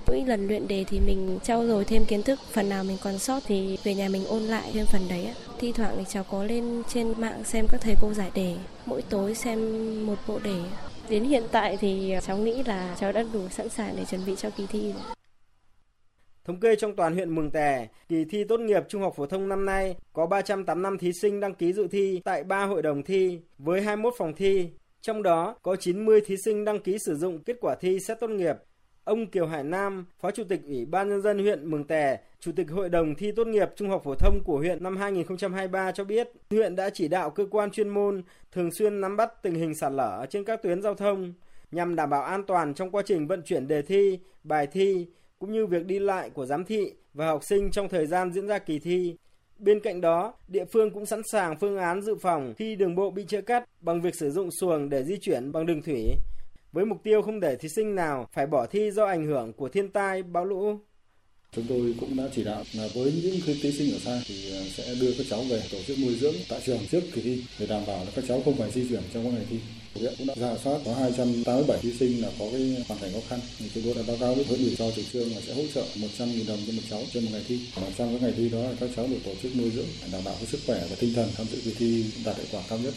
mỗi 0.09 0.23
lần 0.27 0.47
luyện 0.47 0.67
đề 0.67 0.85
thì 0.87 0.99
mình 0.99 1.39
trau 1.43 1.67
dồi 1.67 1.85
thêm 1.85 2.05
kiến 2.05 2.23
thức 2.23 2.39
phần 2.51 2.69
nào 2.69 2.83
mình 2.83 2.97
còn 3.03 3.19
sót 3.19 3.39
thì 3.47 3.77
về 3.83 3.95
nhà 3.95 4.09
mình 4.09 4.25
ôn 4.25 4.43
lại 4.43 4.71
thêm 4.73 4.85
phần 4.85 5.01
đấy 5.09 5.33
thi 5.59 5.71
thoảng 5.71 5.95
thì 5.97 6.03
cháu 6.09 6.23
có 6.23 6.43
lên 6.43 6.83
trên 6.89 7.13
mạng 7.17 7.43
xem 7.43 7.65
các 7.69 7.81
thầy 7.81 7.95
cô 8.01 8.13
giải 8.13 8.31
đề 8.33 8.55
mỗi 8.85 9.01
tối 9.01 9.35
xem 9.35 9.59
một 10.05 10.15
bộ 10.27 10.39
đề 10.39 10.61
đến 11.09 11.23
hiện 11.23 11.43
tại 11.51 11.77
thì 11.77 12.13
cháu 12.27 12.37
nghĩ 12.37 12.63
là 12.63 12.95
cháu 12.99 13.11
đã 13.11 13.23
đủ 13.33 13.49
sẵn 13.49 13.69
sàng 13.69 13.95
để 13.97 14.05
chuẩn 14.05 14.25
bị 14.25 14.35
cho 14.37 14.49
kỳ 14.49 14.65
thi 14.67 14.93
rồi. 14.93 15.18
Thống 16.49 16.59
kê 16.59 16.75
trong 16.75 16.95
toàn 16.95 17.13
huyện 17.13 17.35
Mường 17.35 17.51
Tè, 17.51 17.87
kỳ 18.07 18.25
thi 18.25 18.43
tốt 18.43 18.59
nghiệp 18.59 18.83
trung 18.87 19.01
học 19.01 19.13
phổ 19.15 19.25
thông 19.25 19.49
năm 19.49 19.65
nay 19.65 19.95
có 20.13 20.25
385 20.25 20.97
thí 20.97 21.13
sinh 21.13 21.39
đăng 21.39 21.53
ký 21.53 21.73
dự 21.73 21.87
thi 21.87 22.21
tại 22.23 22.43
3 22.43 22.65
hội 22.65 22.81
đồng 22.81 23.03
thi 23.03 23.39
với 23.57 23.81
21 23.81 24.13
phòng 24.17 24.33
thi. 24.35 24.69
Trong 25.01 25.23
đó 25.23 25.55
có 25.61 25.75
90 25.75 26.21
thí 26.25 26.35
sinh 26.45 26.65
đăng 26.65 26.79
ký 26.79 26.97
sử 26.99 27.15
dụng 27.15 27.43
kết 27.43 27.57
quả 27.61 27.75
thi 27.75 27.99
xét 27.99 28.19
tốt 28.19 28.27
nghiệp 28.27 28.55
Ông 29.03 29.27
Kiều 29.27 29.45
Hải 29.45 29.63
Nam, 29.63 30.05
Phó 30.19 30.31
Chủ 30.31 30.43
tịch 30.43 30.61
Ủy 30.65 30.85
ban 30.85 31.09
Nhân 31.09 31.21
dân 31.21 31.39
huyện 31.39 31.71
Mường 31.71 31.87
Tè, 31.87 32.17
Chủ 32.39 32.51
tịch 32.55 32.71
Hội 32.71 32.89
đồng 32.89 33.15
thi 33.15 33.31
tốt 33.31 33.47
nghiệp 33.47 33.69
trung 33.75 33.89
học 33.89 34.01
phổ 34.03 34.15
thông 34.15 34.43
của 34.45 34.57
huyện 34.57 34.83
năm 34.83 34.97
2023 34.97 35.91
cho 35.91 36.03
biết, 36.03 36.29
huyện 36.49 36.75
đã 36.75 36.89
chỉ 36.89 37.07
đạo 37.07 37.29
cơ 37.29 37.45
quan 37.51 37.71
chuyên 37.71 37.89
môn 37.89 38.23
thường 38.51 38.71
xuyên 38.71 39.01
nắm 39.01 39.17
bắt 39.17 39.43
tình 39.43 39.55
hình 39.55 39.75
sạt 39.75 39.91
lở 39.91 40.25
trên 40.29 40.43
các 40.43 40.63
tuyến 40.63 40.81
giao 40.81 40.93
thông 40.93 41.33
nhằm 41.71 41.95
đảm 41.95 42.09
bảo 42.09 42.23
an 42.23 42.43
toàn 42.43 42.73
trong 42.73 42.91
quá 42.91 43.03
trình 43.05 43.27
vận 43.27 43.41
chuyển 43.41 43.67
đề 43.67 43.81
thi, 43.81 44.19
bài 44.43 44.67
thi 44.67 45.07
cũng 45.39 45.51
như 45.51 45.65
việc 45.65 45.85
đi 45.85 45.99
lại 45.99 46.29
của 46.29 46.45
giám 46.45 46.65
thị 46.65 46.93
và 47.13 47.27
học 47.27 47.43
sinh 47.43 47.71
trong 47.71 47.89
thời 47.89 48.05
gian 48.05 48.31
diễn 48.31 48.47
ra 48.47 48.59
kỳ 48.59 48.79
thi. 48.79 49.15
Bên 49.59 49.79
cạnh 49.79 50.01
đó, 50.01 50.33
địa 50.47 50.65
phương 50.65 50.91
cũng 50.91 51.05
sẵn 51.05 51.21
sàng 51.31 51.57
phương 51.59 51.77
án 51.77 52.01
dự 52.01 52.15
phòng 52.15 52.53
khi 52.57 52.75
đường 52.75 52.95
bộ 52.95 53.11
bị 53.11 53.23
chia 53.23 53.41
cắt 53.41 53.69
bằng 53.81 54.01
việc 54.01 54.15
sử 54.15 54.31
dụng 54.31 54.51
xuồng 54.51 54.89
để 54.89 55.03
di 55.03 55.17
chuyển 55.17 55.51
bằng 55.51 55.65
đường 55.65 55.81
thủy 55.81 56.15
với 56.71 56.85
mục 56.85 57.03
tiêu 57.03 57.21
không 57.21 57.39
để 57.39 57.55
thí 57.55 57.69
sinh 57.69 57.95
nào 57.95 58.27
phải 58.33 58.47
bỏ 58.47 58.65
thi 58.65 58.91
do 58.91 59.05
ảnh 59.05 59.25
hưởng 59.25 59.53
của 59.53 59.69
thiên 59.69 59.89
tai, 59.89 60.23
bão 60.23 60.45
lũ. 60.45 60.79
Chúng 61.51 61.65
tôi 61.69 61.95
cũng 61.99 62.17
đã 62.17 62.23
chỉ 62.35 62.43
đạo 62.43 62.63
là 62.73 62.87
với 62.95 63.13
những 63.23 63.55
thí 63.61 63.71
sinh 63.71 63.91
ở 63.91 63.99
xa 63.99 64.21
thì 64.25 64.51
ờ, 64.51 64.63
sẽ 64.63 64.95
đưa 65.01 65.11
các 65.17 65.25
cháu 65.29 65.43
về 65.49 65.61
tổ 65.71 65.77
chức 65.87 65.97
nuôi 65.99 66.15
dưỡng 66.15 66.35
tại 66.49 66.61
trường 66.65 66.79
trước 66.91 67.01
kỳ 67.13 67.21
thi 67.21 67.43
để 67.59 67.67
đảm 67.67 67.81
bảo 67.87 68.05
là 68.05 68.11
các 68.15 68.25
cháu 68.27 68.41
không 68.45 68.55
phải 68.55 68.71
di 68.71 68.89
chuyển 68.89 69.01
trong 69.13 69.23
các 69.23 69.33
ngày 69.33 69.45
thi. 69.49 69.59
Huyện 69.95 70.13
cũng 70.17 70.27
đã 70.27 70.35
giả 70.37 70.57
soát 70.63 70.79
có 70.85 70.93
287 70.93 71.77
thí 71.81 71.91
sinh 71.93 72.21
là 72.21 72.29
có 72.39 72.45
cái 72.51 72.85
hoàn 72.87 73.01
cảnh 73.01 73.11
khó 73.13 73.19
khăn. 73.29 73.39
Thì 73.59 73.65
chúng 73.73 73.83
tôi 73.83 73.93
đã 73.95 74.01
báo 74.07 74.17
cáo 74.19 74.35
với 74.35 74.45
huyện 74.45 74.59
ủy 74.59 74.75
cho 74.77 74.91
chủ 74.95 75.01
trương 75.11 75.31
là 75.31 75.41
sẽ 75.41 75.53
hỗ 75.53 75.63
trợ 75.73 75.81
100.000 75.81 76.47
đồng 76.47 76.59
cho 76.67 76.73
một 76.73 76.81
cháu 76.89 77.01
trên 77.13 77.23
một 77.23 77.29
ngày 77.33 77.43
thi. 77.47 77.59
Và 77.75 77.87
trong 77.97 78.13
các 78.13 78.21
ngày 78.21 78.33
thi 78.37 78.49
đó 78.49 78.61
các 78.79 78.89
cháu 78.95 79.07
được 79.07 79.19
tổ 79.25 79.31
chức 79.41 79.51
nuôi 79.57 79.69
dưỡng 79.69 79.85
đảm 80.11 80.21
bảo 80.25 80.35
cái 80.37 80.45
sức 80.45 80.59
khỏe 80.67 80.79
và 80.89 80.95
tinh 80.99 81.13
thần 81.15 81.29
tham 81.37 81.45
dự 81.47 81.57
kỳ 81.63 81.75
thi 81.79 82.05
đạt 82.25 82.35
hiệu 82.37 82.45
quả 82.51 82.61
cao 82.69 82.79
nhất. 82.83 82.93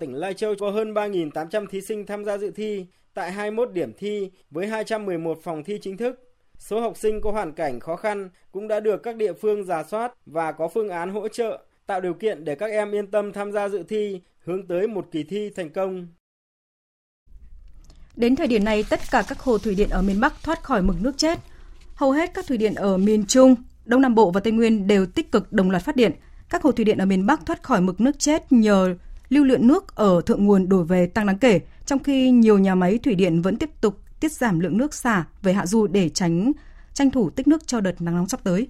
Tỉnh 0.00 0.14
Lai 0.14 0.34
Châu 0.34 0.54
có 0.60 0.70
hơn 0.70 0.94
3.800 0.94 1.66
thí 1.66 1.80
sinh 1.80 2.06
tham 2.06 2.24
gia 2.24 2.38
dự 2.38 2.50
thi, 2.50 2.86
tại 3.14 3.32
21 3.32 3.72
điểm 3.72 3.92
thi 3.98 4.30
với 4.50 4.66
211 4.66 5.38
phòng 5.42 5.64
thi 5.64 5.78
chính 5.82 5.96
thức. 5.96 6.32
Số 6.58 6.80
học 6.80 6.96
sinh 6.96 7.20
có 7.20 7.30
hoàn 7.30 7.52
cảnh 7.52 7.80
khó 7.80 7.96
khăn 7.96 8.30
cũng 8.52 8.68
đã 8.68 8.80
được 8.80 9.02
các 9.02 9.16
địa 9.16 9.32
phương 9.32 9.64
giả 9.64 9.84
soát 9.90 10.12
và 10.26 10.52
có 10.52 10.68
phương 10.68 10.88
án 10.88 11.10
hỗ 11.10 11.28
trợ, 11.28 11.58
tạo 11.86 12.00
điều 12.00 12.14
kiện 12.14 12.44
để 12.44 12.54
các 12.54 12.70
em 12.70 12.94
yên 12.94 13.10
tâm 13.10 13.32
tham 13.32 13.52
gia 13.52 13.68
dự 13.68 13.82
thi, 13.88 14.20
hướng 14.44 14.66
tới 14.66 14.86
một 14.86 15.06
kỳ 15.10 15.24
thi 15.24 15.50
thành 15.56 15.70
công. 15.70 16.06
Đến 18.16 18.36
thời 18.36 18.46
điểm 18.46 18.64
này, 18.64 18.82
tất 18.82 19.00
cả 19.10 19.22
các 19.28 19.40
hồ 19.40 19.58
thủy 19.58 19.74
điện 19.74 19.88
ở 19.88 20.02
miền 20.02 20.20
Bắc 20.20 20.42
thoát 20.42 20.62
khỏi 20.62 20.82
mực 20.82 21.02
nước 21.02 21.18
chết. 21.18 21.38
Hầu 21.94 22.10
hết 22.10 22.34
các 22.34 22.46
thủy 22.46 22.56
điện 22.56 22.74
ở 22.74 22.96
miền 22.96 23.26
Trung, 23.26 23.54
Đông 23.84 24.00
Nam 24.00 24.14
Bộ 24.14 24.30
và 24.30 24.40
Tây 24.40 24.52
Nguyên 24.52 24.86
đều 24.86 25.06
tích 25.06 25.32
cực 25.32 25.52
đồng 25.52 25.70
loạt 25.70 25.84
phát 25.84 25.96
điện. 25.96 26.12
Các 26.48 26.62
hồ 26.62 26.72
thủy 26.72 26.84
điện 26.84 26.98
ở 26.98 27.06
miền 27.06 27.26
Bắc 27.26 27.46
thoát 27.46 27.62
khỏi 27.62 27.80
mực 27.80 28.00
nước 28.00 28.18
chết 28.18 28.52
nhờ 28.52 28.94
lưu 29.28 29.44
lượng 29.44 29.66
nước 29.66 29.94
ở 29.94 30.20
thượng 30.26 30.44
nguồn 30.44 30.68
đổ 30.68 30.82
về 30.82 31.06
tăng 31.06 31.26
đáng 31.26 31.38
kể, 31.38 31.60
trong 31.86 31.98
khi 31.98 32.30
nhiều 32.30 32.58
nhà 32.58 32.74
máy 32.74 32.98
thủy 32.98 33.14
điện 33.14 33.42
vẫn 33.42 33.56
tiếp 33.56 33.70
tục 33.80 33.98
tiết 34.20 34.32
giảm 34.32 34.60
lượng 34.60 34.78
nước 34.78 34.94
xả 34.94 35.24
về 35.42 35.52
hạ 35.52 35.66
du 35.66 35.86
để 35.86 36.08
tránh 36.08 36.52
tranh 36.94 37.10
thủ 37.10 37.30
tích 37.30 37.48
nước 37.48 37.66
cho 37.66 37.80
đợt 37.80 38.02
nắng 38.02 38.16
nóng 38.16 38.28
sắp 38.28 38.40
tới. 38.44 38.68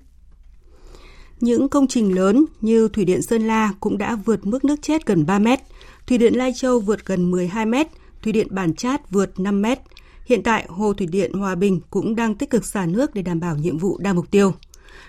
Những 1.40 1.68
công 1.68 1.86
trình 1.86 2.14
lớn 2.14 2.44
như 2.60 2.88
Thủy 2.88 3.04
điện 3.04 3.22
Sơn 3.22 3.46
La 3.46 3.72
cũng 3.80 3.98
đã 3.98 4.16
vượt 4.16 4.46
mức 4.46 4.64
nước 4.64 4.82
chết 4.82 5.06
gần 5.06 5.26
3 5.26 5.38
mét, 5.38 5.60
Thủy 6.06 6.18
điện 6.18 6.34
Lai 6.34 6.52
Châu 6.56 6.80
vượt 6.80 7.06
gần 7.06 7.30
12 7.30 7.66
mét, 7.66 7.86
Thủy 8.22 8.32
điện 8.32 8.46
Bản 8.50 8.74
Chát 8.74 9.10
vượt 9.10 9.40
5 9.40 9.62
mét. 9.62 9.78
Hiện 10.26 10.42
tại, 10.42 10.66
Hồ 10.68 10.92
Thủy 10.92 11.06
điện 11.06 11.32
Hòa 11.32 11.54
Bình 11.54 11.80
cũng 11.90 12.16
đang 12.16 12.34
tích 12.34 12.50
cực 12.50 12.64
xả 12.64 12.86
nước 12.86 13.14
để 13.14 13.22
đảm 13.22 13.40
bảo 13.40 13.56
nhiệm 13.56 13.78
vụ 13.78 13.98
đa 13.98 14.12
mục 14.12 14.30
tiêu. 14.30 14.52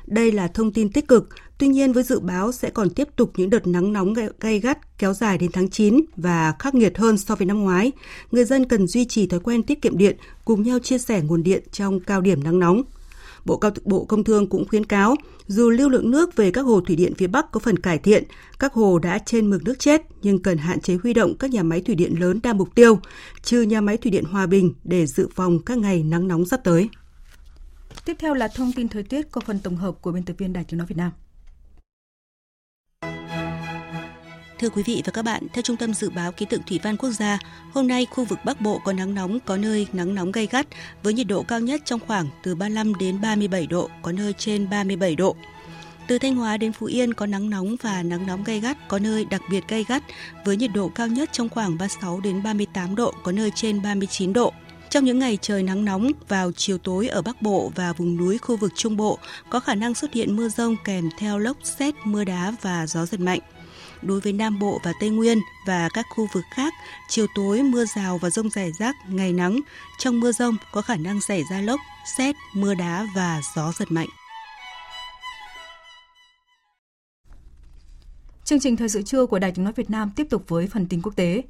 Đây 0.08 0.32
là 0.32 0.47
thông 0.47 0.73
tin 0.73 0.89
tích 0.89 1.08
cực, 1.08 1.30
tuy 1.58 1.67
nhiên 1.67 1.93
với 1.93 2.04
dự 2.04 2.19
báo 2.19 2.52
sẽ 2.52 2.69
còn 2.69 2.89
tiếp 2.89 3.08
tục 3.15 3.32
những 3.38 3.49
đợt 3.49 3.67
nắng 3.67 3.93
nóng 3.93 4.13
gay 4.39 4.60
gắt 4.60 4.97
kéo 4.97 5.13
dài 5.13 5.38
đến 5.38 5.52
tháng 5.52 5.69
9 5.69 5.99
và 6.15 6.54
khắc 6.60 6.76
nghiệt 6.76 6.97
hơn 6.97 7.17
so 7.17 7.36
với 7.36 7.45
năm 7.45 7.60
ngoái. 7.60 7.91
Người 8.32 8.45
dân 8.45 8.65
cần 8.65 8.88
duy 8.88 9.06
trì 9.06 9.28
thói 9.28 9.39
quen 9.39 9.63
tiết 9.63 9.82
kiệm 9.82 9.97
điện, 9.97 10.17
cùng 10.45 10.63
nhau 10.63 10.80
chia 10.80 10.97
sẻ 10.97 11.21
nguồn 11.21 11.43
điện 11.43 11.63
trong 11.71 11.99
cao 11.99 12.21
điểm 12.21 12.43
nắng 12.43 12.60
nóng. 12.60 12.84
Bộ 13.46 13.58
Cao 13.58 13.72
Bộ 13.84 14.06
Công 14.06 14.24
Thương 14.24 14.50
cũng 14.50 14.68
khuyến 14.68 14.86
cáo, 14.86 15.16
dù 15.48 15.70
lưu 15.70 15.90
lượng 15.90 16.12
nước 16.12 16.36
về 16.36 16.52
các 16.52 16.62
hồ 16.62 16.82
thủy 16.82 16.96
điện 16.96 17.14
phía 17.18 17.28
Bắc 17.28 17.52
có 17.52 17.60
phần 17.60 17.80
cải 17.80 17.98
thiện, 17.98 18.24
các 18.60 18.74
hồ 18.74 19.00
đã 19.00 19.20
trên 19.26 19.50
mực 19.50 19.64
nước 19.64 19.80
chết 19.80 20.02
nhưng 20.22 20.44
cần 20.44 20.58
hạn 20.58 20.82
chế 20.82 20.98
huy 21.04 21.14
động 21.14 21.38
các 21.38 21.52
nhà 21.52 21.64
máy 21.64 21.82
thủy 21.82 21.96
điện 21.96 22.20
lớn 22.20 22.40
đa 22.44 22.54
mục 22.54 22.76
tiêu, 22.76 23.00
trừ 23.44 23.62
nhà 23.62 23.82
máy 23.82 23.98
thủy 23.98 24.12
điện 24.12 24.24
Hòa 24.24 24.46
Bình 24.46 24.74
để 24.84 25.06
dự 25.06 25.28
phòng 25.36 25.60
các 25.60 25.78
ngày 25.78 26.04
nắng 26.04 26.28
nóng 26.28 26.46
sắp 26.46 26.60
tới. 26.64 26.90
Tiếp 28.06 28.16
theo 28.20 28.34
là 28.34 28.48
thông 28.48 28.72
tin 28.76 28.88
thời 28.88 29.04
tiết 29.04 29.32
có 29.32 29.42
phần 29.42 29.60
tổng 29.64 29.76
hợp 29.76 30.02
của 30.02 30.12
biên 30.12 30.24
tập 30.24 30.34
viên 30.38 30.54
Đài 30.54 30.64
Tiếng 30.64 30.78
nói 30.78 30.88
Việt 30.88 30.98
Nam. 30.98 31.12
Thưa 34.63 34.69
quý 34.69 34.84
vị 34.84 35.02
và 35.06 35.12
các 35.12 35.21
bạn, 35.21 35.43
theo 35.54 35.62
Trung 35.62 35.78
tâm 35.78 35.93
Dự 35.93 36.10
báo 36.10 36.32
Khí 36.32 36.45
tượng 36.45 36.62
Thủy 36.63 36.80
văn 36.84 36.97
Quốc 36.97 37.10
gia, 37.12 37.39
hôm 37.73 37.88
nay 37.88 38.08
khu 38.12 38.26
vực 38.26 38.39
Bắc 38.45 38.62
Bộ 38.62 38.82
có 38.86 38.93
nắng 38.93 39.15
nóng, 39.15 39.39
có 39.39 39.58
nơi 39.58 39.88
nắng 39.93 40.15
nóng 40.15 40.32
gay 40.32 40.47
gắt 40.52 40.67
với 41.04 41.13
nhiệt 41.13 41.28
độ 41.28 41.43
cao 41.43 41.60
nhất 41.60 41.82
trong 41.86 41.99
khoảng 42.08 42.28
từ 42.43 42.56
35 42.56 42.95
đến 42.95 43.21
37 43.21 43.67
độ, 43.67 43.89
có 44.02 44.12
nơi 44.12 44.34
trên 44.34 44.69
37 44.69 45.15
độ. 45.15 45.36
Từ 46.08 46.19
Thanh 46.19 46.36
Hóa 46.36 46.58
đến 46.58 46.73
Phú 46.73 46.86
Yên 46.86 47.13
có 47.13 47.26
nắng 47.26 47.49
nóng 47.49 47.76
và 47.82 48.04
nắng 48.04 48.28
nóng 48.28 48.43
gay 48.43 48.60
gắt, 48.60 48.88
có 48.88 48.99
nơi 48.99 49.26
đặc 49.26 49.41
biệt 49.49 49.63
gay 49.67 49.86
gắt 49.88 50.04
với 50.45 50.58
nhiệt 50.58 50.71
độ 50.73 50.91
cao 50.95 51.08
nhất 51.08 51.30
trong 51.32 51.49
khoảng 51.49 51.78
36 51.78 52.19
đến 52.19 52.43
38 52.43 52.95
độ, 52.95 53.13
có 53.23 53.32
nơi 53.32 53.52
trên 53.56 53.82
39 53.82 54.34
độ. 54.34 54.54
Trong 54.89 55.06
những 55.06 55.19
ngày 55.19 55.38
trời 55.41 55.63
nắng 55.63 55.86
nóng, 55.86 56.12
vào 56.28 56.52
chiều 56.52 56.78
tối 56.78 57.08
ở 57.08 57.21
Bắc 57.21 57.41
Bộ 57.41 57.71
và 57.76 57.93
vùng 57.93 58.17
núi 58.17 58.38
khu 58.38 58.58
vực 58.58 58.71
Trung 58.76 58.97
Bộ 58.97 59.19
có 59.49 59.60
khả 59.60 59.76
năng 59.76 59.93
xuất 59.93 60.13
hiện 60.13 60.36
mưa 60.36 60.49
rông 60.49 60.76
kèm 60.84 61.10
theo 61.17 61.39
lốc 61.39 61.58
xét, 61.63 61.95
mưa 62.04 62.23
đá 62.23 62.54
và 62.62 62.88
gió 62.88 63.06
giật 63.06 63.19
mạnh. 63.19 63.39
Đối 64.06 64.20
với 64.20 64.34
Nam 64.34 64.60
Bộ 64.60 64.80
và 64.84 64.94
Tây 65.00 65.10
Nguyên 65.10 65.38
và 65.68 65.89
các 65.94 66.06
khu 66.10 66.28
vực 66.34 66.44
khác, 66.52 66.74
chiều 67.08 67.26
tối 67.36 67.63
mưa 67.63 67.86
rào 67.86 68.18
và 68.18 68.30
rông 68.30 68.50
rải 68.50 68.72
rác, 68.80 68.96
ngày 69.08 69.34
nắng. 69.34 69.60
Trong 70.00 70.20
mưa 70.20 70.32
rông 70.32 70.58
có 70.72 70.82
khả 70.82 70.96
năng 70.96 71.22
xảy 71.22 71.44
ra 71.52 71.62
lốc, 71.62 71.80
xét, 72.18 72.36
mưa 72.54 72.74
đá 72.74 73.08
và 73.16 73.42
gió 73.56 73.72
giật 73.80 73.92
mạnh. 73.92 74.08
Chương 78.44 78.60
trình 78.60 78.78
thời 78.78 78.89
sự 78.89 79.02
trưa 79.02 79.26
của 79.26 79.39
Đài 79.39 79.52
Tiếng 79.52 79.63
nói 79.66 79.74
Việt 79.76 79.89
Nam 79.89 80.12
tiếp 80.16 80.28
tục 80.30 80.44
với 80.48 80.68
phần 80.68 80.88
tin 80.88 81.02
quốc 81.02 81.16
tế. 81.16 81.44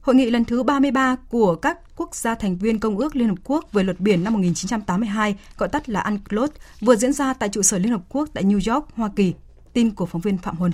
Hội 0.00 0.14
nghị 0.14 0.30
lần 0.30 0.44
thứ 0.44 0.62
33 0.62 1.16
của 1.28 1.54
các 1.54 1.78
quốc 1.96 2.14
gia 2.14 2.34
thành 2.34 2.56
viên 2.56 2.80
Công 2.80 2.98
ước 2.98 3.16
Liên 3.16 3.28
Hợp 3.28 3.38
Quốc 3.44 3.72
về 3.72 3.82
luật 3.82 4.00
biển 4.00 4.24
năm 4.24 4.32
1982, 4.32 5.36
gọi 5.58 5.68
tắt 5.68 5.88
là 5.88 6.00
UNCLOS, 6.00 6.50
vừa 6.80 6.96
diễn 6.96 7.12
ra 7.12 7.34
tại 7.34 7.48
trụ 7.48 7.62
sở 7.62 7.78
Liên 7.78 7.92
Hợp 7.92 8.02
Quốc 8.08 8.28
tại 8.34 8.44
New 8.44 8.74
York, 8.74 8.88
Hoa 8.94 9.10
Kỳ. 9.16 9.34
Tin 9.72 9.90
của 9.90 10.06
phóng 10.06 10.20
viên 10.20 10.38
Phạm 10.38 10.56
Huân. 10.56 10.72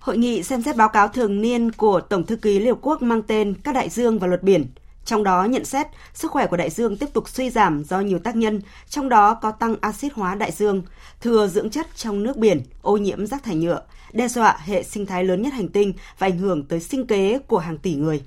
Hội 0.00 0.18
nghị 0.18 0.42
xem 0.42 0.62
xét 0.62 0.76
báo 0.76 0.88
cáo 0.88 1.08
thường 1.08 1.40
niên 1.40 1.72
của 1.72 2.00
Tổng 2.00 2.26
thư 2.26 2.36
ký 2.36 2.58
Liên 2.58 2.68
Hợp 2.68 2.78
Quốc 2.82 3.02
mang 3.02 3.22
tên 3.22 3.54
Các 3.64 3.74
đại 3.74 3.88
dương 3.88 4.18
và 4.18 4.26
luật 4.26 4.42
biển. 4.42 4.66
Trong 5.04 5.24
đó 5.24 5.44
nhận 5.44 5.64
xét 5.64 5.86
sức 6.14 6.30
khỏe 6.30 6.46
của 6.46 6.56
đại 6.56 6.70
dương 6.70 6.96
tiếp 6.96 7.06
tục 7.12 7.28
suy 7.28 7.50
giảm 7.50 7.84
do 7.84 8.00
nhiều 8.00 8.18
tác 8.18 8.36
nhân, 8.36 8.60
trong 8.88 9.08
đó 9.08 9.34
có 9.34 9.50
tăng 9.50 9.76
axit 9.80 10.12
hóa 10.12 10.34
đại 10.34 10.52
dương, 10.52 10.82
thừa 11.20 11.46
dưỡng 11.46 11.70
chất 11.70 11.86
trong 11.96 12.22
nước 12.22 12.36
biển, 12.36 12.62
ô 12.82 12.96
nhiễm 12.96 13.26
rác 13.26 13.42
thải 13.42 13.56
nhựa, 13.56 13.82
đe 14.12 14.28
dọa 14.28 14.58
hệ 14.64 14.82
sinh 14.82 15.06
thái 15.06 15.24
lớn 15.24 15.42
nhất 15.42 15.52
hành 15.52 15.68
tinh 15.68 15.92
và 16.18 16.26
ảnh 16.26 16.38
hưởng 16.38 16.64
tới 16.64 16.80
sinh 16.80 17.06
kế 17.06 17.38
của 17.38 17.58
hàng 17.58 17.78
tỷ 17.78 17.94
người. 17.94 18.22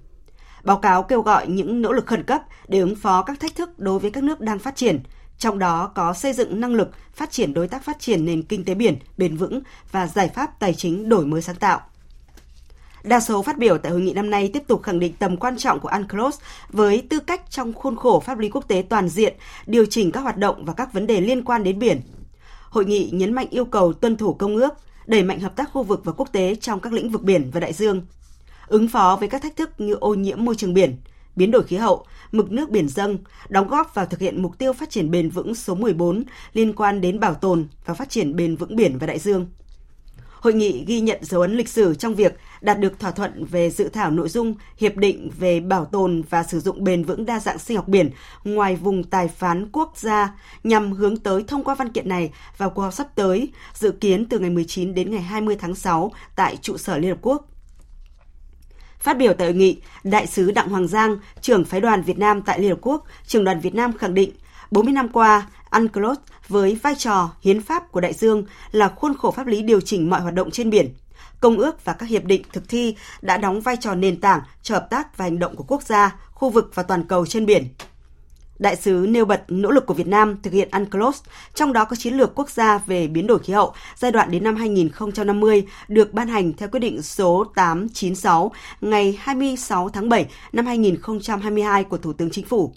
Báo 0.63 0.77
cáo 0.77 1.03
kêu 1.03 1.21
gọi 1.21 1.47
những 1.47 1.81
nỗ 1.81 1.91
lực 1.91 2.05
khẩn 2.05 2.23
cấp 2.23 2.41
để 2.67 2.79
ứng 2.79 2.95
phó 2.95 3.23
các 3.23 3.39
thách 3.39 3.55
thức 3.55 3.79
đối 3.79 3.99
với 3.99 4.12
các 4.12 4.23
nước 4.23 4.41
đang 4.41 4.59
phát 4.59 4.75
triển, 4.75 4.99
trong 5.43 5.60
đó 5.60 5.91
có 5.95 6.13
xây 6.13 6.34
dựng 6.34 6.62
năng 6.62 6.75
lực 6.75 6.89
phát 7.13 7.32
triển 7.32 7.53
đối 7.53 7.67
tác 7.67 7.84
phát 7.84 7.99
triển 7.99 8.25
nền 8.25 8.43
kinh 8.43 8.65
tế 8.65 8.73
biển 8.73 8.97
bền 9.17 9.38
vững 9.38 9.62
và 9.91 10.08
giải 10.08 10.29
pháp 10.29 10.60
tài 10.60 10.73
chính 10.73 11.10
đổi 11.10 11.25
mới 11.25 11.41
sáng 11.41 11.56
tạo. 11.56 11.82
Đa 13.03 13.19
số 13.19 13.41
phát 13.41 13.58
biểu 13.58 13.77
tại 13.77 13.91
hội 13.91 14.01
nghị 14.01 14.13
năm 14.13 14.29
nay 14.29 14.49
tiếp 14.53 14.63
tục 14.67 14.84
khẳng 14.84 14.99
định 14.99 15.13
tầm 15.19 15.38
quan 15.38 15.58
trọng 15.58 15.79
của 15.79 15.89
UNCLOS 15.89 16.39
với 16.69 17.08
tư 17.10 17.19
cách 17.19 17.41
trong 17.49 17.73
khuôn 17.73 17.95
khổ 17.95 18.19
pháp 18.19 18.39
lý 18.39 18.49
quốc 18.49 18.67
tế 18.67 18.84
toàn 18.89 19.10
diện, 19.10 19.34
điều 19.65 19.86
chỉnh 19.86 20.12
các 20.12 20.19
hoạt 20.19 20.38
động 20.38 20.65
và 20.65 20.73
các 20.73 20.93
vấn 20.93 21.08
đề 21.08 21.21
liên 21.21 21.43
quan 21.43 21.63
đến 21.63 21.79
biển. 21.79 22.01
Hội 22.69 22.86
nghị 22.86 23.10
nhấn 23.13 23.34
mạnh 23.34 23.47
yêu 23.49 23.65
cầu 23.65 23.93
tuân 23.93 24.17
thủ 24.17 24.34
công 24.34 24.56
ước, 24.56 24.73
đẩy 25.06 25.23
mạnh 25.23 25.39
hợp 25.39 25.56
tác 25.56 25.69
khu 25.73 25.84
vực 25.84 26.01
và 26.03 26.12
quốc 26.12 26.29
tế 26.32 26.56
trong 26.56 26.79
các 26.79 26.93
lĩnh 26.93 27.10
vực 27.10 27.23
biển 27.23 27.51
và 27.53 27.60
đại 27.60 27.73
dương, 27.73 28.01
ứng 28.67 28.88
phó 28.88 29.17
với 29.19 29.29
các 29.29 29.41
thách 29.41 29.56
thức 29.56 29.69
như 29.77 29.93
ô 29.93 30.13
nhiễm 30.13 30.45
môi 30.45 30.56
trường 30.56 30.73
biển, 30.73 30.97
biến 31.35 31.51
đổi 31.51 31.63
khí 31.63 31.75
hậu, 31.75 32.05
mực 32.31 32.51
nước 32.51 32.69
biển 32.69 32.89
dâng, 32.89 33.17
đóng 33.49 33.67
góp 33.67 33.95
vào 33.95 34.05
thực 34.05 34.19
hiện 34.19 34.41
mục 34.41 34.57
tiêu 34.57 34.73
phát 34.73 34.89
triển 34.89 35.11
bền 35.11 35.29
vững 35.29 35.55
số 35.55 35.75
14 35.75 36.23
liên 36.53 36.73
quan 36.73 37.01
đến 37.01 37.19
bảo 37.19 37.33
tồn 37.33 37.67
và 37.85 37.93
phát 37.93 38.09
triển 38.09 38.35
bền 38.35 38.55
vững 38.55 38.75
biển 38.75 38.97
và 38.97 39.07
đại 39.07 39.19
dương. 39.19 39.47
Hội 40.43 40.53
nghị 40.53 40.83
ghi 40.87 41.01
nhận 41.01 41.17
dấu 41.21 41.41
ấn 41.41 41.57
lịch 41.57 41.69
sử 41.69 41.95
trong 41.95 42.15
việc 42.15 42.37
đạt 42.61 42.79
được 42.79 42.99
thỏa 42.99 43.11
thuận 43.11 43.45
về 43.45 43.69
dự 43.69 43.89
thảo 43.89 44.11
nội 44.11 44.29
dung 44.29 44.55
hiệp 44.77 44.95
định 44.95 45.29
về 45.39 45.59
bảo 45.59 45.85
tồn 45.85 46.23
và 46.29 46.43
sử 46.43 46.59
dụng 46.59 46.83
bền 46.83 47.03
vững 47.03 47.25
đa 47.25 47.39
dạng 47.39 47.59
sinh 47.59 47.77
học 47.77 47.87
biển 47.87 48.09
ngoài 48.43 48.75
vùng 48.75 49.03
tài 49.03 49.27
phán 49.27 49.69
quốc 49.71 49.93
gia 49.97 50.35
nhằm 50.63 50.91
hướng 50.91 51.17
tới 51.17 51.43
thông 51.47 51.63
qua 51.63 51.75
văn 51.75 51.89
kiện 51.89 52.09
này 52.09 52.31
vào 52.57 52.69
cuộc 52.69 52.81
họp 52.81 52.93
sắp 52.93 53.07
tới, 53.15 53.51
dự 53.73 53.91
kiến 53.91 54.25
từ 54.25 54.39
ngày 54.39 54.49
19 54.49 54.93
đến 54.93 55.11
ngày 55.11 55.21
20 55.21 55.55
tháng 55.59 55.75
6 55.75 56.11
tại 56.35 56.57
trụ 56.61 56.77
sở 56.77 56.97
Liên 56.97 57.11
Hợp 57.11 57.19
Quốc. 57.21 57.52
Phát 59.03 59.17
biểu 59.17 59.33
tại 59.33 59.47
hội 59.47 59.55
nghị, 59.55 59.77
Đại 60.03 60.27
sứ 60.27 60.51
Đặng 60.51 60.69
Hoàng 60.69 60.87
Giang, 60.87 61.17
trưởng 61.41 61.65
phái 61.65 61.81
đoàn 61.81 62.01
Việt 62.01 62.17
Nam 62.17 62.41
tại 62.41 62.59
Liên 62.59 62.69
Hợp 62.69 62.77
Quốc, 62.81 63.05
trưởng 63.27 63.43
đoàn 63.43 63.59
Việt 63.59 63.75
Nam 63.75 63.97
khẳng 63.97 64.13
định 64.13 64.31
40 64.71 64.93
năm 64.93 65.09
qua, 65.09 65.47
UNCLOS 65.71 66.17
với 66.47 66.79
vai 66.83 66.95
trò 66.95 67.29
hiến 67.41 67.61
pháp 67.61 67.91
của 67.91 68.01
đại 68.01 68.13
dương 68.13 68.45
là 68.71 68.87
khuôn 68.87 69.17
khổ 69.17 69.31
pháp 69.31 69.47
lý 69.47 69.61
điều 69.61 69.81
chỉnh 69.81 70.09
mọi 70.09 70.21
hoạt 70.21 70.33
động 70.33 70.51
trên 70.51 70.69
biển. 70.69 70.93
Công 71.39 71.57
ước 71.57 71.85
và 71.85 71.93
các 71.93 72.09
hiệp 72.09 72.23
định 72.23 72.41
thực 72.53 72.69
thi 72.69 72.95
đã 73.21 73.37
đóng 73.37 73.61
vai 73.61 73.77
trò 73.77 73.95
nền 73.95 74.21
tảng 74.21 74.41
cho 74.61 74.75
hợp 74.75 74.87
tác 74.89 75.17
và 75.17 75.25
hành 75.25 75.39
động 75.39 75.55
của 75.55 75.63
quốc 75.67 75.83
gia, 75.83 76.15
khu 76.31 76.49
vực 76.49 76.71
và 76.73 76.83
toàn 76.83 77.03
cầu 77.03 77.25
trên 77.25 77.45
biển. 77.45 77.67
Đại 78.59 78.75
sứ 78.75 79.05
nêu 79.09 79.25
bật 79.25 79.43
nỗ 79.47 79.71
lực 79.71 79.85
của 79.85 79.93
Việt 79.93 80.07
Nam 80.07 80.37
thực 80.43 80.53
hiện 80.53 80.69
UNCLOS, 80.71 81.21
trong 81.53 81.73
đó 81.73 81.85
có 81.85 81.95
chiến 81.95 82.13
lược 82.13 82.35
quốc 82.35 82.49
gia 82.49 82.77
về 82.77 83.07
biến 83.07 83.27
đổi 83.27 83.39
khí 83.39 83.53
hậu 83.53 83.73
giai 83.95 84.11
đoạn 84.11 84.31
đến 84.31 84.43
năm 84.43 84.55
2050 84.55 85.63
được 85.87 86.13
ban 86.13 86.27
hành 86.27 86.53
theo 86.53 86.69
quyết 86.69 86.79
định 86.79 87.01
số 87.01 87.43
896 87.55 88.51
ngày 88.81 89.17
26 89.21 89.89
tháng 89.89 90.09
7 90.09 90.25
năm 90.51 90.65
2022 90.65 91.83
của 91.83 91.97
Thủ 91.97 92.13
tướng 92.13 92.29
Chính 92.31 92.45
phủ. 92.45 92.73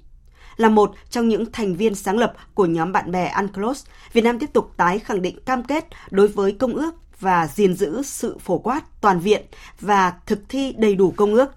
Là 0.57 0.69
một 0.69 0.93
trong 1.11 1.29
những 1.29 1.53
thành 1.53 1.77
viên 1.77 1.95
sáng 1.95 2.19
lập 2.19 2.35
của 2.55 2.67
nhóm 2.67 2.93
bạn 2.93 3.13
bè 3.13 3.33
UNCLOS, 3.39 3.85
Việt 4.13 4.25
Nam 4.25 4.39
tiếp 4.39 4.53
tục 4.53 4.73
tái 4.77 4.99
khẳng 4.99 5.23
định 5.23 5.39
cam 5.45 5.63
kết 5.63 5.85
đối 6.11 6.29
với 6.29 6.53
công 6.53 6.75
ước 6.75 6.95
và 7.21 7.49
gìn 7.55 7.75
giữ 7.75 8.03
sự 8.03 8.39
phổ 8.39 8.59
quát 8.59 8.81
toàn 9.01 9.21
viện 9.21 9.43
và 9.81 10.13
thực 10.27 10.39
thi 10.49 10.75
đầy 10.79 10.95
đủ 10.95 11.15
công 11.17 11.35
ước. 11.35 11.51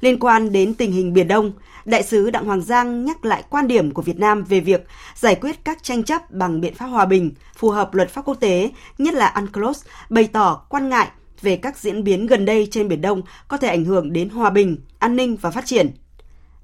Liên 0.00 0.18
quan 0.18 0.52
đến 0.52 0.74
tình 0.74 0.92
hình 0.92 1.12
Biển 1.12 1.28
Đông, 1.28 1.52
Đại 1.84 2.02
sứ 2.02 2.30
Đặng 2.30 2.44
Hoàng 2.44 2.62
Giang 2.62 3.04
nhắc 3.04 3.24
lại 3.24 3.44
quan 3.50 3.68
điểm 3.68 3.90
của 3.90 4.02
Việt 4.02 4.18
Nam 4.18 4.44
về 4.44 4.60
việc 4.60 4.86
giải 5.14 5.34
quyết 5.34 5.64
các 5.64 5.82
tranh 5.82 6.04
chấp 6.04 6.30
bằng 6.30 6.60
biện 6.60 6.74
pháp 6.74 6.86
hòa 6.86 7.04
bình, 7.04 7.32
phù 7.56 7.70
hợp 7.70 7.94
luật 7.94 8.10
pháp 8.10 8.24
quốc 8.24 8.40
tế, 8.40 8.70
nhất 8.98 9.14
là 9.14 9.34
UNCLOS, 9.36 9.84
bày 10.10 10.28
tỏ 10.32 10.62
quan 10.68 10.88
ngại 10.88 11.08
về 11.42 11.56
các 11.56 11.78
diễn 11.78 12.04
biến 12.04 12.26
gần 12.26 12.44
đây 12.44 12.68
trên 12.70 12.88
Biển 12.88 13.00
Đông 13.00 13.22
có 13.48 13.56
thể 13.56 13.68
ảnh 13.68 13.84
hưởng 13.84 14.12
đến 14.12 14.28
hòa 14.28 14.50
bình, 14.50 14.76
an 14.98 15.16
ninh 15.16 15.36
và 15.36 15.50
phát 15.50 15.66
triển. 15.66 15.90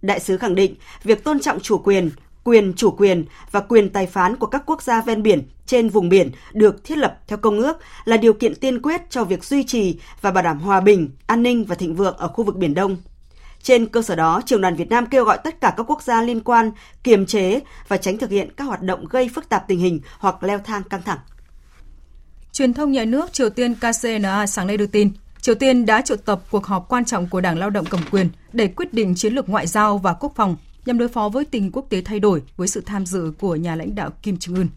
Đại 0.02 0.20
sứ 0.20 0.38
khẳng 0.38 0.54
định 0.54 0.74
việc 1.02 1.24
tôn 1.24 1.40
trọng 1.40 1.60
chủ 1.60 1.78
quyền, 1.78 2.10
quyền 2.44 2.72
chủ 2.74 2.90
quyền 2.90 3.24
và 3.50 3.60
quyền 3.60 3.90
tài 3.90 4.06
phán 4.06 4.36
của 4.36 4.46
các 4.46 4.62
quốc 4.66 4.82
gia 4.82 5.02
ven 5.02 5.22
biển 5.22 5.42
trên 5.66 5.88
vùng 5.88 6.08
biển 6.08 6.30
được 6.52 6.84
thiết 6.84 6.98
lập 6.98 7.18
theo 7.26 7.38
công 7.38 7.58
ước 7.58 7.76
là 8.04 8.16
điều 8.16 8.32
kiện 8.32 8.54
tiên 8.54 8.82
quyết 8.82 9.10
cho 9.10 9.24
việc 9.24 9.44
duy 9.44 9.64
trì 9.64 9.98
và 10.20 10.30
bảo 10.30 10.44
đảm 10.44 10.58
hòa 10.58 10.80
bình, 10.80 11.10
an 11.26 11.42
ninh 11.42 11.64
và 11.64 11.74
thịnh 11.74 11.94
vượng 11.94 12.16
ở 12.16 12.28
khu 12.28 12.44
vực 12.44 12.56
Biển 12.56 12.74
Đông. 12.74 12.96
Trên 13.62 13.86
cơ 13.86 14.02
sở 14.02 14.14
đó, 14.14 14.40
Trường 14.46 14.60
đoàn 14.60 14.76
Việt 14.76 14.88
Nam 14.88 15.06
kêu 15.06 15.24
gọi 15.24 15.38
tất 15.44 15.60
cả 15.60 15.74
các 15.76 15.90
quốc 15.90 16.02
gia 16.02 16.22
liên 16.22 16.40
quan 16.40 16.70
kiềm 17.02 17.26
chế 17.26 17.60
và 17.88 17.96
tránh 17.96 18.18
thực 18.18 18.30
hiện 18.30 18.50
các 18.56 18.64
hoạt 18.64 18.82
động 18.82 19.04
gây 19.10 19.30
phức 19.34 19.48
tạp 19.48 19.68
tình 19.68 19.78
hình 19.78 20.00
hoặc 20.18 20.42
leo 20.42 20.58
thang 20.58 20.82
căng 20.82 21.02
thẳng. 21.02 21.18
Truyền 22.52 22.74
thông 22.74 22.92
nhà 22.92 23.04
nước 23.04 23.32
Triều 23.32 23.50
Tiên 23.50 23.74
KCNA 23.74 24.46
sáng 24.46 24.66
nay 24.66 24.76
đưa 24.76 24.86
tin, 24.86 25.10
Triều 25.40 25.54
Tiên 25.54 25.86
đã 25.86 26.00
triệu 26.00 26.16
tập 26.16 26.40
cuộc 26.50 26.66
họp 26.66 26.88
quan 26.88 27.04
trọng 27.04 27.28
của 27.28 27.40
Đảng 27.40 27.58
Lao 27.58 27.70
động 27.70 27.84
cầm 27.90 28.00
quyền 28.10 28.28
để 28.52 28.68
quyết 28.68 28.94
định 28.94 29.14
chiến 29.14 29.34
lược 29.34 29.48
ngoại 29.48 29.66
giao 29.66 29.98
và 29.98 30.12
quốc 30.12 30.32
phòng 30.36 30.56
nhằm 30.86 30.98
đối 30.98 31.08
phó 31.08 31.28
với 31.28 31.44
tình 31.44 31.62
hình 31.62 31.72
quốc 31.72 31.86
tế 31.90 32.00
thay 32.00 32.20
đổi 32.20 32.42
với 32.56 32.68
sự 32.68 32.82
tham 32.86 33.06
dự 33.06 33.32
của 33.40 33.56
nhà 33.56 33.76
lãnh 33.76 33.94
đạo 33.94 34.10
Kim 34.22 34.36
Jong 34.36 34.56
Un. 34.56 34.68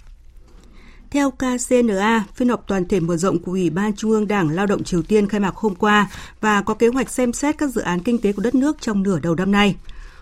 Theo 1.12 1.32
KCNA, 1.32 2.26
phiên 2.36 2.50
họp 2.50 2.68
toàn 2.68 2.88
thể 2.88 3.00
mở 3.00 3.18
rộng 3.18 3.40
của 3.40 3.52
Ủy 3.52 3.70
ban 3.70 3.96
Trung 3.96 4.12
ương 4.12 4.28
Đảng 4.28 4.50
Lao 4.50 4.66
động 4.66 4.84
Triều 4.84 5.02
Tiên 5.02 5.28
khai 5.28 5.40
mạc 5.40 5.56
hôm 5.56 5.76
qua 5.76 6.12
và 6.42 6.62
có 6.62 6.74
kế 6.74 6.88
hoạch 6.88 7.10
xem 7.10 7.34
xét 7.34 7.58
các 7.58 7.70
dự 7.70 7.82
án 7.82 8.00
kinh 8.00 8.18
tế 8.18 8.34
của 8.34 8.42
đất 8.42 8.56
nước 8.56 8.78
trong 8.82 9.04
nửa 9.04 9.20
đầu 9.20 9.36
năm 9.36 9.52
nay. 9.52 9.76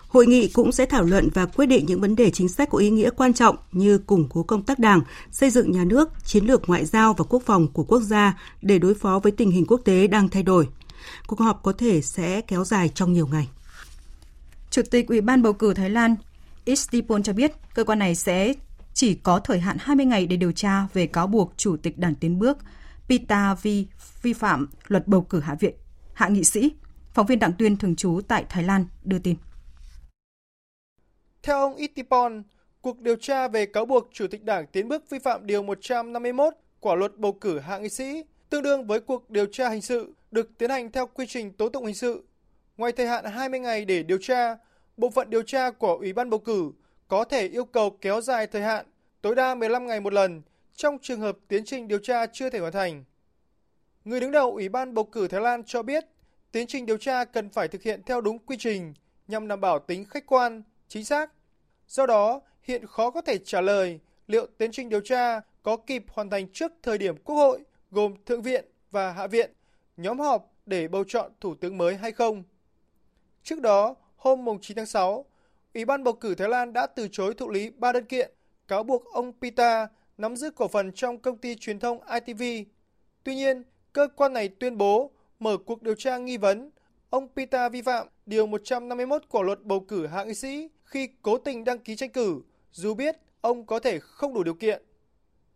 Hội 0.08 0.26
nghị 0.26 0.48
cũng 0.48 0.72
sẽ 0.72 0.86
thảo 0.86 1.02
luận 1.02 1.28
và 1.34 1.46
quyết 1.46 1.66
định 1.66 1.86
những 1.86 2.00
vấn 2.00 2.16
đề 2.16 2.30
chính 2.30 2.48
sách 2.48 2.68
có 2.70 2.78
ý 2.78 2.90
nghĩa 2.90 3.10
quan 3.10 3.34
trọng 3.34 3.56
như 3.72 3.98
củng 3.98 4.28
cố 4.28 4.42
công 4.42 4.62
tác 4.62 4.78
đảng, 4.78 5.00
xây 5.30 5.50
dựng 5.50 5.72
nhà 5.72 5.84
nước, 5.84 6.08
chiến 6.24 6.44
lược 6.44 6.68
ngoại 6.68 6.84
giao 6.84 7.14
và 7.14 7.24
quốc 7.28 7.42
phòng 7.46 7.68
của 7.72 7.84
quốc 7.84 8.00
gia 8.00 8.38
để 8.62 8.78
đối 8.78 8.94
phó 8.94 9.18
với 9.18 9.32
tình 9.32 9.50
hình 9.50 9.66
quốc 9.66 9.80
tế 9.84 10.06
đang 10.06 10.28
thay 10.28 10.42
đổi. 10.42 10.68
Cuộc 11.26 11.40
họp 11.40 11.62
có 11.62 11.72
thể 11.72 12.00
sẽ 12.00 12.40
kéo 12.40 12.64
dài 12.64 12.88
trong 12.94 13.12
nhiều 13.12 13.26
ngày. 13.26 13.48
Chủ 14.70 14.82
tịch 14.90 15.08
Ủy 15.08 15.20
ban 15.20 15.42
bầu 15.42 15.52
cử 15.52 15.74
Thái 15.74 15.90
Lan 15.90 16.16
Istipon 16.64 17.22
cho 17.22 17.32
biết 17.32 17.52
cơ 17.74 17.84
quan 17.84 17.98
này 17.98 18.14
sẽ 18.14 18.54
chỉ 18.98 19.14
có 19.14 19.38
thời 19.38 19.58
hạn 19.58 19.76
20 19.80 20.06
ngày 20.06 20.26
để 20.26 20.36
điều 20.36 20.52
tra 20.52 20.86
về 20.92 21.06
cáo 21.06 21.26
buộc 21.26 21.52
Chủ 21.56 21.76
tịch 21.76 21.98
Đảng 21.98 22.14
Tiến 22.14 22.38
bước 22.38 22.58
Pita 23.08 23.54
Vi 23.62 23.86
vi 24.22 24.32
phạm 24.32 24.68
luật 24.86 25.08
bầu 25.08 25.22
cử 25.22 25.40
Hạ 25.40 25.54
viện, 25.54 25.74
Hạ 26.14 26.28
nghị 26.28 26.44
sĩ. 26.44 26.72
Phóng 27.12 27.26
viên 27.26 27.38
Đặng 27.38 27.52
Tuyên 27.58 27.76
thường 27.76 27.96
trú 27.96 28.20
tại 28.28 28.44
Thái 28.48 28.64
Lan 28.64 28.86
đưa 29.04 29.18
tin. 29.18 29.36
Theo 31.42 31.60
ông 31.60 31.76
Itipon, 31.76 32.42
cuộc 32.80 33.00
điều 33.00 33.16
tra 33.16 33.48
về 33.48 33.66
cáo 33.66 33.86
buộc 33.86 34.08
Chủ 34.12 34.26
tịch 34.30 34.44
Đảng 34.44 34.66
Tiến 34.66 34.88
bước 34.88 35.10
vi 35.10 35.18
phạm 35.18 35.46
Điều 35.46 35.62
151 35.62 36.54
của 36.80 36.94
luật 36.94 37.16
bầu 37.16 37.32
cử 37.32 37.58
hạ 37.58 37.78
nghị 37.78 37.88
sĩ, 37.88 38.24
tương 38.50 38.62
đương 38.62 38.86
với 38.86 39.00
cuộc 39.00 39.30
điều 39.30 39.46
tra 39.46 39.68
hình 39.68 39.82
sự 39.82 40.14
được 40.30 40.58
tiến 40.58 40.70
hành 40.70 40.92
theo 40.92 41.06
quy 41.06 41.26
trình 41.26 41.52
tố 41.52 41.68
tụng 41.68 41.86
hình 41.86 41.94
sự. 41.94 42.24
Ngoài 42.76 42.92
thời 42.92 43.06
hạn 43.06 43.24
20 43.24 43.60
ngày 43.60 43.84
để 43.84 44.02
điều 44.02 44.18
tra, 44.18 44.56
bộ 44.96 45.10
phận 45.10 45.30
điều 45.30 45.42
tra 45.42 45.70
của 45.70 45.94
Ủy 45.94 46.12
ban 46.12 46.30
bầu 46.30 46.40
cử 46.40 46.72
có 47.08 47.24
thể 47.24 47.48
yêu 47.48 47.64
cầu 47.64 47.90
kéo 48.00 48.20
dài 48.20 48.46
thời 48.46 48.62
hạn 48.62 48.86
tối 49.22 49.34
đa 49.34 49.54
15 49.54 49.86
ngày 49.86 50.00
một 50.00 50.12
lần 50.12 50.42
trong 50.74 50.98
trường 51.02 51.20
hợp 51.20 51.38
tiến 51.48 51.64
trình 51.64 51.88
điều 51.88 51.98
tra 51.98 52.26
chưa 52.26 52.50
thể 52.50 52.58
hoàn 52.58 52.72
thành. 52.72 53.04
Người 54.04 54.20
đứng 54.20 54.30
đầu 54.30 54.52
Ủy 54.52 54.68
ban 54.68 54.94
bầu 54.94 55.04
cử 55.04 55.28
Thái 55.28 55.40
Lan 55.40 55.64
cho 55.64 55.82
biết 55.82 56.04
tiến 56.52 56.66
trình 56.66 56.86
điều 56.86 56.96
tra 56.96 57.24
cần 57.24 57.48
phải 57.48 57.68
thực 57.68 57.82
hiện 57.82 58.02
theo 58.06 58.20
đúng 58.20 58.38
quy 58.38 58.56
trình 58.56 58.94
nhằm 59.28 59.48
đảm 59.48 59.60
bảo 59.60 59.78
tính 59.78 60.04
khách 60.04 60.26
quan, 60.26 60.62
chính 60.88 61.04
xác. 61.04 61.32
Do 61.88 62.06
đó, 62.06 62.40
hiện 62.62 62.86
khó 62.86 63.10
có 63.10 63.20
thể 63.20 63.38
trả 63.38 63.60
lời 63.60 64.00
liệu 64.26 64.46
tiến 64.58 64.72
trình 64.72 64.88
điều 64.88 65.00
tra 65.00 65.40
có 65.62 65.76
kịp 65.76 66.04
hoàn 66.08 66.30
thành 66.30 66.48
trước 66.52 66.72
thời 66.82 66.98
điểm 66.98 67.16
Quốc 67.16 67.36
hội 67.36 67.60
gồm 67.90 68.14
Thượng 68.26 68.42
viện 68.42 68.64
và 68.90 69.12
Hạ 69.12 69.26
viện 69.26 69.50
nhóm 69.96 70.18
họp 70.18 70.52
để 70.66 70.88
bầu 70.88 71.04
chọn 71.08 71.32
thủ 71.40 71.54
tướng 71.54 71.78
mới 71.78 71.96
hay 71.96 72.12
không. 72.12 72.42
Trước 73.42 73.60
đó, 73.60 73.94
hôm 74.16 74.46
9 74.62 74.76
tháng 74.76 74.86
6, 74.86 75.24
Ủy 75.78 75.84
ban 75.84 76.04
bầu 76.04 76.14
cử 76.14 76.34
Thái 76.34 76.48
Lan 76.48 76.72
đã 76.72 76.86
từ 76.86 77.08
chối 77.12 77.34
thụ 77.34 77.50
lý 77.50 77.70
ba 77.70 77.92
đơn 77.92 78.04
kiện 78.04 78.30
cáo 78.68 78.82
buộc 78.82 79.04
ông 79.04 79.32
Pita 79.40 79.88
nắm 80.18 80.36
giữ 80.36 80.50
cổ 80.50 80.68
phần 80.68 80.92
trong 80.92 81.18
công 81.18 81.36
ty 81.36 81.54
truyền 81.54 81.78
thông 81.78 82.00
ITV. 82.06 82.42
Tuy 83.24 83.34
nhiên, 83.34 83.62
cơ 83.92 84.08
quan 84.16 84.32
này 84.32 84.48
tuyên 84.48 84.78
bố 84.78 85.10
mở 85.38 85.56
cuộc 85.66 85.82
điều 85.82 85.94
tra 85.94 86.18
nghi 86.18 86.36
vấn 86.36 86.70
ông 87.10 87.28
Pita 87.36 87.68
vi 87.68 87.82
phạm 87.82 88.06
Điều 88.26 88.46
151 88.46 89.22
của 89.28 89.42
luật 89.42 89.62
bầu 89.62 89.80
cử 89.80 90.06
hạ 90.06 90.24
nghị 90.24 90.34
sĩ 90.34 90.68
khi 90.84 91.08
cố 91.22 91.38
tình 91.38 91.64
đăng 91.64 91.78
ký 91.78 91.96
tranh 91.96 92.10
cử, 92.10 92.40
dù 92.72 92.94
biết 92.94 93.16
ông 93.40 93.66
có 93.66 93.78
thể 93.78 93.98
không 93.98 94.34
đủ 94.34 94.42
điều 94.42 94.54
kiện. 94.54 94.82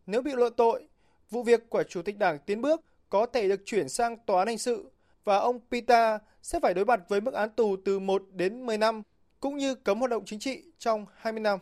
Nếu 0.06 0.22
bị 0.22 0.32
luận 0.34 0.52
tội, 0.56 0.86
vụ 1.30 1.42
việc 1.42 1.70
của 1.70 1.82
Chủ 1.82 2.02
tịch 2.02 2.18
Đảng 2.18 2.38
Tiến 2.38 2.60
Bước 2.60 2.80
có 3.08 3.26
thể 3.26 3.48
được 3.48 3.60
chuyển 3.64 3.88
sang 3.88 4.16
tòa 4.26 4.38
án 4.38 4.48
hình 4.48 4.58
sự 4.58 4.90
và 5.24 5.38
ông 5.38 5.60
Pita 5.70 6.18
sẽ 6.42 6.60
phải 6.62 6.74
đối 6.74 6.84
mặt 6.84 7.00
với 7.08 7.20
mức 7.20 7.34
án 7.34 7.50
tù 7.50 7.76
từ 7.84 7.98
1 7.98 8.22
đến 8.32 8.66
10 8.66 8.78
năm, 8.78 9.02
cũng 9.42 9.56
như 9.56 9.74
cấm 9.74 9.98
hoạt 9.98 10.10
động 10.10 10.22
chính 10.26 10.38
trị 10.38 10.62
trong 10.78 11.06
20 11.16 11.40
năm. 11.40 11.58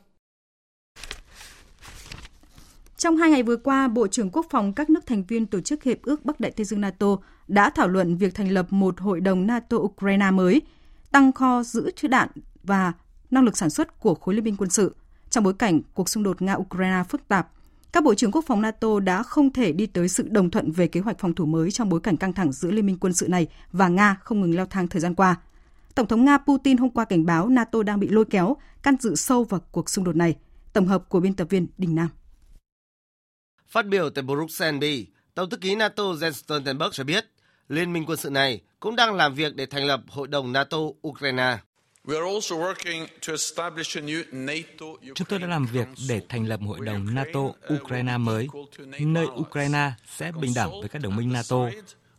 Trong 2.96 3.16
hai 3.16 3.30
ngày 3.30 3.42
vừa 3.42 3.56
qua, 3.56 3.88
Bộ 3.88 4.06
trưởng 4.06 4.30
Quốc 4.30 4.46
phòng 4.50 4.72
các 4.72 4.90
nước 4.90 5.06
thành 5.06 5.24
viên 5.24 5.46
Tổ 5.46 5.60
chức 5.60 5.82
Hiệp 5.82 6.02
ước 6.02 6.24
Bắc 6.24 6.40
Đại 6.40 6.50
Tây 6.50 6.64
Dương 6.64 6.80
NATO 6.80 7.06
đã 7.48 7.70
thảo 7.70 7.88
luận 7.88 8.16
việc 8.16 8.34
thành 8.34 8.48
lập 8.52 8.66
một 8.70 9.00
hội 9.00 9.20
đồng 9.20 9.46
NATO-Ukraine 9.46 10.34
mới, 10.34 10.62
tăng 11.10 11.32
kho 11.32 11.62
giữ 11.62 11.90
chữ 11.96 12.08
đạn 12.08 12.28
và 12.62 12.92
năng 13.30 13.44
lực 13.44 13.56
sản 13.56 13.70
xuất 13.70 14.00
của 14.00 14.14
khối 14.14 14.34
liên 14.34 14.44
minh 14.44 14.56
quân 14.58 14.70
sự. 14.70 14.96
Trong 15.30 15.44
bối 15.44 15.54
cảnh 15.54 15.80
cuộc 15.94 16.08
xung 16.08 16.22
đột 16.22 16.42
Nga-Ukraine 16.42 17.04
phức 17.04 17.28
tạp, 17.28 17.48
các 17.92 18.04
bộ 18.04 18.14
trưởng 18.14 18.32
quốc 18.32 18.44
phòng 18.46 18.62
NATO 18.62 19.00
đã 19.00 19.22
không 19.22 19.52
thể 19.52 19.72
đi 19.72 19.86
tới 19.86 20.08
sự 20.08 20.28
đồng 20.28 20.50
thuận 20.50 20.72
về 20.72 20.88
kế 20.88 21.00
hoạch 21.00 21.18
phòng 21.18 21.34
thủ 21.34 21.46
mới 21.46 21.70
trong 21.70 21.88
bối 21.88 22.00
cảnh 22.00 22.16
căng 22.16 22.32
thẳng 22.32 22.52
giữa 22.52 22.70
liên 22.70 22.86
minh 22.86 22.98
quân 23.00 23.12
sự 23.12 23.28
này 23.28 23.46
và 23.72 23.88
Nga 23.88 24.16
không 24.20 24.40
ngừng 24.40 24.54
leo 24.56 24.66
thang 24.66 24.88
thời 24.88 25.00
gian 25.00 25.14
qua. 25.14 25.36
Tổng 25.94 26.06
thống 26.06 26.24
Nga 26.24 26.38
Putin 26.38 26.76
hôm 26.76 26.90
qua 26.90 27.04
cảnh 27.04 27.26
báo 27.26 27.48
NATO 27.48 27.82
đang 27.82 28.00
bị 28.00 28.08
lôi 28.08 28.24
kéo, 28.24 28.56
can 28.82 28.96
dự 29.00 29.14
sâu 29.14 29.44
vào 29.44 29.60
cuộc 29.72 29.90
xung 29.90 30.04
đột 30.04 30.16
này. 30.16 30.36
Tổng 30.72 30.86
hợp 30.86 31.08
của 31.08 31.20
biên 31.20 31.34
tập 31.34 31.46
viên 31.50 31.66
Đình 31.78 31.94
Nam. 31.94 32.08
Phát 33.68 33.86
biểu 33.86 34.10
tại 34.10 34.24
Bruxelles, 34.24 34.80
Bỉ, 34.80 35.06
Tổng 35.34 35.50
thư 35.50 35.56
ký 35.56 35.74
NATO 35.74 36.02
Jens 36.02 36.32
Stoltenberg 36.32 36.90
cho 36.92 37.04
biết, 37.04 37.26
Liên 37.68 37.92
minh 37.92 38.04
quân 38.06 38.16
sự 38.16 38.30
này 38.30 38.60
cũng 38.80 38.96
đang 38.96 39.14
làm 39.14 39.34
việc 39.34 39.56
để 39.56 39.66
thành 39.66 39.84
lập 39.84 40.00
Hội 40.08 40.28
đồng 40.28 40.52
NATO-Ukraine. 40.52 41.56
Chúng 45.14 45.26
tôi 45.28 45.38
đã 45.38 45.46
làm 45.46 45.66
việc 45.66 45.88
để 46.08 46.22
thành 46.28 46.46
lập 46.46 46.60
Hội 46.66 46.86
đồng 46.86 47.06
NATO-Ukraine 47.06 48.18
mới, 48.18 48.48
nơi 49.00 49.26
Ukraine 49.26 49.92
sẽ 50.16 50.32
bình 50.40 50.52
đẳng 50.54 50.70
với 50.80 50.88
các 50.88 51.02
đồng 51.02 51.16
minh 51.16 51.32
NATO, 51.32 51.70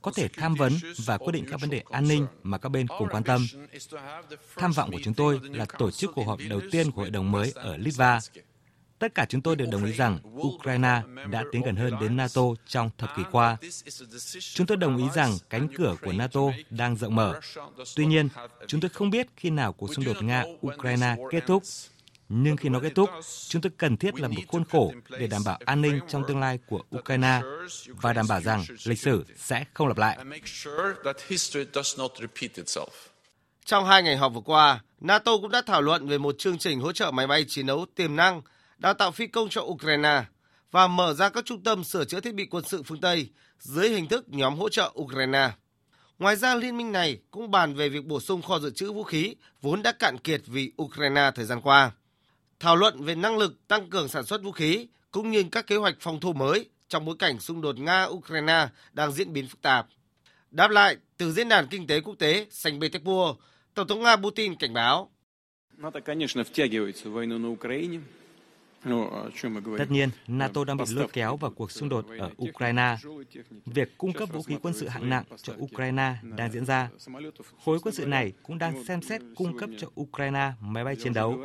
có 0.02 0.12
thể 0.16 0.28
tham 0.28 0.56
vấn 0.56 0.74
và 1.06 1.18
quyết 1.18 1.32
định 1.32 1.46
các 1.52 1.62
vấn 1.62 1.70
đề 1.70 1.84
an 1.90 2.08
ninh 2.08 2.28
mà 2.44 2.58
các 2.58 2.70
bên 2.70 2.88
cùng 2.88 3.08
quan 3.12 3.24
tâm. 3.24 3.48
Tham 4.56 4.72
vọng 4.72 4.92
của 4.92 5.00
chúng 5.04 5.14
tôi 5.14 5.40
là 5.44 5.66
tổ 5.78 5.92
chức 5.92 6.12
cuộc 6.16 6.28
họp 6.28 6.40
đầu 6.50 6.62
tiên 6.72 6.92
của 6.92 7.02
Hội 7.02 7.12
đồng 7.12 7.32
mới 7.32 7.52
ở 7.56 7.78
Litva 7.78 8.20
Tất 9.02 9.16
cả 9.16 9.26
chúng 9.30 9.42
tôi 9.42 9.56
đều 9.56 9.68
đồng 9.72 9.86
ý 9.86 9.92
rằng 9.92 10.20
Ukraine 10.38 11.02
đã 11.30 11.44
tiến 11.52 11.62
gần 11.62 11.76
hơn 11.76 11.94
đến 12.02 12.18
NATO 12.18 12.42
trong 12.68 12.90
thập 12.98 13.10
kỷ 13.18 13.24
qua. 13.32 13.58
Chúng 14.54 14.68
tôi 14.68 14.78
đồng 14.78 14.98
ý 14.98 15.04
rằng 15.14 15.38
cánh 15.50 15.68
cửa 15.76 15.96
của 16.02 16.12
NATO 16.12 16.42
đang 16.70 16.96
rộng 16.96 17.16
mở. 17.16 17.40
Tuy 17.96 18.06
nhiên, 18.06 18.30
chúng 18.68 18.82
tôi 18.82 18.90
không 18.90 19.10
biết 19.10 19.28
khi 19.38 19.50
nào 19.50 19.74
cuộc 19.74 19.94
xung 19.94 20.06
đột 20.06 20.18
Nga-Ukraine 20.18 21.30
kết 21.32 21.44
thúc. 21.48 21.64
Nhưng 22.34 22.58
khi 22.58 22.70
nó 22.70 22.80
kết 22.80 22.92
thúc, 22.96 23.10
chúng 23.48 23.62
tôi 23.62 23.72
cần 23.78 23.98
thiết 23.98 24.20
là 24.20 24.28
một 24.28 24.42
khuôn 24.48 24.64
khổ 24.66 24.94
để 25.20 25.28
đảm 25.28 25.42
bảo 25.46 25.60
an 25.66 25.82
ninh 25.82 26.00
trong 26.08 26.24
tương 26.28 26.40
lai 26.40 26.60
của 26.68 26.84
Ukraine 26.96 27.42
và 27.88 28.14
đảm 28.14 28.26
bảo 28.30 28.42
rằng 28.42 28.64
lịch 28.86 29.00
sử 29.00 29.26
sẽ 29.38 29.66
không 29.74 29.88
lặp 29.88 29.98
lại. 29.98 30.18
Trong 33.66 33.86
hai 33.86 34.04
ngày 34.04 34.18
họp 34.18 34.34
vừa 34.34 34.42
qua, 34.42 34.82
NATO 35.00 35.38
cũng 35.38 35.52
đã 35.52 35.62
thảo 35.66 35.82
luận 35.82 36.08
về 36.08 36.18
một 36.18 36.36
chương 36.38 36.58
trình 36.58 36.82
hỗ 36.82 36.92
trợ 36.92 37.12
máy 37.12 37.28
bay 37.28 37.46
chiến 37.48 37.66
đấu 37.66 37.86
tiềm 37.96 38.16
năng 38.16 38.42
đào 38.78 38.94
tạo 38.94 39.12
phi 39.12 39.28
công 39.28 39.50
cho 39.50 39.62
Ukraine 39.62 40.24
và 40.72 40.88
mở 40.88 41.14
ra 41.14 41.30
các 41.30 41.46
trung 41.46 41.64
tâm 41.64 41.84
sửa 41.84 42.06
chữa 42.06 42.20
thiết 42.20 42.36
bị 42.36 42.46
quân 42.46 42.64
sự 42.68 42.84
phương 42.84 43.02
Tây 43.02 43.30
dưới 43.60 43.90
hình 43.90 44.08
thức 44.08 44.26
nhóm 44.28 44.58
hỗ 44.58 44.70
trợ 44.70 44.92
Ukraine. 45.02 45.50
Ngoài 46.20 46.36
ra, 46.36 46.56
liên 46.56 46.78
minh 46.78 46.92
này 46.92 47.20
cũng 47.32 47.52
bàn 47.52 47.76
về 47.76 47.90
việc 47.90 48.06
bổ 48.06 48.20
sung 48.20 48.42
kho 48.42 48.60
dự 48.60 48.72
trữ 48.72 48.92
vũ 48.92 49.04
khí 49.04 49.36
vốn 49.62 49.82
đã 49.82 49.92
cạn 49.92 50.18
kiệt 50.18 50.42
vì 50.46 50.72
Ukraine 50.82 51.32
thời 51.36 51.46
gian 51.46 51.62
qua. 51.62 51.92
Thảo 52.62 52.76
luận 52.76 53.04
về 53.04 53.16
năng 53.16 53.38
lực 53.38 53.68
tăng 53.68 53.90
cường 53.90 54.08
sản 54.08 54.26
xuất 54.26 54.44
vũ 54.44 54.52
khí 54.52 54.88
cũng 55.12 55.32
như 55.32 55.44
các 55.52 55.68
kế 55.68 55.76
hoạch 55.76 55.96
phòng 56.00 56.20
thủ 56.20 56.34
mới 56.34 56.70
trong 56.88 57.06
bối 57.06 57.16
cảnh 57.20 57.40
xung 57.40 57.62
đột 57.62 57.76
Nga-Ukraine 57.76 58.68
đang 58.94 59.12
diễn 59.12 59.34
biến 59.34 59.48
phức 59.48 59.62
tạp. 59.62 59.88
Đáp 60.52 60.72
lại, 60.72 60.98
từ 61.18 61.32
Diễn 61.32 61.50
đàn 61.50 61.68
Kinh 61.68 61.88
tế 61.88 62.02
Quốc 62.02 62.16
tế 62.20 62.48
Sanh 62.50 62.82
Petersburg, 62.82 63.38
Tổng 63.74 63.88
thống 63.88 64.04
Nga 64.04 64.16
Putin 64.16 64.56
cảnh 64.56 64.74
báo. 64.74 65.12
Tất 69.78 69.92
nhiên, 69.92 70.10
NATO 70.28 70.64
đang 70.64 70.78
bị 70.78 70.84
lôi 70.90 71.08
kéo 71.14 71.36
vào 71.36 71.52
cuộc 71.52 71.72
xung 71.72 71.90
đột 71.90 72.06
ở 72.20 72.32
Ukraine. 72.50 72.96
Việc 73.66 73.98
cung 73.98 74.14
cấp 74.14 74.30
vũ 74.34 74.42
khí 74.42 74.56
quân 74.62 74.74
sự 74.74 74.88
hạng 74.88 75.10
nặng 75.10 75.24
cho 75.44 75.54
Ukraine 75.58 76.16
đang 76.38 76.52
diễn 76.52 76.66
ra. 76.66 76.90
Khối 77.66 77.80
quân 77.84 77.96
sự 77.96 78.06
này 78.06 78.34
cũng 78.44 78.58
đang 78.58 78.84
xem 78.84 79.02
xét 79.02 79.22
cung 79.36 79.58
cấp 79.58 79.70
cho 79.78 79.88
Ukraine 80.02 80.52
máy 80.60 80.84
bay 80.84 80.96
chiến 80.96 81.14
đấu. 81.14 81.40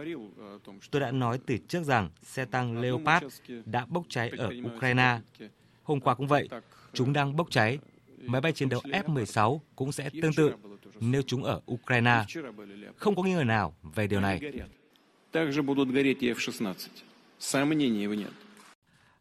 Tôi 0.91 1.01
đã 1.01 1.11
nói 1.11 1.39
từ 1.47 1.57
trước 1.69 1.83
rằng 1.85 2.11
xe 2.23 2.45
tăng 2.45 2.81
Leopard 2.81 3.27
đã 3.65 3.87
bốc 3.87 4.05
cháy 4.09 4.31
ở 4.39 4.51
Ukraine. 4.75 5.19
Hôm 5.83 6.01
qua 6.01 6.15
cũng 6.15 6.27
vậy, 6.27 6.49
chúng 6.93 7.13
đang 7.13 7.37
bốc 7.37 7.51
cháy. 7.51 7.79
Máy 8.19 8.41
bay 8.41 8.53
chiến 8.53 8.69
đấu 8.69 8.81
F-16 8.85 9.59
cũng 9.77 9.93
sẽ 9.93 10.11
tương 10.23 10.35
tự 10.35 10.53
nếu 11.01 11.23
chúng 11.23 11.45
ở 11.45 11.61
Ukraine. 11.73 12.25
Không 12.97 13.17
có 13.17 13.23
nghi 13.23 13.33
ngờ 13.35 13.45
nào 13.45 13.75
về 13.95 14.07
điều 14.07 14.21
này. 14.21 14.41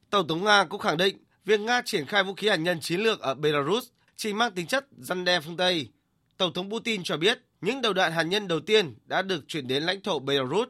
Tổng 0.10 0.28
thống 0.28 0.44
Nga 0.44 0.64
cũng 0.64 0.80
khẳng 0.80 0.98
định 0.98 1.18
việc 1.46 1.60
Nga 1.60 1.82
triển 1.86 2.06
khai 2.06 2.24
vũ 2.24 2.34
khí 2.34 2.48
hạt 2.48 2.56
nhân 2.56 2.80
chiến 2.80 3.00
lược 3.00 3.20
ở 3.20 3.34
Belarus 3.34 3.88
chỉ 4.16 4.34
mang 4.34 4.52
tính 4.52 4.68
chất 4.68 4.86
răn 4.98 5.26
đe 5.26 5.40
phương 5.40 5.58
Tây. 5.58 5.90
Tổng 6.38 6.54
thống 6.54 6.70
Putin 6.72 7.04
cho 7.04 7.18
biết 7.18 7.40
những 7.62 7.82
đầu 7.82 7.94
đạn 7.94 8.12
hạt 8.12 8.24
nhân 8.24 8.48
đầu 8.48 8.60
tiên 8.60 8.96
đã 9.06 9.22
được 9.22 9.48
chuyển 9.48 9.68
đến 9.68 9.84
lãnh 9.84 10.02
thổ 10.02 10.20
Belarus 10.20 10.70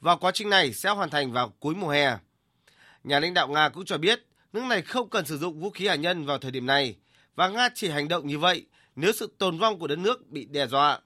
và 0.00 0.16
quá 0.16 0.30
trình 0.34 0.50
này 0.50 0.72
sẽ 0.72 0.90
hoàn 0.90 1.10
thành 1.10 1.32
vào 1.32 1.48
cuối 1.60 1.74
mùa 1.74 1.88
hè. 1.88 2.16
Nhà 3.04 3.20
lãnh 3.20 3.34
đạo 3.34 3.48
Nga 3.48 3.68
cũng 3.68 3.84
cho 3.84 3.98
biết 3.98 4.26
nước 4.52 4.62
này 4.68 4.82
không 4.82 5.10
cần 5.10 5.26
sử 5.26 5.38
dụng 5.38 5.60
vũ 5.60 5.70
khí 5.70 5.86
hạt 5.86 5.96
nhân 5.96 6.26
vào 6.26 6.38
thời 6.38 6.50
điểm 6.50 6.66
này 6.66 6.96
và 7.34 7.48
Nga 7.48 7.68
chỉ 7.74 7.88
hành 7.88 8.08
động 8.08 8.26
như 8.26 8.38
vậy 8.38 8.66
nếu 8.96 9.12
sự 9.12 9.34
tồn 9.38 9.58
vong 9.58 9.78
của 9.78 9.86
đất 9.86 9.98
nước 9.98 10.26
bị 10.30 10.44
đe 10.44 10.66
dọa. 10.66 11.00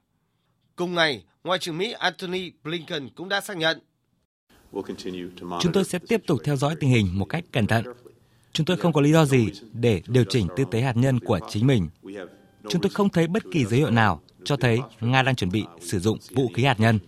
Cùng 0.76 0.94
ngày, 0.94 1.24
Ngoại 1.44 1.58
trưởng 1.58 1.78
Mỹ 1.78 1.92
Antony 1.92 2.50
Blinken 2.62 3.08
cũng 3.08 3.28
đã 3.28 3.40
xác 3.40 3.56
nhận 3.56 3.80
Chúng 5.60 5.72
tôi 5.72 5.84
sẽ 5.84 5.98
tiếp 6.08 6.22
tục 6.26 6.40
theo 6.44 6.56
dõi 6.56 6.74
tình 6.80 6.90
hình 6.90 7.18
một 7.18 7.24
cách 7.24 7.44
cẩn 7.52 7.66
thận. 7.66 7.84
Chúng 8.52 8.66
tôi 8.66 8.76
không 8.76 8.92
có 8.92 9.00
lý 9.00 9.12
do 9.12 9.24
gì 9.24 9.48
để 9.72 10.02
điều 10.06 10.24
chỉnh 10.24 10.46
tư 10.56 10.64
tế 10.70 10.80
hạt 10.80 10.96
nhân 10.96 11.20
của 11.20 11.40
chính 11.48 11.66
mình. 11.66 11.88
Chúng 12.68 12.82
tôi 12.82 12.90
không 12.90 13.08
thấy 13.08 13.26
bất 13.26 13.42
kỳ 13.52 13.64
dấu 13.64 13.78
hiệu 13.78 13.90
nào 13.90 14.20
cho 14.44 14.56
thấy 14.56 14.80
Nga 15.00 15.22
đang 15.22 15.34
chuẩn 15.34 15.50
bị 15.50 15.64
sử 15.80 15.98
dụng 15.98 16.18
vũ 16.30 16.48
khí 16.54 16.64
hạt 16.64 16.80
nhân. 16.80 16.98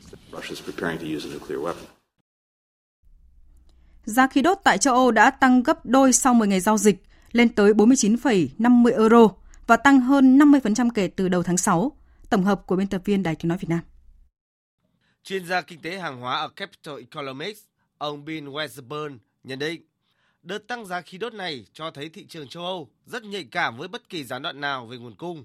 Giá 4.04 4.26
khí 4.26 4.42
đốt 4.42 4.58
tại 4.64 4.78
châu 4.78 4.94
Âu 4.94 5.10
đã 5.10 5.30
tăng 5.30 5.62
gấp 5.62 5.86
đôi 5.86 6.12
sau 6.12 6.34
10 6.34 6.48
ngày 6.48 6.60
giao 6.60 6.78
dịch, 6.78 7.02
lên 7.32 7.48
tới 7.48 7.72
49,50 7.72 9.00
euro 9.00 9.28
và 9.66 9.76
tăng 9.76 10.00
hơn 10.00 10.38
50% 10.38 10.88
kể 10.94 11.08
từ 11.08 11.28
đầu 11.28 11.42
tháng 11.42 11.56
6. 11.56 11.92
Tổng 12.30 12.44
hợp 12.44 12.66
của 12.66 12.76
biên 12.76 12.86
tập 12.86 13.02
viên 13.04 13.22
Đài 13.22 13.34
tiếng 13.34 13.48
nói 13.48 13.58
Việt 13.58 13.68
Nam. 13.68 13.80
Chuyên 15.24 15.46
gia 15.46 15.62
kinh 15.62 15.82
tế 15.82 15.98
hàng 15.98 16.20
hóa 16.20 16.36
ở 16.36 16.48
Capital 16.48 16.98
Economics, 16.98 17.60
ông 17.98 18.24
Bill 18.24 18.48
Westburn 18.48 19.18
nhận 19.44 19.58
định, 19.58 19.82
đợt 20.42 20.58
tăng 20.68 20.86
giá 20.86 21.00
khí 21.00 21.18
đốt 21.18 21.34
này 21.34 21.66
cho 21.72 21.90
thấy 21.90 22.08
thị 22.08 22.26
trường 22.26 22.48
châu 22.48 22.64
Âu 22.64 22.90
rất 23.06 23.24
nhạy 23.24 23.44
cảm 23.50 23.76
với 23.76 23.88
bất 23.88 24.08
kỳ 24.08 24.24
gián 24.24 24.42
đoạn 24.42 24.60
nào 24.60 24.86
về 24.86 24.96
nguồn 24.96 25.14
cung. 25.14 25.44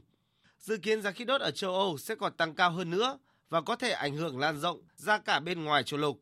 Dự 0.60 0.78
kiến 0.78 1.02
giá 1.02 1.12
khí 1.12 1.26
đốt 1.26 1.42
ở 1.42 1.52
châu 1.52 1.74
Âu 1.74 1.98
sẽ 1.98 2.16
còn 2.16 2.34
tăng 2.34 2.56
cao 2.56 2.72
hơn 2.72 2.90
nữa 2.90 3.18
và 3.50 3.62
có 3.62 3.76
thể 3.76 3.92
ảnh 3.92 4.16
hưởng 4.16 4.40
lan 4.40 4.60
rộng 4.60 4.82
ra 4.96 5.18
cả 5.18 5.40
bên 5.40 5.64
ngoài 5.64 5.84
châu 5.84 6.00
lục. 6.00 6.22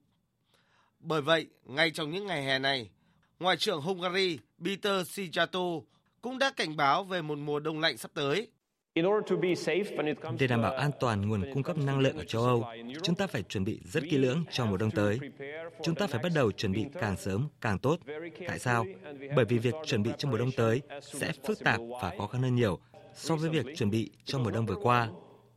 Bởi 1.00 1.22
vậy, 1.22 1.48
ngay 1.64 1.92
trong 1.92 2.12
những 2.12 2.28
ngày 2.28 2.44
hè 2.44 2.60
này, 2.60 2.90
Ngoại 3.40 3.58
trưởng 3.58 3.82
Hungary 3.82 4.40
Peter 4.66 5.20
Sijato 5.20 5.84
cũng 6.22 6.38
đã 6.38 6.52
cảnh 6.52 6.76
báo 6.76 7.04
về 7.04 7.22
một 7.22 7.38
mùa 7.38 7.60
đông 7.60 7.80
lạnh 7.80 7.98
sắp 7.98 8.12
tới. 8.14 8.48
Để 10.40 10.48
đảm 10.48 10.62
bảo 10.62 10.74
an 10.74 10.92
toàn 11.00 11.30
nguồn 11.30 11.54
cung 11.54 11.64
cấp 11.64 11.78
năng 11.78 12.00
lượng 12.00 12.18
ở 12.18 12.24
châu 12.24 12.44
Âu, 12.44 12.66
chúng 13.04 13.16
ta 13.16 13.28
phải 13.28 13.44
chuẩn 13.44 13.64
bị 13.64 13.80
rất 13.84 14.04
kỹ 14.10 14.18
lưỡng 14.18 14.44
cho 14.52 14.66
mùa 14.66 14.78
đông 14.78 14.92
tới. 14.92 15.20
Chúng 15.84 15.96
ta 15.96 16.08
phải 16.08 16.20
bắt 16.24 16.32
đầu 16.36 16.52
chuẩn 16.52 16.72
bị 16.72 16.86
càng 17.02 17.18
sớm 17.18 17.48
càng 17.62 17.80
tốt. 17.80 18.00
Tại 18.48 18.60
sao? 18.60 18.86
Bởi 19.36 19.46
vì 19.46 19.58
việc 19.58 19.74
chuẩn 19.86 20.04
bị 20.04 20.12
cho 20.18 20.30
mùa 20.30 20.38
đông 20.38 20.52
tới 20.52 20.82
sẽ 21.02 21.32
phức 21.48 21.60
tạp 21.60 21.80
và 22.02 22.14
khó 22.18 22.28
khăn 22.28 22.42
hơn 22.42 22.56
nhiều 22.56 22.80
so 23.14 23.36
với 23.36 23.50
việc 23.50 23.66
chuẩn 23.76 23.90
bị 23.90 24.12
cho 24.26 24.40
mùa 24.40 24.52
đông 24.52 24.66
vừa 24.66 24.76
qua. 24.76 25.10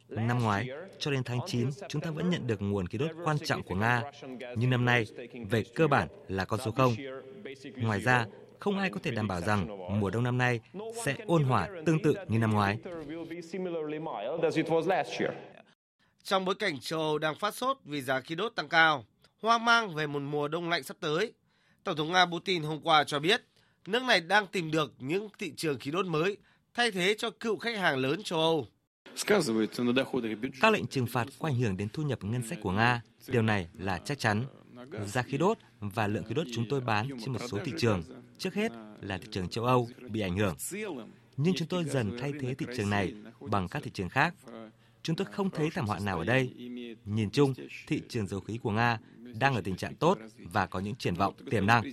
Năm 0.09 0.39
ngoái, 0.39 0.69
cho 0.99 1.11
đến 1.11 1.23
tháng 1.25 1.39
9, 1.47 1.69
chúng 1.89 2.03
ta 2.03 2.11
vẫn 2.11 2.31
nhận 2.31 2.47
được 2.47 2.63
nguồn 2.63 2.87
khí 2.87 2.99
đốt 2.99 3.11
quan 3.25 3.39
trọng 3.39 3.63
của 3.63 3.75
Nga, 3.75 4.03
nhưng 4.57 4.71
năm 4.71 4.85
nay, 4.85 5.07
về 5.51 5.65
cơ 5.75 5.87
bản 5.87 6.09
là 6.29 6.45
con 6.45 6.61
số 6.65 6.71
0. 6.71 6.95
Ngoài 7.77 8.01
ra, 8.01 8.27
không 8.61 8.79
ai 8.79 8.91
có 8.91 9.01
thể 9.03 9.11
đảm 9.11 9.29
bảo 9.29 9.41
rằng 9.41 9.67
mùa 10.01 10.11
đông 10.11 10.25
năm 10.25 10.39
nay 10.39 10.61
sẽ 11.05 11.17
ôn 11.27 11.45
hòa 11.45 11.69
tương 11.87 12.03
tự 12.03 12.15
như 12.29 12.39
năm 12.39 12.53
ngoái. 12.53 12.79
Trong 16.23 16.45
bối 16.45 16.55
cảnh 16.55 16.81
châu 16.81 17.01
Âu 17.01 17.19
đang 17.19 17.35
phát 17.35 17.55
sốt 17.55 17.79
vì 17.85 18.03
giá 18.03 18.21
khí 18.21 18.35
đốt 18.35 18.55
tăng 18.55 18.69
cao, 18.69 19.05
hoang 19.43 19.65
mang 19.65 19.95
về 19.95 20.07
một 20.07 20.21
mùa 20.21 20.49
đông 20.49 20.69
lạnh 20.69 20.83
sắp 20.83 20.97
tới, 21.01 21.33
Tổng 21.85 21.97
thống 21.97 22.13
Nga 22.13 22.27
Putin 22.27 22.63
hôm 22.63 22.81
qua 22.81 23.05
cho 23.05 23.19
biết 23.19 23.43
nước 23.87 24.03
này 24.03 24.21
đang 24.21 24.47
tìm 24.47 24.71
được 24.71 24.93
những 24.99 25.29
thị 25.39 25.53
trường 25.57 25.79
khí 25.79 25.91
đốt 25.91 26.07
mới 26.07 26.37
thay 26.75 26.91
thế 26.91 27.15
cho 27.19 27.31
cựu 27.31 27.59
khách 27.59 27.77
hàng 27.77 27.97
lớn 27.97 28.23
châu 28.23 28.39
Âu. 28.39 28.67
Các 30.61 30.73
lệnh 30.73 30.87
trừng 30.87 31.07
phạt 31.07 31.29
có 31.39 31.49
ảnh 31.49 31.57
hưởng 31.57 31.77
đến 31.77 31.89
thu 31.93 32.03
nhập 32.03 32.25
ngân 32.25 32.49
sách 32.49 32.59
của 32.63 32.73
Nga. 32.73 33.03
Điều 33.27 33.43
này 33.43 33.69
là 33.79 33.99
chắc 33.99 34.19
chắn. 34.19 34.45
Giá 35.07 35.23
khí 35.23 35.39
đốt 35.39 35.59
và 35.81 36.07
lượng 36.07 36.25
khí 36.25 36.35
đốt 36.35 36.47
chúng 36.55 36.65
tôi 36.71 36.81
bán 36.81 37.09
trên 37.21 37.33
một 37.33 37.39
số 37.49 37.59
thị 37.65 37.73
trường, 37.79 38.03
trước 38.39 38.55
hết 38.55 38.73
là 39.01 39.19
thị 39.19 39.29
trường 39.31 39.49
châu 39.49 39.65
Âu, 39.65 39.89
bị 40.09 40.21
ảnh 40.21 40.37
hưởng. 40.37 40.57
Nhưng 41.37 41.55
chúng 41.57 41.69
tôi 41.69 41.85
dần 41.85 42.17
thay 42.21 42.33
thế 42.41 42.55
thị 42.55 42.67
trường 42.77 42.91
này 42.91 43.15
bằng 43.41 43.69
các 43.69 43.83
thị 43.83 43.91
trường 43.95 44.09
khác. 44.09 44.35
Chúng 45.03 45.17
tôi 45.17 45.27
không 45.33 45.51
thấy 45.51 45.71
thảm 45.75 45.87
họa 45.87 45.99
nào 45.99 46.19
ở 46.19 46.25
đây. 46.25 46.53
Nhìn 47.05 47.31
chung, 47.31 47.55
thị 47.87 48.03
trường 48.09 48.27
dầu 48.27 48.41
khí 48.41 48.59
của 48.63 48.71
Nga 48.71 48.99
đang 49.35 49.55
ở 49.55 49.61
tình 49.61 49.77
trạng 49.77 49.95
tốt 49.95 50.19
và 50.39 50.67
có 50.67 50.81
những 50.81 50.95
triển 50.95 51.15
vọng 51.15 51.35
tiềm 51.51 51.67
năng. 51.67 51.85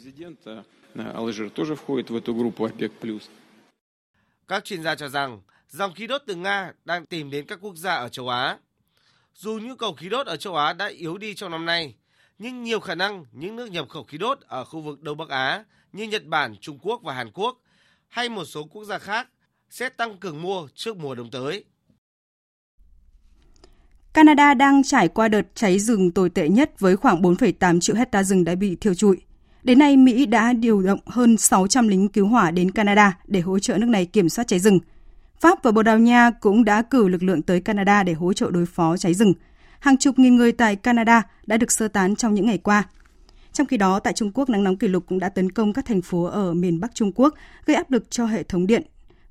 Các 4.48 4.66
chuyên 4.66 4.84
gia 4.84 4.96
cho 4.96 5.10
rằng 5.10 5.42
dòng 5.70 5.94
khí 5.94 6.08
đốt 6.08 6.22
từ 6.28 6.36
Nga 6.36 6.74
đang 6.86 7.06
tìm 7.06 7.30
đến 7.30 7.46
các 7.46 7.60
quốc 7.62 7.76
gia 7.76 7.96
ở 7.96 8.10
châu 8.10 8.30
Á. 8.30 8.58
Dù 9.34 9.60
nhu 9.60 9.76
cầu 9.76 9.94
khí 9.94 10.10
đốt 10.10 10.28
ở 10.28 10.38
châu 10.38 10.56
Á 10.56 10.74
đã 10.74 10.88
yếu 10.88 11.18
đi 11.18 11.34
trong 11.34 11.52
năm 11.52 11.66
nay, 11.66 11.96
nhưng 12.40 12.64
nhiều 12.64 12.80
khả 12.80 12.96
năng 12.96 13.26
những 13.32 13.56
nước 13.56 13.72
nhập 13.72 13.90
khẩu 13.90 14.04
khí 14.04 14.18
đốt 14.18 14.40
ở 14.42 14.66
khu 14.66 14.82
vực 14.82 15.02
Đông 15.02 15.18
Bắc 15.18 15.30
Á 15.30 15.64
như 15.96 16.04
Nhật 16.04 16.26
Bản, 16.26 16.56
Trung 16.62 16.80
Quốc 16.82 17.02
và 17.04 17.14
Hàn 17.14 17.32
Quốc 17.34 17.58
hay 18.08 18.30
một 18.30 18.46
số 18.46 18.64
quốc 18.64 18.84
gia 18.84 18.98
khác 18.98 19.28
sẽ 19.70 19.90
tăng 19.90 20.18
cường 20.18 20.42
mua 20.42 20.68
trước 20.76 20.98
mùa 20.98 21.16
đông 21.16 21.32
tới. 21.32 21.64
Canada 24.14 24.54
đang 24.54 24.84
trải 24.84 25.08
qua 25.08 25.28
đợt 25.28 25.56
cháy 25.56 25.80
rừng 25.80 26.12
tồi 26.12 26.30
tệ 26.30 26.50
nhất 26.50 26.80
với 26.80 26.96
khoảng 26.96 27.22
4,8 27.22 27.80
triệu 27.80 27.96
hecta 27.96 28.24
rừng 28.24 28.44
đã 28.44 28.56
bị 28.56 28.76
thiêu 28.76 28.94
trụi. 28.94 29.18
Đến 29.64 29.80
nay, 29.80 29.98
Mỹ 29.98 30.26
đã 30.26 30.54
điều 30.54 30.82
động 30.82 31.00
hơn 31.06 31.38
600 31.38 31.88
lính 31.88 32.10
cứu 32.10 32.28
hỏa 32.28 32.52
đến 32.52 32.72
Canada 32.72 33.18
để 33.28 33.40
hỗ 33.40 33.60
trợ 33.60 33.78
nước 33.78 33.90
này 33.90 34.06
kiểm 34.06 34.30
soát 34.30 34.48
cháy 34.48 34.60
rừng. 34.60 34.80
Pháp 35.40 35.64
và 35.64 35.72
Bồ 35.72 35.84
Đào 35.84 36.00
Nha 36.00 36.32
cũng 36.32 36.66
đã 36.66 36.82
cử 36.82 37.08
lực 37.08 37.24
lượng 37.24 37.42
tới 37.42 37.62
Canada 37.62 38.04
để 38.04 38.14
hỗ 38.14 38.34
trợ 38.34 38.52
đối 38.52 38.66
phó 38.66 38.98
cháy 38.98 39.14
rừng. 39.14 39.34
Hàng 39.80 39.98
chục 39.98 40.20
nghìn 40.20 40.36
người 40.36 40.52
tại 40.52 40.76
Canada 40.76 41.22
đã 41.46 41.58
được 41.58 41.72
sơ 41.72 41.88
tán 41.88 42.16
trong 42.16 42.34
những 42.34 42.46
ngày 42.46 42.58
qua. 42.58 42.84
Trong 43.56 43.68
khi 43.68 43.78
đó, 43.78 44.00
tại 44.00 44.14
Trung 44.14 44.32
Quốc, 44.34 44.50
nắng 44.50 44.64
nóng 44.64 44.78
kỷ 44.78 44.88
lục 44.88 45.04
cũng 45.08 45.20
đã 45.20 45.30
tấn 45.30 45.52
công 45.52 45.74
các 45.74 45.86
thành 45.86 46.02
phố 46.02 46.24
ở 46.24 46.54
miền 46.54 46.80
Bắc 46.80 46.96
Trung 46.96 47.12
Quốc, 47.16 47.34
gây 47.66 47.76
áp 47.76 47.92
lực 47.92 48.12
cho 48.12 48.26
hệ 48.26 48.44
thống 48.44 48.68
điện. 48.68 48.84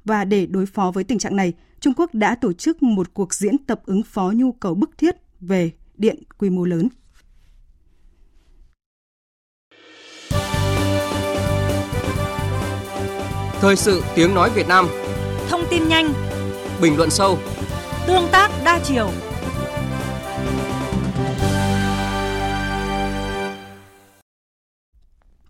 Và 0.04 0.24
để 0.24 0.46
đối 0.46 0.66
phó 0.66 0.90
với 0.90 1.04
tình 1.04 1.18
trạng 1.18 1.36
này, 1.36 1.52
Trung 1.80 1.94
Quốc 1.96 2.14
đã 2.14 2.34
tổ 2.34 2.52
chức 2.52 2.82
một 2.82 3.14
cuộc 3.14 3.34
diễn 3.34 3.58
tập 3.58 3.80
ứng 3.86 4.02
phó 4.02 4.32
nhu 4.34 4.52
cầu 4.52 4.74
bức 4.74 4.98
thiết 4.98 5.16
về 5.40 5.70
điện 5.94 6.22
quy 6.38 6.50
mô 6.50 6.64
lớn. 6.64 6.88
Thời 13.60 13.76
sự 13.76 14.02
tiếng 14.14 14.34
nói 14.34 14.50
Việt 14.54 14.68
Nam 14.68 14.86
Thông 15.48 15.62
tin 15.70 15.88
nhanh 15.88 16.12
Bình 16.82 16.96
luận 16.96 17.10
sâu 17.10 17.38
Tương 18.06 18.28
tác 18.32 18.50
đa 18.64 18.80
chiều 18.84 19.10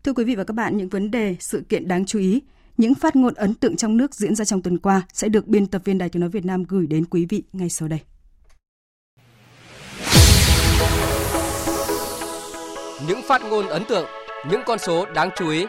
Thưa 0.05 0.13
quý 0.13 0.25
vị 0.25 0.35
và 0.35 0.45
các 0.45 0.55
bạn, 0.55 0.77
những 0.77 0.89
vấn 0.89 1.11
đề, 1.11 1.37
sự 1.41 1.63
kiện 1.69 1.89
đáng 1.89 2.07
chú 2.07 2.19
ý, 2.19 2.43
những 2.77 2.95
phát 2.95 3.17
ngôn 3.17 3.35
ấn 3.35 3.55
tượng 3.55 3.77
trong 3.77 3.97
nước 3.97 4.15
diễn 4.15 4.35
ra 4.35 4.45
trong 4.45 4.63
tuần 4.63 4.79
qua 4.79 5.03
sẽ 5.13 5.29
được 5.29 5.47
biên 5.47 5.67
tập 5.67 5.83
viên 5.85 5.99
Đài 5.99 6.09
Tiếng 6.09 6.21
Nói 6.21 6.31
Việt 6.31 6.45
Nam 6.45 6.65
gửi 6.69 6.87
đến 6.87 7.05
quý 7.05 7.27
vị 7.29 7.43
ngay 7.53 7.69
sau 7.69 7.89
đây. 7.89 7.99
Những 13.09 13.21
phát 13.29 13.43
ngôn 13.51 13.67
ấn 13.67 13.83
tượng, 13.89 14.07
những 14.51 14.61
con 14.67 14.79
số 14.79 15.07
đáng 15.15 15.31
chú 15.37 15.51
ý. 15.51 15.67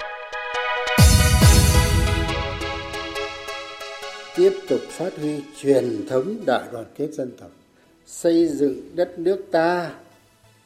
Tiếp 4.35 4.53
tục 4.69 4.79
phát 4.89 5.13
huy 5.21 5.43
truyền 5.61 6.07
thống 6.09 6.37
đại 6.45 6.63
đoàn 6.71 6.85
kết 6.97 7.07
dân 7.13 7.31
tộc, 7.39 7.51
xây 8.05 8.47
dựng 8.47 8.95
đất 8.95 9.19
nước 9.19 9.45
ta 9.51 9.91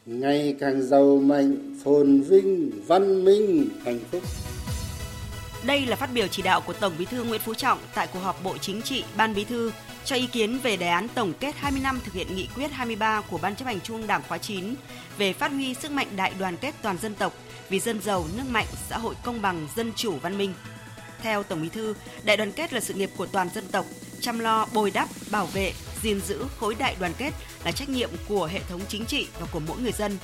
ngày 0.10 0.56
càng 0.60 0.82
giàu 0.82 1.18
mạnh, 1.18 1.56
phồn 1.84 2.22
vinh, 2.22 2.72
văn 2.88 3.26
minh, 3.26 3.70
hạnh 3.86 4.00
phúc. 4.12 4.24
Đây 5.66 5.86
là 5.86 5.96
phát 5.96 6.10
biểu 6.14 6.28
chỉ 6.28 6.42
đạo 6.42 6.62
của 6.62 6.74
Tổng 6.74 6.94
Bí 7.00 7.06
thư 7.06 7.24
Nguyễn 7.24 7.42
Phú 7.42 7.54
Trọng 7.54 7.80
tại 7.96 8.08
cuộc 8.14 8.20
họp 8.20 8.44
Bộ 8.44 8.58
Chính 8.58 8.82
trị 8.82 9.04
Ban 9.18 9.36
Bí 9.36 9.44
thư 9.44 9.72
cho 10.06 10.16
ý 10.16 10.28
kiến 10.28 10.60
về 10.64 10.78
đề 10.78 10.88
án 10.88 11.08
tổng 11.16 11.34
kết 11.40 11.56
20 11.56 11.82
năm 11.84 12.00
thực 12.06 12.14
hiện 12.14 12.36
nghị 12.36 12.48
quyết 12.56 12.72
23 12.72 13.22
của 13.22 13.38
Ban 13.38 13.56
chấp 13.56 13.66
hành 13.66 13.82
Trung 13.82 14.08
Đảng 14.08 14.22
khóa 14.28 14.38
9 14.38 14.76
về 15.18 15.34
phát 15.34 15.52
huy 15.52 15.74
sức 15.74 15.92
mạnh 15.92 16.08
đại 16.16 16.34
đoàn 16.40 16.58
kết 16.58 16.76
toàn 16.82 16.98
dân 16.98 17.16
tộc 17.16 17.34
vì 17.70 17.80
dân 17.80 18.02
giàu, 18.02 18.26
nước 18.38 18.44
mạnh, 18.50 18.68
xã 18.90 18.98
hội 18.98 19.16
công 19.24 19.42
bằng, 19.42 19.68
dân 19.76 19.92
chủ, 19.96 20.14
văn 20.22 20.38
minh. 20.38 20.54
Theo 21.22 21.44
Tổng 21.44 21.62
Bí 21.62 21.70
thư, 21.70 21.94
đại 22.24 22.38
đoàn 22.38 22.52
kết 22.52 22.74
là 22.74 22.80
sự 22.80 22.94
nghiệp 22.94 23.10
của 23.18 23.26
toàn 23.26 23.50
dân 23.56 23.64
tộc, 23.72 23.86
chăm 24.22 24.40
lo, 24.40 24.68
bồi 24.74 24.92
đắp, 24.92 25.10
bảo 25.32 25.46
vệ, 25.46 25.74
gìn 26.04 26.22
giữ 26.22 26.46
khối 26.60 26.76
đại 26.76 26.96
đoàn 27.00 27.14
kết 27.18 27.32
là 27.64 27.72
trách 27.72 27.90
nhiệm 27.90 28.10
của 28.28 28.46
hệ 28.46 28.60
thống 28.70 28.82
chính 28.88 29.06
trị 29.06 29.28
và 29.40 29.48
của 29.52 29.60
mỗi 29.60 29.78
người 29.78 29.92
dân. 29.92 30.18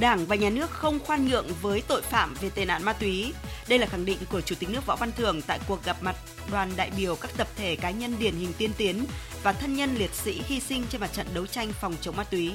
Đảng 0.00 0.26
và 0.26 0.36
nhà 0.36 0.50
nước 0.50 0.70
không 0.70 0.98
khoan 0.98 1.28
nhượng 1.28 1.46
với 1.62 1.82
tội 1.88 2.02
phạm 2.02 2.34
về 2.40 2.50
tệ 2.50 2.64
nạn 2.64 2.82
ma 2.82 2.92
túy. 2.92 3.32
Đây 3.68 3.78
là 3.78 3.86
khẳng 3.86 4.04
định 4.04 4.18
của 4.30 4.40
Chủ 4.40 4.54
tịch 4.58 4.70
nước 4.70 4.86
Võ 4.86 4.96
Văn 4.96 5.12
Thưởng 5.16 5.42
tại 5.42 5.58
cuộc 5.68 5.84
gặp 5.84 5.96
mặt 6.02 6.16
đoàn 6.50 6.72
đại 6.76 6.90
biểu 6.96 7.16
các 7.16 7.30
tập 7.36 7.48
thể 7.56 7.76
cá 7.76 7.90
nhân 7.90 8.16
điển 8.18 8.34
hình 8.34 8.52
tiên 8.58 8.70
tiến 8.76 9.04
và 9.42 9.52
thân 9.52 9.76
nhân 9.76 9.94
liệt 9.98 10.14
sĩ 10.14 10.42
hy 10.46 10.60
sinh 10.60 10.84
trên 10.90 11.00
mặt 11.00 11.12
trận 11.12 11.26
đấu 11.34 11.46
tranh 11.46 11.72
phòng 11.80 11.94
chống 12.00 12.16
ma 12.16 12.24
túy. 12.24 12.52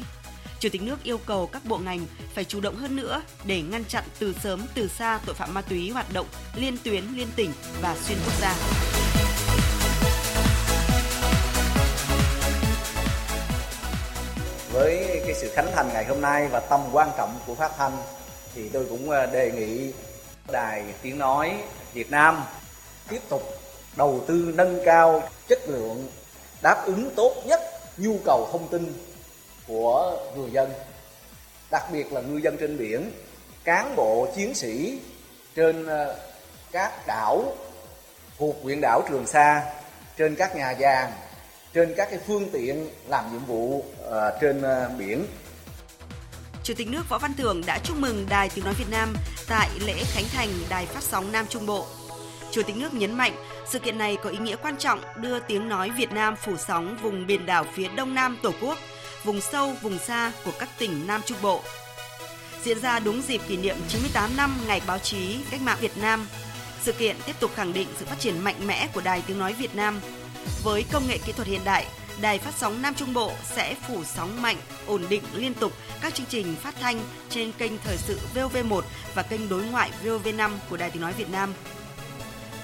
Chủ 0.59 0.69
tịch 0.69 0.81
nước 0.81 1.03
yêu 1.03 1.17
cầu 1.17 1.47
các 1.47 1.65
bộ 1.65 1.77
ngành 1.77 2.05
phải 2.35 2.43
chủ 2.43 2.59
động 2.59 2.75
hơn 2.75 2.95
nữa 2.95 3.21
để 3.45 3.61
ngăn 3.61 3.85
chặn 3.85 4.03
từ 4.19 4.35
sớm 4.43 4.61
từ 4.73 4.87
xa 4.87 5.19
tội 5.25 5.35
phạm 5.35 5.53
ma 5.53 5.61
túy 5.61 5.89
hoạt 5.89 6.13
động 6.13 6.27
liên 6.55 6.77
tuyến, 6.83 7.03
liên 7.15 7.27
tỉnh 7.35 7.51
và 7.81 7.97
xuyên 8.01 8.17
quốc 8.25 8.33
gia. 8.41 8.55
Với 14.73 15.21
cái 15.25 15.33
sự 15.33 15.51
khánh 15.53 15.71
thành 15.75 15.89
ngày 15.93 16.05
hôm 16.05 16.21
nay 16.21 16.47
và 16.47 16.59
tầm 16.59 16.79
quan 16.91 17.11
trọng 17.17 17.39
của 17.47 17.55
phát 17.55 17.71
thanh 17.77 17.97
thì 18.55 18.69
tôi 18.69 18.85
cũng 18.89 19.09
ờ, 19.09 19.25
đề 19.25 19.51
nghị 19.51 19.93
Đài 20.51 20.83
Tiếng 21.01 21.19
Nói 21.19 21.57
Việt 21.93 22.11
Nam 22.11 22.43
tiếp 23.09 23.19
tục 23.29 23.41
đầu 23.95 24.23
tư 24.27 24.53
nâng 24.55 24.79
cao 24.85 25.23
chất 25.47 25.59
lượng, 25.67 26.07
đáp 26.61 26.83
ứng 26.85 27.15
tốt 27.15 27.33
nhất 27.45 27.61
nhu 27.97 28.17
cầu 28.25 28.49
thông 28.51 28.67
tin 28.67 28.93
của 29.67 30.17
người 30.35 30.51
dân, 30.51 30.73
đặc 31.71 31.83
biệt 31.91 32.13
là 32.13 32.21
ngư 32.21 32.37
dân 32.37 32.57
trên 32.59 32.77
biển, 32.77 33.11
cán 33.63 33.95
bộ 33.95 34.27
chiến 34.35 34.53
sĩ 34.53 34.99
trên 35.55 35.85
ờ, 35.85 36.17
các 36.71 37.07
đảo 37.07 37.43
thuộc 38.37 38.55
huyện 38.63 38.81
đảo 38.81 39.01
Trường 39.09 39.27
Sa, 39.27 39.73
trên 40.17 40.35
các 40.35 40.55
nhà 40.55 40.71
giàn 40.71 41.11
trên 41.73 41.93
các 41.97 42.07
cái 42.11 42.19
phương 42.27 42.49
tiện 42.51 42.87
làm 43.07 43.31
nhiệm 43.31 43.45
vụ 43.45 43.77
uh, 43.77 44.13
trên 44.41 44.57
uh, 44.57 44.97
biển. 44.99 45.25
Chủ 46.63 46.73
tịch 46.77 46.87
nước 46.87 47.09
Võ 47.09 47.17
Văn 47.17 47.33
Thưởng 47.37 47.61
đã 47.65 47.79
chúc 47.83 47.97
mừng 47.97 48.25
Đài 48.29 48.49
Tiếng 48.49 48.65
Nói 48.65 48.73
Việt 48.73 48.89
Nam 48.91 49.13
tại 49.47 49.69
lễ 49.85 50.03
khánh 50.03 50.23
thành 50.33 50.49
Đài 50.69 50.85
Phát 50.85 51.03
sóng 51.03 51.31
Nam 51.31 51.45
Trung 51.49 51.65
Bộ. 51.65 51.85
Chủ 52.51 52.61
tịch 52.63 52.75
nước 52.77 52.93
nhấn 52.93 53.13
mạnh 53.13 53.35
sự 53.69 53.79
kiện 53.79 53.97
này 53.97 54.17
có 54.23 54.29
ý 54.29 54.37
nghĩa 54.37 54.55
quan 54.55 54.77
trọng 54.77 54.99
đưa 55.17 55.39
tiếng 55.39 55.69
nói 55.69 55.91
Việt 55.97 56.11
Nam 56.11 56.35
phủ 56.35 56.57
sóng 56.57 56.97
vùng 57.01 57.27
biển 57.27 57.45
đảo 57.45 57.65
phía 57.73 57.87
đông 57.87 58.15
nam 58.15 58.37
Tổ 58.43 58.51
quốc, 58.61 58.77
vùng 59.23 59.41
sâu, 59.41 59.73
vùng 59.81 59.99
xa 59.99 60.31
của 60.45 60.51
các 60.59 60.69
tỉnh 60.79 61.07
Nam 61.07 61.21
Trung 61.25 61.37
Bộ. 61.41 61.61
Diễn 62.63 62.79
ra 62.79 62.99
đúng 62.99 63.21
dịp 63.21 63.41
kỷ 63.47 63.57
niệm 63.57 63.75
98 63.87 64.37
năm 64.37 64.57
Ngày 64.67 64.81
Báo 64.87 64.99
chí 64.99 65.37
Cách 65.51 65.61
mạng 65.61 65.77
Việt 65.81 65.97
Nam, 66.01 66.27
sự 66.81 66.91
kiện 66.91 67.15
tiếp 67.25 67.33
tục 67.39 67.51
khẳng 67.55 67.73
định 67.73 67.87
sự 67.99 68.05
phát 68.05 68.19
triển 68.19 68.39
mạnh 68.39 68.67
mẽ 68.67 68.87
của 68.93 69.01
Đài 69.01 69.23
Tiếng 69.27 69.39
Nói 69.39 69.53
Việt 69.53 69.75
Nam 69.75 70.01
với 70.63 70.85
công 70.91 71.07
nghệ 71.07 71.17
kỹ 71.17 71.31
thuật 71.31 71.47
hiện 71.47 71.61
đại, 71.65 71.85
Đài 72.21 72.39
Phát 72.39 72.53
sóng 72.57 72.81
Nam 72.81 72.95
Trung 72.95 73.13
Bộ 73.13 73.31
sẽ 73.55 73.75
phủ 73.87 74.03
sóng 74.03 74.41
mạnh, 74.41 74.57
ổn 74.87 75.05
định 75.09 75.23
liên 75.33 75.53
tục 75.53 75.73
các 76.01 76.13
chương 76.13 76.25
trình 76.29 76.55
phát 76.55 76.75
thanh 76.81 76.99
trên 77.29 77.51
kênh 77.51 77.71
thời 77.83 77.97
sự 77.97 78.19
VOV1 78.35 78.81
và 79.15 79.23
kênh 79.23 79.49
đối 79.49 79.63
ngoại 79.63 79.91
VOV5 80.03 80.51
của 80.69 80.77
Đài 80.77 80.89
Tiếng 80.89 81.01
nói 81.01 81.13
Việt 81.13 81.29
Nam. 81.29 81.53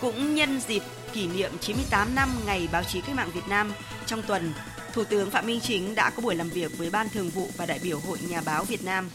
Cũng 0.02 0.36
nhân 0.36 0.62
dịp 0.68 0.84
kỷ 1.14 1.28
niệm 1.28 1.52
98 1.62 2.16
năm 2.16 2.30
Ngày 2.46 2.68
Báo 2.72 2.84
chí 2.84 3.02
Cách 3.02 3.16
mạng 3.16 3.32
Việt 3.34 3.48
Nam, 3.48 3.74
trong 4.06 4.22
tuần, 4.22 4.54
Thủ 4.94 5.04
tướng 5.04 5.32
Phạm 5.32 5.46
Minh 5.46 5.60
Chính 5.62 5.96
đã 5.96 6.10
có 6.10 6.22
buổi 6.22 6.36
làm 6.36 6.50
việc 6.50 6.78
với 6.78 6.90
Ban 6.90 7.10
Thường 7.10 7.30
vụ 7.30 7.50
và 7.58 7.66
đại 7.66 7.80
biểu 7.84 8.00
Hội 8.00 8.18
Nhà 8.30 8.42
báo 8.46 8.64
Việt 8.64 8.84
Nam. 8.84 9.10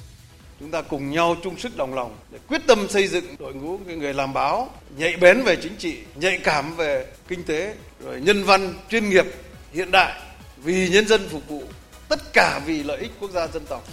Chúng 0.63 0.71
ta 0.71 0.83
cùng 0.83 1.11
nhau 1.11 1.37
chung 1.43 1.59
sức 1.59 1.77
đồng 1.77 1.95
lòng 1.95 2.17
để 2.31 2.39
quyết 2.49 2.61
tâm 2.67 2.89
xây 2.89 3.09
dựng 3.09 3.25
đội 3.39 3.55
ngũ 3.55 3.79
người 3.79 4.15
làm 4.15 4.33
báo 4.33 4.71
nhạy 4.97 5.17
bén 5.17 5.43
về 5.43 5.57
chính 5.57 5.77
trị, 5.77 5.97
nhạy 6.15 6.39
cảm 6.39 6.77
về 6.77 7.07
kinh 7.29 7.45
tế, 7.45 7.75
rồi 8.05 8.21
nhân 8.21 8.45
văn, 8.45 8.75
chuyên 8.91 9.11
nghiệp 9.11 9.27
hiện 9.73 9.91
đại, 9.91 10.21
vì 10.57 10.89
nhân 10.89 11.09
dân 11.09 11.29
phục 11.29 11.49
vụ, 11.49 11.63
tất 12.09 12.33
cả 12.33 12.61
vì 12.67 12.83
lợi 12.83 12.99
ích 12.99 13.11
quốc 13.21 13.31
gia 13.31 13.47
dân 13.47 13.67
tộc. 13.67 13.85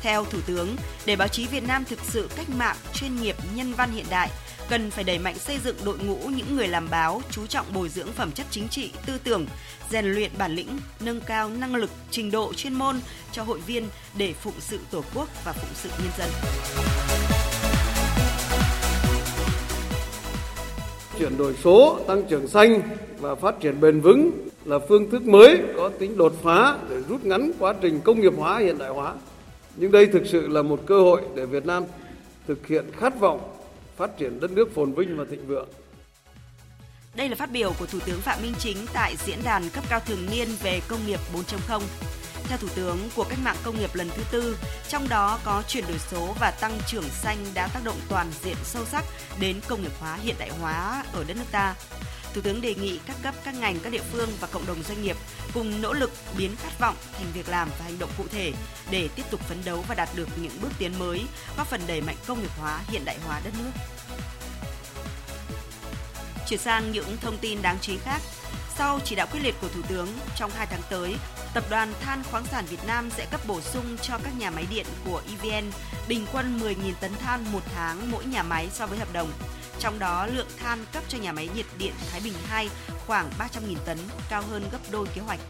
Theo 0.00 0.24
Thủ 0.24 0.38
tướng, 0.46 0.76
để 1.06 1.16
báo 1.16 1.28
chí 1.28 1.46
Việt 1.46 1.64
Nam 1.66 1.84
thực 1.84 1.98
sự 2.04 2.28
cách 2.36 2.50
mạng, 2.50 2.76
chuyên 2.94 3.16
nghiệp, 3.16 3.36
nhân 3.54 3.74
văn 3.74 3.90
hiện 3.92 4.06
đại, 4.10 4.30
cần 4.70 4.90
phải 4.90 5.04
đẩy 5.04 5.18
mạnh 5.18 5.38
xây 5.38 5.58
dựng 5.64 5.76
đội 5.84 5.98
ngũ 5.98 6.16
những 6.36 6.56
người 6.56 6.68
làm 6.68 6.88
báo, 6.90 7.22
chú 7.30 7.46
trọng 7.46 7.66
bồi 7.74 7.88
dưỡng 7.88 8.12
phẩm 8.12 8.30
chất 8.32 8.46
chính 8.50 8.68
trị, 8.68 8.92
tư 9.06 9.12
tưởng, 9.24 9.46
rèn 9.90 10.04
luyện 10.04 10.30
bản 10.38 10.54
lĩnh, 10.54 10.68
nâng 11.00 11.20
cao 11.20 11.48
năng 11.48 11.74
lực, 11.74 11.90
trình 12.10 12.30
độ 12.30 12.52
chuyên 12.54 12.74
môn 12.74 13.00
cho 13.32 13.42
hội 13.42 13.58
viên 13.66 13.84
để 14.18 14.32
phụng 14.32 14.54
sự 14.58 14.78
Tổ 14.90 15.02
quốc 15.14 15.28
và 15.44 15.52
phụng 15.52 15.70
sự 15.74 15.88
nhân 15.98 16.12
dân. 16.18 16.28
Chuyển 21.18 21.38
đổi 21.38 21.54
số, 21.64 22.00
tăng 22.06 22.22
trưởng 22.28 22.48
xanh 22.48 22.80
và 23.18 23.34
phát 23.34 23.60
triển 23.60 23.80
bền 23.80 24.00
vững 24.00 24.48
là 24.64 24.78
phương 24.88 25.10
thức 25.10 25.22
mới 25.22 25.58
có 25.76 25.90
tính 25.98 26.16
đột 26.16 26.32
phá 26.42 26.76
để 26.90 26.96
rút 27.08 27.24
ngắn 27.24 27.50
quá 27.58 27.74
trình 27.82 28.00
công 28.00 28.20
nghiệp 28.20 28.32
hóa 28.36 28.58
hiện 28.58 28.78
đại 28.78 28.90
hóa. 28.90 29.14
Nhưng 29.76 29.92
đây 29.92 30.06
thực 30.06 30.22
sự 30.26 30.48
là 30.48 30.62
một 30.62 30.80
cơ 30.86 31.00
hội 31.00 31.22
để 31.34 31.46
Việt 31.46 31.66
Nam 31.66 31.84
thực 32.46 32.66
hiện 32.66 32.84
khát 32.98 33.20
vọng 33.20 33.57
phát 33.98 34.18
triển 34.18 34.40
đất 34.40 34.50
nước 34.50 34.74
phồn 34.74 34.92
vinh 34.92 35.16
và 35.16 35.24
thịnh 35.30 35.46
vượng. 35.46 35.68
Đây 37.14 37.28
là 37.28 37.36
phát 37.36 37.50
biểu 37.50 37.72
của 37.78 37.86
Thủ 37.86 37.98
tướng 38.06 38.20
Phạm 38.20 38.42
Minh 38.42 38.54
Chính 38.58 38.76
tại 38.92 39.16
diễn 39.26 39.38
đàn 39.44 39.70
cấp 39.70 39.84
cao 39.88 40.00
thường 40.06 40.26
niên 40.30 40.48
về 40.62 40.80
công 40.88 41.06
nghiệp 41.06 41.20
4.0. 41.34 41.82
Theo 42.48 42.58
Thủ 42.58 42.68
tướng, 42.74 42.98
cuộc 43.16 43.26
cách 43.28 43.38
mạng 43.44 43.56
công 43.64 43.78
nghiệp 43.78 43.94
lần 43.94 44.08
thứ 44.16 44.22
tư, 44.30 44.56
trong 44.88 45.08
đó 45.08 45.38
có 45.44 45.62
chuyển 45.68 45.84
đổi 45.88 45.98
số 45.98 46.34
và 46.40 46.50
tăng 46.50 46.78
trưởng 46.86 47.08
xanh 47.08 47.36
đã 47.54 47.68
tác 47.74 47.80
động 47.84 47.96
toàn 48.08 48.26
diện 48.42 48.56
sâu 48.64 48.84
sắc 48.84 49.04
đến 49.40 49.60
công 49.68 49.82
nghiệp 49.82 49.92
hóa 50.00 50.16
hiện 50.16 50.34
đại 50.38 50.50
hóa 50.60 51.04
ở 51.12 51.24
đất 51.28 51.36
nước 51.36 51.44
ta. 51.52 51.74
Thủ 52.34 52.40
tướng 52.40 52.60
đề 52.60 52.74
nghị 52.74 53.00
các 53.06 53.16
cấp, 53.22 53.34
các 53.44 53.54
ngành, 53.54 53.80
các 53.80 53.92
địa 53.92 54.02
phương 54.12 54.28
và 54.40 54.48
cộng 54.48 54.66
đồng 54.66 54.82
doanh 54.82 55.02
nghiệp 55.02 55.16
cùng 55.54 55.82
nỗ 55.82 55.92
lực 55.92 56.10
biến 56.38 56.56
khát 56.56 56.78
vọng 56.78 56.96
thành 57.12 57.26
việc 57.34 57.48
làm 57.48 57.68
và 57.78 57.84
hành 57.84 57.98
động 57.98 58.10
cụ 58.18 58.24
thể 58.30 58.52
để 58.90 59.08
tiếp 59.14 59.22
tục 59.30 59.40
phấn 59.40 59.58
đấu 59.64 59.84
và 59.88 59.94
đạt 59.94 60.08
được 60.14 60.28
những 60.42 60.52
bước 60.62 60.70
tiến 60.78 60.98
mới, 60.98 61.22
góp 61.56 61.66
phần 61.66 61.80
đẩy 61.86 62.00
mạnh 62.00 62.16
công 62.26 62.40
nghiệp 62.40 62.50
hóa, 62.58 62.80
hiện 62.88 63.04
đại 63.04 63.18
hóa 63.26 63.40
đất 63.44 63.54
nước. 63.58 63.70
Chuyển 66.48 66.60
sang 66.60 66.92
những 66.92 67.16
thông 67.20 67.38
tin 67.38 67.62
đáng 67.62 67.78
chú 67.80 67.92
ý 67.92 67.98
khác. 68.04 68.20
Sau 68.76 69.00
chỉ 69.04 69.14
đạo 69.14 69.26
quyết 69.32 69.40
liệt 69.42 69.54
của 69.60 69.68
Thủ 69.68 69.80
tướng, 69.88 70.08
trong 70.36 70.50
2 70.50 70.66
tháng 70.66 70.82
tới, 70.90 71.14
Tập 71.54 71.64
đoàn 71.70 71.92
Than 72.00 72.22
khoáng 72.30 72.44
sản 72.46 72.64
Việt 72.70 72.86
Nam 72.86 73.10
sẽ 73.10 73.26
cấp 73.30 73.40
bổ 73.46 73.60
sung 73.60 73.96
cho 74.02 74.18
các 74.24 74.32
nhà 74.38 74.50
máy 74.50 74.66
điện 74.70 74.86
của 75.04 75.22
EVN 75.28 75.70
bình 76.08 76.26
quân 76.32 76.60
10.000 76.62 76.74
tấn 77.00 77.12
than 77.16 77.52
một 77.52 77.62
tháng 77.74 78.10
mỗi 78.10 78.24
nhà 78.24 78.42
máy 78.42 78.68
so 78.72 78.86
với 78.86 78.98
hợp 78.98 79.12
đồng. 79.12 79.32
Trong 79.80 79.98
đó, 79.98 80.26
lượng 80.26 80.46
than 80.58 80.78
cấp 80.92 81.04
cho 81.08 81.18
nhà 81.18 81.32
máy 81.32 81.48
nhiệt 81.54 81.66
điện 81.78 81.92
Thái 82.10 82.20
Bình 82.24 82.32
2 82.46 82.68
khoảng 83.06 83.30
300.000 83.38 83.76
tấn, 83.84 83.98
cao 84.28 84.42
hơn 84.50 84.62
gấp 84.72 84.78
đôi 84.90 85.06
kế 85.14 85.20
hoạch. 85.20 85.40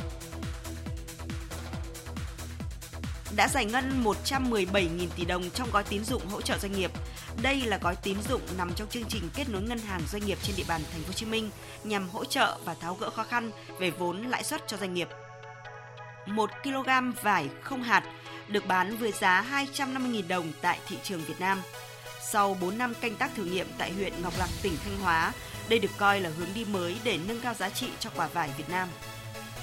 Đã 3.37 3.49
giải 3.49 3.64
ngân 3.64 4.05
117.000 4.05 5.07
tỷ 5.16 5.24
đồng 5.24 5.51
trong 5.51 5.70
gói 5.72 5.85
tín 5.85 6.05
dụng 6.05 6.22
hỗ 6.26 6.41
trợ 6.41 6.59
doanh 6.59 6.72
nghiệp. 6.72 6.91
Đây 7.43 7.61
là 7.61 7.79
gói 7.83 7.97
tín 7.97 8.16
dụng 8.29 8.41
nằm 8.59 8.74
trong 8.74 8.89
chương 8.89 9.05
trình 9.09 9.31
kết 9.35 9.49
nối 9.49 9.62
ngân 9.62 9.79
hàng 9.79 10.01
doanh 10.12 10.26
nghiệp 10.26 10.39
trên 10.43 10.57
địa 10.57 10.64
bàn 10.68 10.81
thành 10.93 11.01
phố 11.01 11.07
Hồ 11.07 11.12
Chí 11.12 11.26
Minh 11.26 11.51
nhằm 11.85 12.09
hỗ 12.09 12.24
trợ 12.24 12.59
và 12.64 12.74
tháo 12.74 12.95
gỡ 12.95 13.11
khó 13.11 13.22
khăn 13.22 13.51
về 13.79 13.91
vốn 13.91 14.22
lãi 14.22 14.45
suất 14.45 14.62
cho 14.66 14.76
doanh 14.76 14.95
nghiệp. 14.95 15.09
1 16.26 16.51
kg 16.62 17.12
vải 17.22 17.49
không 17.62 17.83
hạt 17.83 18.03
được 18.49 18.66
bán 18.66 18.97
với 18.97 19.12
giá 19.12 19.45
250.000 19.74 20.29
đồng 20.29 20.53
tại 20.61 20.79
thị 20.89 20.97
trường 21.03 21.24
Việt 21.24 21.41
Nam. 21.41 21.62
Sau 22.33 22.57
4 22.61 22.79
năm 22.79 22.95
canh 22.95 23.16
tác 23.16 23.31
thử 23.37 23.45
nghiệm 23.45 23.66
tại 23.79 23.93
huyện 23.93 24.22
Ngọc 24.22 24.35
Lặc, 24.39 24.51
tỉnh 24.62 24.76
Thanh 24.85 24.99
Hóa, 24.99 25.33
đây 25.68 25.79
được 25.79 25.91
coi 25.97 26.20
là 26.20 26.31
hướng 26.39 26.49
đi 26.55 26.64
mới 26.64 26.97
để 27.05 27.18
nâng 27.29 27.41
cao 27.41 27.55
giá 27.55 27.70
trị 27.70 27.87
cho 28.01 28.11
quả 28.16 28.26
vải 28.26 28.51
Việt 28.59 28.68
Nam. 28.68 28.89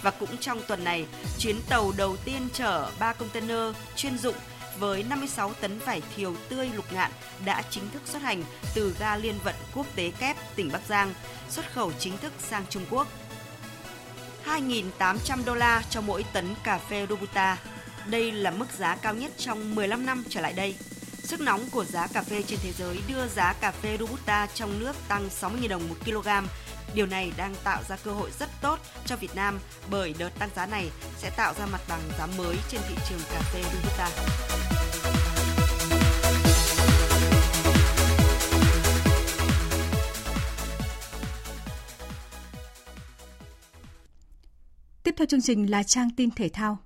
Và 0.01 0.11
cũng 0.11 0.37
trong 0.37 0.61
tuần 0.67 0.83
này, 0.83 1.05
chuyến 1.39 1.55
tàu 1.69 1.91
đầu 1.97 2.17
tiên 2.17 2.47
chở 2.53 2.91
3 2.99 3.13
container 3.13 3.75
chuyên 3.95 4.17
dụng 4.17 4.35
với 4.79 5.03
56 5.03 5.53
tấn 5.53 5.79
vải 5.79 6.01
thiều 6.15 6.35
tươi 6.49 6.69
lục 6.75 6.93
ngạn 6.93 7.11
đã 7.45 7.63
chính 7.69 7.89
thức 7.93 8.01
xuất 8.05 8.21
hành 8.21 8.43
từ 8.75 8.95
ga 8.99 9.17
liên 9.17 9.35
vận 9.43 9.55
quốc 9.75 9.85
tế 9.95 10.11
kép 10.19 10.37
tỉnh 10.55 10.71
Bắc 10.71 10.81
Giang, 10.87 11.13
xuất 11.49 11.73
khẩu 11.73 11.91
chính 11.99 12.17
thức 12.17 12.33
sang 12.39 12.65
Trung 12.69 12.85
Quốc. 12.89 13.07
2.800 14.45 15.45
đô 15.45 15.55
la 15.55 15.83
cho 15.89 16.01
mỗi 16.01 16.25
tấn 16.33 16.55
cà 16.63 16.77
phê 16.77 17.05
Robusta. 17.09 17.57
Đây 18.05 18.31
là 18.31 18.51
mức 18.51 18.67
giá 18.77 18.95
cao 18.95 19.13
nhất 19.13 19.31
trong 19.37 19.75
15 19.75 20.05
năm 20.05 20.23
trở 20.29 20.41
lại 20.41 20.53
đây. 20.53 20.75
Sức 21.25 21.41
nóng 21.41 21.69
của 21.71 21.85
giá 21.85 22.07
cà 22.07 22.21
phê 22.21 22.43
trên 22.47 22.59
thế 22.63 22.71
giới 22.71 22.99
đưa 23.07 23.27
giá 23.27 23.53
cà 23.53 23.71
phê 23.71 23.97
Robusta 23.99 24.47
trong 24.53 24.79
nước 24.79 24.95
tăng 25.07 25.29
60.000 25.41 25.67
đồng 25.67 25.89
một 25.89 25.95
kg. 26.05 26.27
Điều 26.93 27.05
này 27.05 27.31
đang 27.37 27.55
tạo 27.63 27.83
ra 27.89 27.95
cơ 28.03 28.11
hội 28.11 28.31
rất 28.39 28.49
tốt 28.61 28.79
cho 29.05 29.15
Việt 29.15 29.35
Nam 29.35 29.59
bởi 29.89 30.15
đợt 30.19 30.29
tăng 30.39 30.49
giá 30.55 30.65
này 30.65 30.91
sẽ 31.17 31.29
tạo 31.29 31.53
ra 31.59 31.65
mặt 31.65 31.81
bằng 31.89 32.01
giá 32.17 32.27
mới 32.37 32.55
trên 32.69 32.81
thị 32.89 32.95
trường 33.09 33.19
cà 33.31 33.39
phê 33.39 33.63
Robusta. 33.63 34.09
Tiếp 45.03 45.15
theo 45.17 45.25
chương 45.25 45.41
trình 45.41 45.71
là 45.71 45.83
trang 45.83 46.09
tin 46.17 46.31
thể 46.31 46.49
thao. 46.49 46.77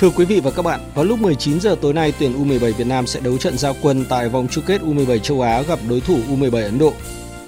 Thưa 0.00 0.10
quý 0.10 0.24
vị 0.24 0.40
và 0.40 0.50
các 0.50 0.62
bạn, 0.62 0.80
vào 0.94 1.04
lúc 1.04 1.18
19 1.18 1.60
giờ 1.60 1.76
tối 1.80 1.92
nay, 1.92 2.12
tuyển 2.18 2.44
U17 2.44 2.72
Việt 2.72 2.86
Nam 2.86 3.06
sẽ 3.06 3.20
đấu 3.20 3.38
trận 3.38 3.58
giao 3.58 3.76
quân 3.82 4.04
tại 4.08 4.28
vòng 4.28 4.48
chung 4.50 4.64
kết 4.66 4.80
U17 4.82 5.18
châu 5.18 5.40
Á 5.40 5.62
gặp 5.62 5.78
đối 5.88 6.00
thủ 6.00 6.18
U17 6.28 6.62
Ấn 6.62 6.78
Độ. 6.78 6.92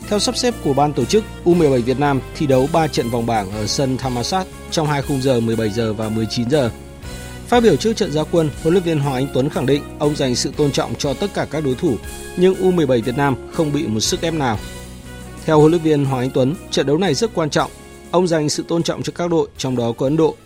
Theo 0.08 0.18
sắp 0.18 0.36
xếp 0.36 0.54
của 0.64 0.72
ban 0.74 0.92
tổ 0.92 1.04
chức, 1.04 1.24
U17 1.44 1.82
Việt 1.82 2.00
Nam 2.00 2.20
thi 2.36 2.46
đấu 2.46 2.68
3 2.72 2.86
trận 2.86 3.10
vòng 3.10 3.26
bảng 3.26 3.50
ở 3.50 3.66
sân 3.66 3.96
Thammasat 3.96 4.46
trong 4.70 4.86
hai 4.86 5.02
khung 5.02 5.22
giờ 5.22 5.40
17 5.40 5.70
giờ 5.70 5.92
và 5.92 6.08
19 6.08 6.50
giờ. 6.50 6.70
Phát 7.46 7.62
biểu 7.62 7.76
trước 7.76 7.96
trận 7.96 8.12
giao 8.12 8.26
quân, 8.30 8.50
huấn 8.62 8.74
luyện 8.74 8.84
viên 8.84 9.00
Hoàng 9.00 9.14
Anh 9.14 9.28
Tuấn 9.34 9.48
khẳng 9.48 9.66
định 9.66 9.82
ông 9.98 10.16
dành 10.16 10.34
sự 10.34 10.52
tôn 10.56 10.72
trọng 10.72 10.94
cho 10.94 11.14
tất 11.14 11.34
cả 11.34 11.46
các 11.50 11.64
đối 11.64 11.74
thủ, 11.74 11.96
nhưng 12.36 12.54
U17 12.54 13.02
Việt 13.02 13.16
Nam 13.16 13.36
không 13.52 13.72
bị 13.72 13.86
một 13.86 14.00
sức 14.00 14.20
ép 14.22 14.34
nào. 14.34 14.58
Theo 15.44 15.60
huấn 15.60 15.70
luyện 15.70 15.82
viên 15.82 16.04
Hoàng 16.04 16.22
Anh 16.22 16.30
Tuấn, 16.30 16.54
trận 16.70 16.86
đấu 16.86 16.98
này 16.98 17.14
rất 17.14 17.30
quan 17.34 17.50
trọng. 17.50 17.70
Ông 18.10 18.26
dành 18.26 18.48
sự 18.48 18.64
tôn 18.68 18.82
trọng 18.82 19.02
cho 19.02 19.12
các 19.16 19.30
đội, 19.30 19.48
trong 19.56 19.76
đó 19.76 19.92
có 19.92 20.06
Ấn 20.06 20.16
Độ. 20.16 20.36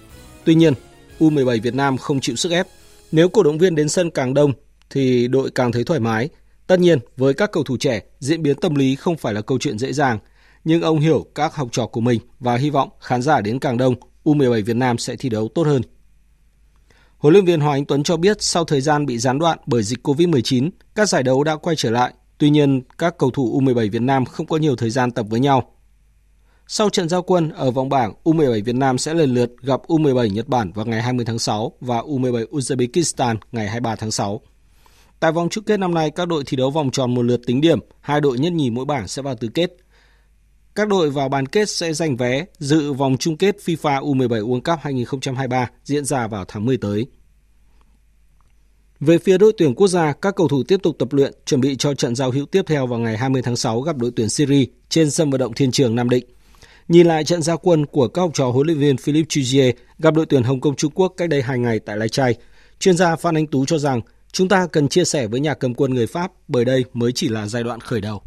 Tuy 0.45 0.55
nhiên, 0.55 0.75
U17 1.19 1.62
Việt 1.62 1.75
Nam 1.75 1.99
không 1.99 2.21
chịu 2.21 2.37
sức 2.37 2.53
ép. 2.53 2.67
Nếu 3.12 3.29
cổ 3.29 3.43
động 3.43 3.59
viên 3.59 3.75
đến 3.75 3.89
sân 3.89 4.11
càng 4.11 4.35
đông 4.35 4.53
thì 4.91 5.29
đội 5.29 5.51
càng 5.51 5.73
thấy 5.73 5.85
thoải 5.85 6.01
mái. 6.01 6.29
Tất 6.67 6.81
nhiên, 6.81 6.99
với 7.17 7.35
các 7.35 7.53
cầu 7.53 7.64
thủ 7.64 7.77
trẻ, 7.77 8.01
diễn 8.19 8.43
biến 8.43 8.57
tâm 8.57 8.75
lý 8.75 8.97
không 8.97 9.17
phải 9.17 9.35
là 9.35 9.41
câu 9.41 9.59
chuyện 9.59 9.79
dễ 9.79 9.93
dàng. 9.93 10.19
Nhưng 10.64 10.83
ông 10.83 11.01
hiểu 11.01 11.27
các 11.35 11.55
học 11.55 11.69
trò 11.73 11.87
của 11.87 12.01
mình 12.01 12.21
và 12.41 12.57
hy 12.57 12.71
vọng 12.71 12.89
khán 13.01 13.23
giả 13.23 13.41
đến 13.41 13.59
càng 13.59 13.77
đông, 13.77 13.95
U17 14.25 14.64
Việt 14.64 14.77
Nam 14.77 14.99
sẽ 14.99 15.17
thi 15.17 15.29
đấu 15.29 15.49
tốt 15.55 15.62
hơn. 15.67 15.83
Huấn 17.19 17.33
luyện 17.33 17.45
viên 17.45 17.61
Hoàng 17.61 17.73
Anh 17.73 17.85
Tuấn 17.85 18.03
cho 18.03 18.17
biết 18.17 18.43
sau 18.43 18.64
thời 18.64 18.81
gian 18.81 19.07
bị 19.07 19.19
gián 19.19 19.39
đoạn 19.39 19.59
bởi 19.67 19.83
dịch 19.83 20.07
Covid-19, 20.07 20.71
các 20.95 21.09
giải 21.09 21.23
đấu 21.23 21.45
đã 21.45 21.57
quay 21.57 21.77
trở 21.77 21.91
lại. 21.91 22.12
Tuy 22.39 22.51
nhiên, 22.51 22.83
các 22.99 23.19
cầu 23.19 23.31
thủ 23.31 23.61
U17 23.61 23.91
Việt 23.91 24.03
Nam 24.03 24.25
không 24.25 24.47
có 24.47 24.57
nhiều 24.57 24.77
thời 24.77 24.91
gian 24.91 25.11
tập 25.11 25.27
với 25.31 25.41
nhau. 25.41 25.76
Sau 26.69 26.91
trận 26.91 27.09
giao 27.09 27.23
quân 27.23 27.51
ở 27.51 27.71
vòng 27.71 27.89
bảng, 27.89 28.14
U17 28.25 28.64
Việt 28.64 28.75
Nam 28.75 28.99
sẽ 28.99 29.14
lần 29.14 29.35
lượt 29.35 29.51
gặp 29.62 29.81
U17 29.89 30.27
Nhật 30.27 30.49
Bản 30.49 30.73
vào 30.73 30.87
ngày 30.87 31.03
20 31.03 31.25
tháng 31.25 31.39
6 31.39 31.73
và 31.81 31.99
U17 31.99 32.47
Uzbekistan 32.47 33.37
ngày 33.53 33.67
23 33.67 33.97
tháng 33.97 34.11
6. 34.11 34.41
Tại 35.21 35.33
vòng 35.33 35.49
chung 35.49 35.64
kết 35.64 35.77
năm 35.77 35.95
nay, 35.95 36.11
các 36.11 36.29
đội 36.29 36.45
thi 36.47 36.57
đấu 36.57 36.71
vòng 36.71 36.91
tròn 36.91 37.14
một 37.14 37.23
lượt 37.23 37.41
tính 37.47 37.61
điểm, 37.61 37.79
hai 38.01 38.21
đội 38.21 38.39
nhất 38.39 38.53
nhì 38.53 38.71
mỗi 38.71 38.85
bảng 38.85 39.09
sẽ 39.09 39.23
vào 39.23 39.35
tứ 39.35 39.49
kết. 39.49 39.77
Các 40.75 40.89
đội 40.89 41.11
vào 41.11 41.29
bán 41.29 41.47
kết 41.47 41.71
sẽ 41.71 41.93
giành 41.93 42.17
vé 42.17 42.45
dự 42.59 42.93
vòng 42.93 43.17
chung 43.17 43.37
kết 43.37 43.57
FIFA 43.64 44.03
U17 44.03 44.29
World 44.29 44.61
Cup 44.61 44.79
2023 44.83 45.71
diễn 45.85 46.05
ra 46.05 46.27
vào 46.27 46.45
tháng 46.49 46.64
10 46.64 46.77
tới. 46.77 47.07
Về 49.01 49.19
phía 49.19 49.39
đội 49.39 49.53
tuyển 49.59 49.75
quốc 49.75 49.89
gia, 49.89 50.12
các 50.12 50.35
cầu 50.37 50.49
thủ 50.49 50.62
tiếp 50.69 50.81
tục 50.83 50.97
tập 50.99 51.12
luyện 51.12 51.33
chuẩn 51.47 51.61
bị 51.61 51.77
cho 51.77 51.95
trận 51.95 52.14
giao 52.14 52.31
hữu 52.31 52.47
tiếp 52.47 52.62
theo 52.67 52.87
vào 52.87 52.99
ngày 52.99 53.17
20 53.17 53.43
tháng 53.43 53.57
6 53.57 53.81
gặp 53.81 53.97
đội 53.97 54.11
tuyển 54.17 54.29
Syria 54.29 54.64
trên 54.89 55.11
sân 55.11 55.31
vận 55.31 55.39
động 55.39 55.55
Thiên 55.55 55.71
Trường 55.71 55.95
Nam 55.95 56.11
Định. 56.11 56.36
Nhìn 56.89 57.07
lại 57.07 57.24
trận 57.24 57.43
gia 57.43 57.57
quân 57.57 57.87
của 57.87 58.09
các 58.09 58.22
học 58.22 58.30
trò 58.34 58.51
huấn 58.51 58.66
luyện 58.66 58.78
viên 58.78 58.97
Philippe 58.97 59.26
Chuzier 59.28 59.72
gặp 59.99 60.14
đội 60.14 60.26
tuyển 60.26 60.43
Hồng 60.43 60.61
Kông 60.61 60.76
Trung 60.76 60.93
Quốc 60.95 61.12
cách 61.16 61.28
đây 61.28 61.43
2 61.43 61.59
ngày 61.59 61.78
tại 61.78 61.97
Lai 61.97 62.09
Chai, 62.09 62.34
chuyên 62.78 62.97
gia 62.97 63.16
Phan 63.16 63.34
Anh 63.34 63.47
Tú 63.47 63.64
cho 63.66 63.78
rằng 63.78 64.01
chúng 64.32 64.49
ta 64.49 64.66
cần 64.72 64.89
chia 64.89 65.05
sẻ 65.05 65.26
với 65.26 65.41
nhà 65.41 65.55
cầm 65.55 65.74
quân 65.74 65.95
người 65.95 66.07
Pháp 66.07 66.32
bởi 66.49 66.64
đây 66.64 66.84
mới 66.93 67.12
chỉ 67.14 67.28
là 67.28 67.47
giai 67.47 67.62
đoạn 67.62 67.80
khởi 67.80 68.01
đầu. 68.01 68.22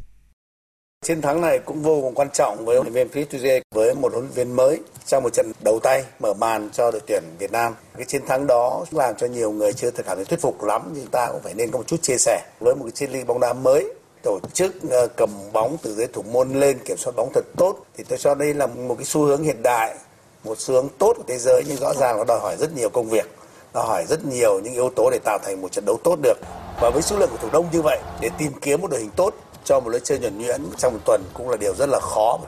Chiến 1.06 1.22
thắng 1.22 1.42
này 1.42 1.60
cũng 1.60 1.82
vô 1.82 2.02
cùng 2.02 2.16
quan 2.16 2.28
trọng 2.34 2.66
với 2.66 2.76
huấn 2.76 2.94
luyện 2.94 2.94
viên 2.94 3.10
Philippe 3.10 3.38
Chuzier 3.38 3.62
với 3.76 3.96
một 3.96 4.12
huấn 4.12 4.24
luyện 4.24 4.34
viên 4.34 4.56
mới 4.56 4.80
trong 5.06 5.24
một 5.24 5.34
trận 5.34 5.52
đầu 5.64 5.80
tay 5.84 6.04
mở 6.20 6.34
màn 6.34 6.70
cho 6.74 6.92
đội 6.92 7.02
tuyển 7.08 7.24
Việt 7.40 7.52
Nam. 7.52 7.74
Cái 7.98 8.06
chiến 8.06 8.22
thắng 8.28 8.48
đó 8.48 8.86
làm 8.92 9.16
cho 9.18 9.28
nhiều 9.28 9.52
người 9.52 9.74
chưa 9.74 9.92
thể 9.92 10.04
cảm 10.08 10.18
thấy 10.18 10.26
thuyết 10.26 10.42
phục 10.42 10.64
lắm 10.64 10.82
nhưng 10.96 11.08
ta 11.08 11.28
cũng 11.32 11.42
phải 11.44 11.54
nên 11.54 11.72
có 11.72 11.78
một 11.78 11.88
chút 11.88 12.02
chia 12.02 12.18
sẻ 12.18 12.42
với 12.60 12.76
một 12.76 12.84
cái 12.84 12.92
chiến 12.92 13.12
lược 13.12 13.28
bóng 13.28 13.40
đá 13.40 13.54
mới 13.54 13.94
tổ 14.24 14.40
chức 14.54 14.76
ờ, 14.90 15.08
cầm 15.08 15.30
bóng 15.54 15.78
từ 15.82 15.96
dưới 15.96 16.08
thủ 16.08 16.22
môn 16.22 16.54
lên 16.54 16.78
kiểm 16.86 16.98
soát 16.98 17.14
bóng 17.16 17.30
thật 17.34 17.46
tốt 17.58 17.86
thì 17.98 18.04
tôi 18.08 18.18
cho 18.18 18.36
đây 18.36 18.54
là 18.54 18.68
một 18.68 18.96
cái 18.96 19.06
xu 19.06 19.22
hướng 19.22 19.44
hiện 19.44 19.64
đại 19.64 19.96
một 20.44 20.60
xu 20.60 20.74
hướng 20.74 20.88
tốt 20.98 21.14
của 21.18 21.24
thế 21.28 21.38
giới 21.38 21.64
nhưng 21.68 21.78
rõ 21.78 21.94
ràng 21.94 22.18
nó 22.18 22.24
đòi 22.24 22.40
hỏi 22.40 22.56
rất 22.60 22.76
nhiều 22.78 22.90
công 22.90 23.10
việc 23.10 23.30
đòi 23.74 23.88
hỏi 23.88 24.06
rất 24.10 24.26
nhiều 24.26 24.60
những 24.60 24.74
yếu 24.74 24.90
tố 24.90 25.10
để 25.12 25.20
tạo 25.24 25.40
thành 25.44 25.62
một 25.62 25.72
trận 25.72 25.86
đấu 25.86 26.00
tốt 26.04 26.20
được 26.22 26.38
và 26.82 26.90
với 26.90 27.02
số 27.02 27.18
lượng 27.18 27.30
của 27.32 27.38
thủ 27.38 27.50
đông 27.54 27.66
như 27.72 27.82
vậy 27.82 28.00
để 28.22 28.30
tìm 28.38 28.52
kiếm 28.62 28.82
một 28.82 28.88
đội 28.92 29.00
hình 29.00 29.12
tốt 29.16 29.34
cho 29.66 29.80
một 29.80 29.90
lối 29.90 30.02
chơi 30.04 30.20
nhuần 30.20 30.38
nhuyễn 30.38 30.62
trong 30.78 30.94
một 30.94 31.00
tuần 31.06 31.22
cũng 31.34 31.50
là 31.50 31.58
điều 31.58 31.76
rất 31.76 31.90
là 31.90 32.00
khó. 32.00 32.40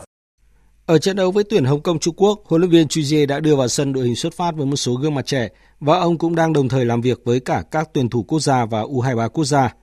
Ở 0.85 0.97
trận 0.97 1.15
đấu 1.15 1.31
với 1.31 1.43
tuyển 1.43 1.65
Hồng 1.65 1.81
Kông 1.81 1.99
Trung 1.99 2.15
Quốc, 2.17 2.41
huấn 2.45 2.61
luyện 2.61 2.71
viên 2.71 2.87
Chujier 2.87 3.27
đã 3.27 3.39
đưa 3.39 3.55
vào 3.55 3.67
sân 3.67 3.93
đội 3.93 4.05
hình 4.05 4.15
xuất 4.15 4.33
phát 4.33 4.55
với 4.55 4.65
một 4.65 4.75
số 4.75 4.93
gương 4.93 5.15
mặt 5.15 5.25
trẻ 5.25 5.49
và 5.79 5.99
ông 5.99 6.17
cũng 6.17 6.35
đang 6.35 6.53
đồng 6.53 6.69
thời 6.69 6.85
làm 6.85 7.01
việc 7.01 7.21
với 7.25 7.39
cả 7.39 7.63
các 7.71 7.89
tuyển 7.93 8.09
thủ 8.09 8.23
quốc 8.23 8.39
gia 8.39 8.65
và 8.65 8.81
U23 8.81 9.29
quốc 9.29 9.45
gia. 9.45 9.73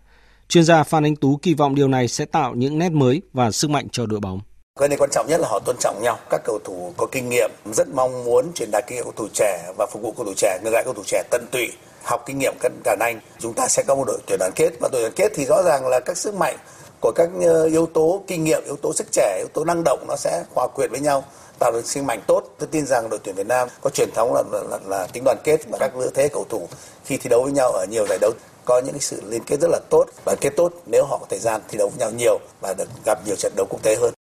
Chuyên 0.49 0.65
gia 0.65 0.83
Phan 0.83 1.05
Anh 1.05 1.17
Tú 1.17 1.39
kỳ 1.43 1.55
vọng 1.55 1.75
điều 1.75 1.89
này 1.89 2.09
sẽ 2.09 2.25
tạo 2.25 2.55
những 2.55 2.79
nét 2.79 2.93
mới 2.93 3.23
và 3.33 3.51
sức 3.51 3.71
mạnh 3.71 3.89
cho 3.93 4.07
đội 4.07 4.21
bóng. 4.21 4.41
Cái 4.81 4.89
này 4.89 4.99
quan 4.99 5.11
trọng 5.11 5.27
nhất 5.27 5.41
là 5.41 5.49
họ 5.49 5.59
tôn 5.59 5.77
trọng 5.81 6.03
nhau. 6.03 6.19
Các 6.31 6.41
cầu 6.45 6.59
thủ 6.65 6.93
có 6.97 7.07
kinh 7.13 7.29
nghiệm 7.29 7.51
rất 7.73 7.89
mong 7.89 8.25
muốn 8.25 8.53
truyền 8.55 8.71
đạt 8.71 8.85
kinh 8.87 8.97
nghiệm 8.97 9.05
cầu 9.05 9.13
thủ 9.17 9.29
trẻ 9.35 9.73
và 9.79 9.87
phục 9.93 10.03
vụ 10.03 10.13
cầu 10.17 10.27
thủ 10.27 10.33
trẻ, 10.37 10.59
ngược 10.65 10.71
lại 10.71 10.83
cầu 10.85 10.95
thủ 10.95 11.03
trẻ 11.07 11.23
tận 11.31 11.47
tụy 11.53 11.69
học 12.03 12.23
kinh 12.27 12.39
nghiệm 12.39 12.55
cân 12.61 12.73
đàn 12.85 12.99
anh 12.99 13.21
chúng 13.39 13.55
ta 13.55 13.69
sẽ 13.69 13.83
có 13.87 13.95
một 13.95 14.05
đội 14.07 14.19
tuyển 14.27 14.39
đoàn 14.39 14.53
kết 14.55 14.71
và 14.81 14.89
đội 14.93 15.03
đoàn 15.03 15.13
kết 15.17 15.33
thì 15.35 15.45
rõ 15.45 15.63
ràng 15.63 15.87
là 15.87 16.01
các 16.01 16.17
sức 16.17 16.35
mạnh 16.35 16.57
của 17.01 17.13
các 17.15 17.29
ờ, 17.41 17.65
yếu 17.65 17.87
tố 17.87 18.23
kinh 18.27 18.45
nghiệm 18.45 18.65
yếu 18.65 18.77
tố 18.77 18.93
sức 18.93 19.07
trẻ 19.13 19.37
yếu 19.39 19.49
tố 19.53 19.65
năng 19.65 19.83
động 19.85 20.05
nó 20.09 20.17
sẽ 20.17 20.45
hòa 20.55 20.69
quyện 20.75 20.91
với 20.91 21.01
nhau 21.01 21.25
tạo 21.59 21.73
được 21.73 21.87
sinh 21.87 22.07
mạnh 22.07 22.21
tốt 22.27 22.43
tôi 22.59 22.69
tin 22.73 22.87
rằng 22.87 23.11
đội 23.11 23.21
tuyển 23.25 23.35
Việt 23.35 23.47
Nam 23.47 23.69
có 23.81 23.91
truyền 23.91 24.09
thống 24.15 24.35
là 24.35 24.43
là, 24.53 24.63
là, 24.71 24.79
là 24.87 25.07
tính 25.13 25.23
đoàn 25.25 25.39
kết 25.45 25.61
và 25.71 25.79
các 25.79 25.97
lứa 25.97 26.11
thế 26.15 26.29
cầu 26.29 26.47
thủ 26.49 26.69
khi 27.05 27.17
thi 27.17 27.29
đấu 27.31 27.43
với 27.43 27.53
nhau 27.53 27.73
ở 27.73 27.87
nhiều 27.91 28.07
giải 28.09 28.19
đấu 28.21 28.33
có 28.69 28.81
những 28.87 29.01
sự 29.01 29.23
liên 29.31 29.43
kết 29.47 29.61
rất 29.61 29.69
là 29.71 29.81
tốt 29.91 30.05
và 30.25 30.35
kết 30.41 30.51
tốt 30.57 30.73
nếu 30.87 31.05
họ 31.05 31.19
có 31.19 31.27
thời 31.31 31.39
gian 31.39 31.61
thi 31.69 31.79
đấu 31.79 31.89
với 31.89 31.99
nhau 31.99 32.11
nhiều 32.19 32.41
và 32.61 32.75
được 32.79 32.89
gặp 33.05 33.19
nhiều 33.27 33.37
trận 33.37 33.53
đấu 33.57 33.67
quốc 33.71 33.83
tế 33.83 33.97
hơn 34.01 34.15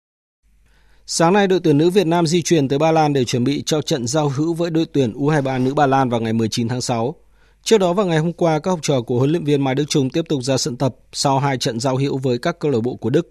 Sáng 1.07 1.33
nay, 1.33 1.47
đội 1.47 1.61
tuyển 1.65 1.79
nữ 1.79 1.91
Việt 1.91 2.07
Nam 2.07 2.27
di 2.27 2.43
chuyển 2.43 2.69
tới 2.69 2.79
Ba 2.79 2.93
Lan 2.93 3.13
để 3.13 3.25
chuẩn 3.25 3.45
bị 3.45 3.63
cho 3.67 3.83
trận 3.83 4.07
giao 4.07 4.29
hữu 4.29 4.55
với 4.55 4.71
đội 4.71 4.87
tuyển 4.93 5.13
U23 5.13 5.65
nữ 5.65 5.75
Ba 5.75 5.87
Lan 5.87 6.09
vào 6.09 6.21
ngày 6.21 6.33
19 6.33 6.69
tháng 6.69 6.81
6. 6.81 7.15
Trước 7.63 7.79
đó 7.79 7.93
vào 7.93 8.07
ngày 8.07 8.19
hôm 8.19 8.33
qua, 8.33 8.59
các 8.59 8.71
học 8.71 8.79
trò 8.83 9.01
của 9.03 9.19
huấn 9.19 9.31
luyện 9.31 9.45
viên 9.45 9.65
Mai 9.65 9.75
Đức 9.75 9.85
Chung 9.89 10.11
tiếp 10.11 10.25
tục 10.29 10.43
ra 10.43 10.57
sân 10.57 10.77
tập 10.77 10.95
sau 11.13 11.39
hai 11.39 11.59
trận 11.59 11.81
giao 11.81 11.97
hữu 11.97 12.19
với 12.19 12.39
các 12.39 12.59
câu 12.59 12.71
lạc 12.71 12.81
bộ 12.83 12.95
của 12.95 13.11
Đức. 13.11 13.31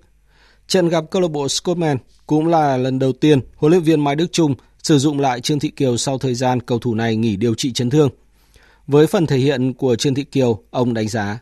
Trận 0.68 0.90
gặp 0.90 1.04
câu 1.12 1.22
lạc 1.22 1.32
bộ 1.32 1.48
Scotland 1.48 2.00
cũng 2.28 2.48
là 2.48 2.78
lần 2.78 3.00
đầu 3.00 3.12
tiên 3.12 3.40
huấn 3.56 3.72
luyện 3.72 3.84
viên 3.84 4.04
Mai 4.04 4.16
Đức 4.16 4.28
Chung 4.32 4.56
sử 4.84 5.00
dụng 5.00 5.20
lại 5.20 5.42
Trương 5.42 5.60
Thị 5.60 5.70
Kiều 5.70 5.98
sau 5.98 6.18
thời 6.18 6.36
gian 6.36 6.60
cầu 6.60 6.80
thủ 6.80 6.96
này 6.96 7.16
nghỉ 7.16 7.36
điều 7.36 7.56
trị 7.56 7.74
chấn 7.74 7.90
thương. 7.90 8.10
Với 8.88 9.08
phần 9.08 9.26
thể 9.26 9.38
hiện 9.38 9.74
của 9.74 9.96
Trương 9.96 10.16
Thị 10.16 10.24
Kiều, 10.24 10.60
ông 10.72 10.94
đánh 10.94 11.08
giá. 11.08 11.40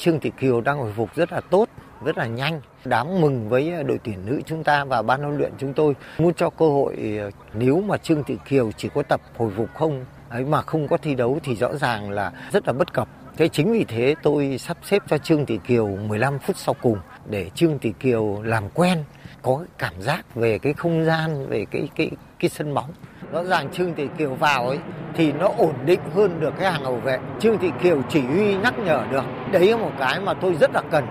Trương 0.00 0.20
Thị 0.20 0.30
Kiều 0.40 0.60
đang 0.60 0.78
hồi 0.78 0.92
phục 0.96 1.14
rất 1.14 1.32
là 1.32 1.40
tốt, 1.40 1.68
rất 2.04 2.18
là 2.18 2.26
nhanh. 2.26 2.60
Đáng 2.84 3.20
mừng 3.20 3.48
với 3.48 3.84
đội 3.84 3.98
tuyển 4.04 4.26
nữ 4.26 4.40
chúng 4.46 4.64
ta 4.64 4.84
và 4.84 5.02
ban 5.02 5.22
huấn 5.22 5.38
luyện 5.38 5.52
chúng 5.58 5.74
tôi 5.74 5.94
muốn 6.18 6.34
cho 6.34 6.50
cơ 6.50 6.68
hội 6.68 7.20
nếu 7.54 7.80
mà 7.80 7.96
Trương 7.96 8.24
Thị 8.24 8.36
Kiều 8.48 8.72
chỉ 8.76 8.88
có 8.94 9.02
tập 9.02 9.20
hồi 9.36 9.52
phục 9.56 9.74
không 9.74 10.04
ấy 10.28 10.44
mà 10.44 10.62
không 10.62 10.88
có 10.88 10.96
thi 10.96 11.14
đấu 11.14 11.38
thì 11.44 11.54
rõ 11.54 11.76
ràng 11.76 12.10
là 12.10 12.32
rất 12.52 12.66
là 12.66 12.72
bất 12.72 12.92
cập. 12.92 13.08
Thế 13.36 13.48
chính 13.48 13.72
vì 13.72 13.84
thế 13.88 14.14
tôi 14.22 14.58
sắp 14.58 14.78
xếp 14.82 15.02
cho 15.08 15.18
Trương 15.18 15.46
Thị 15.46 15.58
Kiều 15.66 15.86
15 15.86 16.38
phút 16.38 16.56
sau 16.56 16.74
cùng 16.82 16.98
để 17.30 17.50
Trương 17.54 17.78
Thị 17.78 17.92
Kiều 18.00 18.42
làm 18.42 18.68
quen, 18.74 19.04
có 19.42 19.64
cảm 19.78 20.02
giác 20.02 20.34
về 20.34 20.58
cái 20.58 20.72
không 20.72 21.04
gian, 21.04 21.48
về 21.48 21.64
cái 21.70 21.88
cái 21.96 22.10
cái 22.38 22.50
sân 22.50 22.74
bóng. 22.74 22.90
Rõ 23.32 23.44
ràng 23.44 23.68
Trương 23.72 23.94
Thị 23.94 24.04
Kiều 24.18 24.34
vào 24.34 24.68
ấy 24.68 24.78
thì 25.16 25.32
nó 25.32 25.48
ổn 25.58 25.74
định 25.86 26.00
hơn 26.14 26.40
được 26.40 26.50
cái 26.58 26.72
hàng 26.72 26.84
hậu 26.84 26.96
vệ. 26.96 27.18
Trương 27.40 27.58
Thị 27.58 27.68
Kiều 27.82 28.02
chỉ 28.10 28.20
huy 28.20 28.54
nhắc 28.54 28.74
nhở 28.84 29.06
được. 29.12 29.24
Đấy 29.52 29.66
là 29.66 29.76
một 29.76 29.92
cái 29.98 30.20
mà 30.20 30.34
tôi 30.34 30.54
rất 30.60 30.70
là 30.74 30.82
cần. 30.90 31.04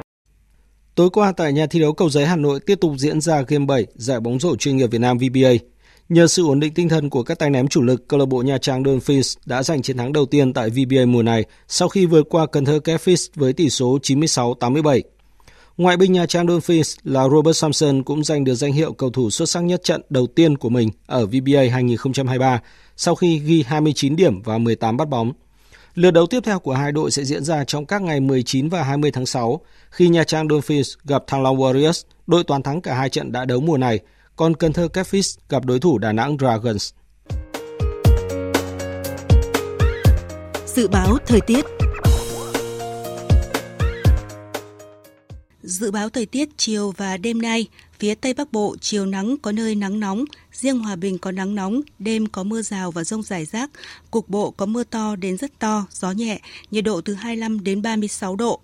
Tối 0.96 1.10
qua 1.10 1.32
tại 1.38 1.54
nhà 1.54 1.66
thi 1.70 1.80
đấu 1.80 1.94
Cầu 1.94 2.10
Giấy 2.10 2.26
Hà 2.26 2.36
Nội 2.36 2.60
tiếp 2.66 2.78
tục 2.82 2.92
diễn 2.98 3.22
ra 3.22 3.42
Game 3.48 3.66
7 3.66 3.86
giải 3.96 4.20
bóng 4.20 4.40
rổ 4.40 4.56
chuyên 4.56 4.78
nghiệp 4.78 4.88
Việt 4.88 5.02
Nam 5.02 5.18
VBA. 5.18 5.50
Nhờ 6.10 6.28
sự 6.28 6.48
ổn 6.48 6.60
định 6.60 6.74
tinh 6.74 6.90
thần 6.90 7.10
của 7.10 7.24
các 7.24 7.40
tay 7.40 7.50
ném 7.50 7.68
chủ 7.68 7.82
lực, 7.82 8.08
câu 8.08 8.20
lạc 8.20 8.26
bộ 8.26 8.42
Nha 8.42 8.58
Trang 8.58 8.84
Dolphins 8.84 9.38
đã 9.46 9.64
giành 9.64 9.82
chiến 9.82 9.98
thắng 9.98 10.14
đầu 10.14 10.26
tiên 10.26 10.54
tại 10.54 10.70
VBA 10.70 11.06
mùa 11.08 11.24
này 11.24 11.46
sau 11.68 11.90
khi 11.90 12.06
vượt 12.06 12.24
qua 12.30 12.46
Cần 12.46 12.66
Thơ 12.66 12.80
Catfish 12.84 13.30
với 13.36 13.54
tỷ 13.54 13.70
số 13.70 13.98
96-87. 14.04 15.02
Ngoại 15.78 15.98
binh 15.98 16.12
Nha 16.12 16.26
Trang 16.26 16.48
Dolphins 16.48 16.98
là 17.04 17.30
Robert 17.30 17.58
Samson 17.58 18.04
cũng 18.04 18.24
giành 18.24 18.44
được 18.44 18.56
danh 18.56 18.74
hiệu 18.74 18.94
cầu 18.94 19.10
thủ 19.10 19.30
xuất 19.30 19.50
sắc 19.50 19.62
nhất 19.62 19.84
trận 19.84 20.02
đầu 20.10 20.28
tiên 20.28 20.58
của 20.58 20.70
mình 20.70 20.90
ở 21.06 21.26
VBA 21.26 21.62
2023 21.72 22.62
sau 22.96 23.16
khi 23.16 23.40
ghi 23.40 23.64
29 23.68 24.16
điểm 24.16 24.42
và 24.42 24.58
18 24.58 24.98
bắt 24.98 25.10
bóng. 25.10 25.32
Lượt 25.96 26.12
đấu 26.12 26.28
tiếp 26.28 26.40
theo 26.44 26.60
của 26.60 26.74
hai 26.74 26.92
đội 26.92 27.12
sẽ 27.12 27.24
diễn 27.24 27.44
ra 27.44 27.64
trong 27.64 27.86
các 27.86 28.02
ngày 28.02 28.20
19 28.20 28.70
và 28.70 28.84
20 28.84 29.12
tháng 29.12 29.26
6 29.26 29.62
khi 29.90 30.08
Nha 30.08 30.24
Trang 30.24 30.50
Dolphins 30.50 30.94
gặp 31.04 31.24
Thăng 31.28 31.44
Long 31.44 31.58
Warriors, 31.58 32.04
đội 32.28 32.44
toàn 32.44 32.64
thắng 32.64 32.82
cả 32.82 32.96
hai 32.96 33.10
trận 33.10 33.32
đã 33.32 33.46
đấu 33.46 33.62
mùa 33.62 33.78
này– 33.78 34.00
còn 34.38 34.56
Cần 34.56 34.74
Thơ 34.74 34.88
Catfish 34.94 35.38
gặp 35.50 35.66
đối 35.66 35.80
thủ 35.80 35.98
Đà 35.98 36.12
Nẵng 36.12 36.38
Dragons. 36.40 36.94
Dự 40.66 40.88
báo 40.88 41.18
thời 41.26 41.42
tiết 41.42 41.66
Dự 45.68 45.92
báo 45.92 46.10
thời 46.10 46.26
tiết 46.26 46.50
chiều 46.58 46.94
và 46.98 47.18
đêm 47.18 47.42
nay, 47.42 47.68
phía 48.00 48.16
Tây 48.16 48.34
Bắc 48.34 48.52
Bộ 48.52 48.76
chiều 48.82 49.06
nắng 49.06 49.38
có 49.42 49.52
nơi 49.52 49.76
nắng 49.76 50.00
nóng, 50.00 50.26
riêng 50.52 50.80
Hòa 50.80 50.96
Bình 50.96 51.18
có 51.18 51.32
nắng 51.32 51.56
nóng, 51.56 51.82
đêm 52.00 52.28
có 52.28 52.44
mưa 52.44 52.62
rào 52.62 52.92
và 52.92 53.04
rông 53.04 53.24
rải 53.24 53.46
rác, 53.46 53.70
cục 54.12 54.30
bộ 54.30 54.52
có 54.52 54.66
mưa 54.66 54.84
to 54.84 55.16
đến 55.16 55.38
rất 55.38 55.60
to, 55.60 55.86
gió 55.92 56.12
nhẹ, 56.12 56.40
nhiệt 56.72 56.84
độ 56.84 57.02
từ 57.02 57.14
25 57.14 57.64
đến 57.64 57.82
36 57.82 58.36
độ. 58.36 58.60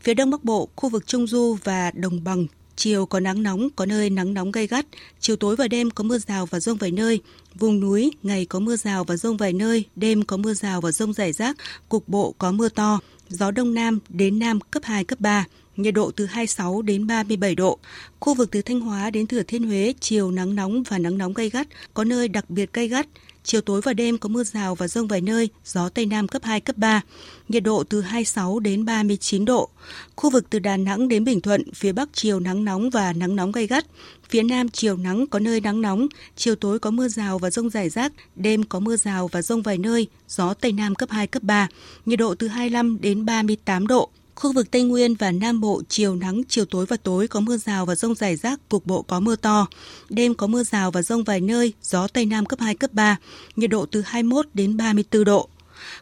Phía 0.00 0.14
Đông 0.14 0.30
Bắc 0.30 0.44
Bộ, 0.44 0.68
khu 0.76 0.88
vực 0.88 1.06
Trung 1.06 1.26
Du 1.26 1.56
và 1.64 1.90
Đồng 1.94 2.24
bằng 2.24 2.46
Chiều 2.76 3.06
có 3.06 3.20
nắng 3.20 3.42
nóng, 3.42 3.68
có 3.76 3.86
nơi 3.86 4.10
nắng 4.10 4.34
nóng 4.34 4.52
gay 4.52 4.66
gắt. 4.66 4.86
Chiều 5.20 5.36
tối 5.36 5.56
và 5.56 5.68
đêm 5.68 5.90
có 5.90 6.04
mưa 6.04 6.18
rào 6.18 6.46
và 6.46 6.60
rông 6.60 6.78
vài 6.78 6.90
nơi. 6.90 7.20
Vùng 7.54 7.80
núi, 7.80 8.12
ngày 8.22 8.44
có 8.46 8.58
mưa 8.58 8.76
rào 8.76 9.04
và 9.04 9.16
rông 9.16 9.36
vài 9.36 9.52
nơi. 9.52 9.84
Đêm 9.96 10.24
có 10.24 10.36
mưa 10.36 10.54
rào 10.54 10.80
và 10.80 10.92
rông 10.92 11.12
rải 11.12 11.32
rác. 11.32 11.56
Cục 11.88 12.08
bộ 12.08 12.34
có 12.38 12.52
mưa 12.52 12.68
to. 12.68 13.00
Gió 13.28 13.50
đông 13.50 13.74
nam 13.74 13.98
đến 14.08 14.38
nam 14.38 14.60
cấp 14.60 14.82
2, 14.84 15.04
cấp 15.04 15.20
3 15.20 15.46
nhiệt 15.76 15.94
độ 15.94 16.10
từ 16.10 16.26
26 16.26 16.82
đến 16.82 17.06
37 17.06 17.54
độ. 17.54 17.78
Khu 18.20 18.34
vực 18.34 18.50
từ 18.50 18.62
Thanh 18.62 18.80
Hóa 18.80 19.10
đến 19.10 19.26
Thừa 19.26 19.42
Thiên 19.42 19.66
Huế, 19.66 19.94
chiều 20.00 20.30
nắng 20.30 20.54
nóng 20.54 20.82
và 20.82 20.98
nắng 20.98 21.18
nóng 21.18 21.34
gay 21.34 21.50
gắt, 21.50 21.66
có 21.94 22.04
nơi 22.04 22.28
đặc 22.28 22.50
biệt 22.50 22.72
gay 22.72 22.88
gắt. 22.88 23.06
Chiều 23.46 23.60
tối 23.60 23.80
và 23.80 23.92
đêm 23.92 24.18
có 24.18 24.28
mưa 24.28 24.44
rào 24.44 24.74
và 24.74 24.88
rông 24.88 25.08
vài 25.08 25.20
nơi, 25.20 25.48
gió 25.64 25.88
Tây 25.88 26.06
Nam 26.06 26.28
cấp 26.28 26.42
2, 26.44 26.60
cấp 26.60 26.76
3. 26.76 27.00
Nhiệt 27.48 27.62
độ 27.62 27.84
từ 27.84 28.00
26 28.00 28.60
đến 28.60 28.84
39 28.84 29.44
độ. 29.44 29.68
Khu 30.16 30.30
vực 30.30 30.46
từ 30.50 30.58
Đà 30.58 30.76
Nẵng 30.76 31.08
đến 31.08 31.24
Bình 31.24 31.40
Thuận, 31.40 31.72
phía 31.72 31.92
Bắc 31.92 32.08
chiều 32.12 32.40
nắng 32.40 32.64
nóng 32.64 32.90
và 32.90 33.12
nắng 33.12 33.36
nóng 33.36 33.52
gay 33.52 33.66
gắt. 33.66 33.86
Phía 34.28 34.42
Nam 34.42 34.68
chiều 34.68 34.96
nắng 34.96 35.26
có 35.26 35.38
nơi 35.38 35.60
nắng 35.60 35.82
nóng, 35.82 36.06
chiều 36.36 36.54
tối 36.54 36.78
có 36.78 36.90
mưa 36.90 37.08
rào 37.08 37.38
và 37.38 37.50
rông 37.50 37.70
rải 37.70 37.88
rác, 37.88 38.12
đêm 38.36 38.62
có 38.62 38.80
mưa 38.80 38.96
rào 38.96 39.28
và 39.28 39.42
rông 39.42 39.62
vài 39.62 39.78
nơi, 39.78 40.06
gió 40.28 40.54
Tây 40.54 40.72
Nam 40.72 40.94
cấp 40.94 41.10
2, 41.10 41.26
cấp 41.26 41.42
3. 41.42 41.68
Nhiệt 42.06 42.18
độ 42.18 42.34
từ 42.34 42.48
25 42.48 43.00
đến 43.00 43.24
38 43.24 43.86
độ. 43.86 44.10
Khu 44.36 44.52
vực 44.52 44.70
Tây 44.70 44.82
Nguyên 44.82 45.14
và 45.14 45.32
Nam 45.32 45.60
Bộ 45.60 45.82
chiều 45.88 46.16
nắng, 46.16 46.42
chiều 46.48 46.64
tối 46.64 46.86
và 46.86 46.96
tối 46.96 47.28
có 47.28 47.40
mưa 47.40 47.56
rào 47.56 47.86
và 47.86 47.94
rông 47.94 48.14
rải 48.14 48.36
rác, 48.36 48.68
cục 48.68 48.86
bộ 48.86 49.02
có 49.02 49.20
mưa 49.20 49.36
to. 49.36 49.66
Đêm 50.08 50.34
có 50.34 50.46
mưa 50.46 50.62
rào 50.62 50.90
và 50.90 51.02
rông 51.02 51.24
vài 51.24 51.40
nơi, 51.40 51.72
gió 51.82 52.08
Tây 52.08 52.26
Nam 52.26 52.46
cấp 52.46 52.60
2, 52.60 52.74
cấp 52.74 52.92
3, 52.92 53.16
nhiệt 53.56 53.70
độ 53.70 53.86
từ 53.86 54.02
21 54.06 54.46
đến 54.54 54.76
34 54.76 55.24
độ. 55.24 55.48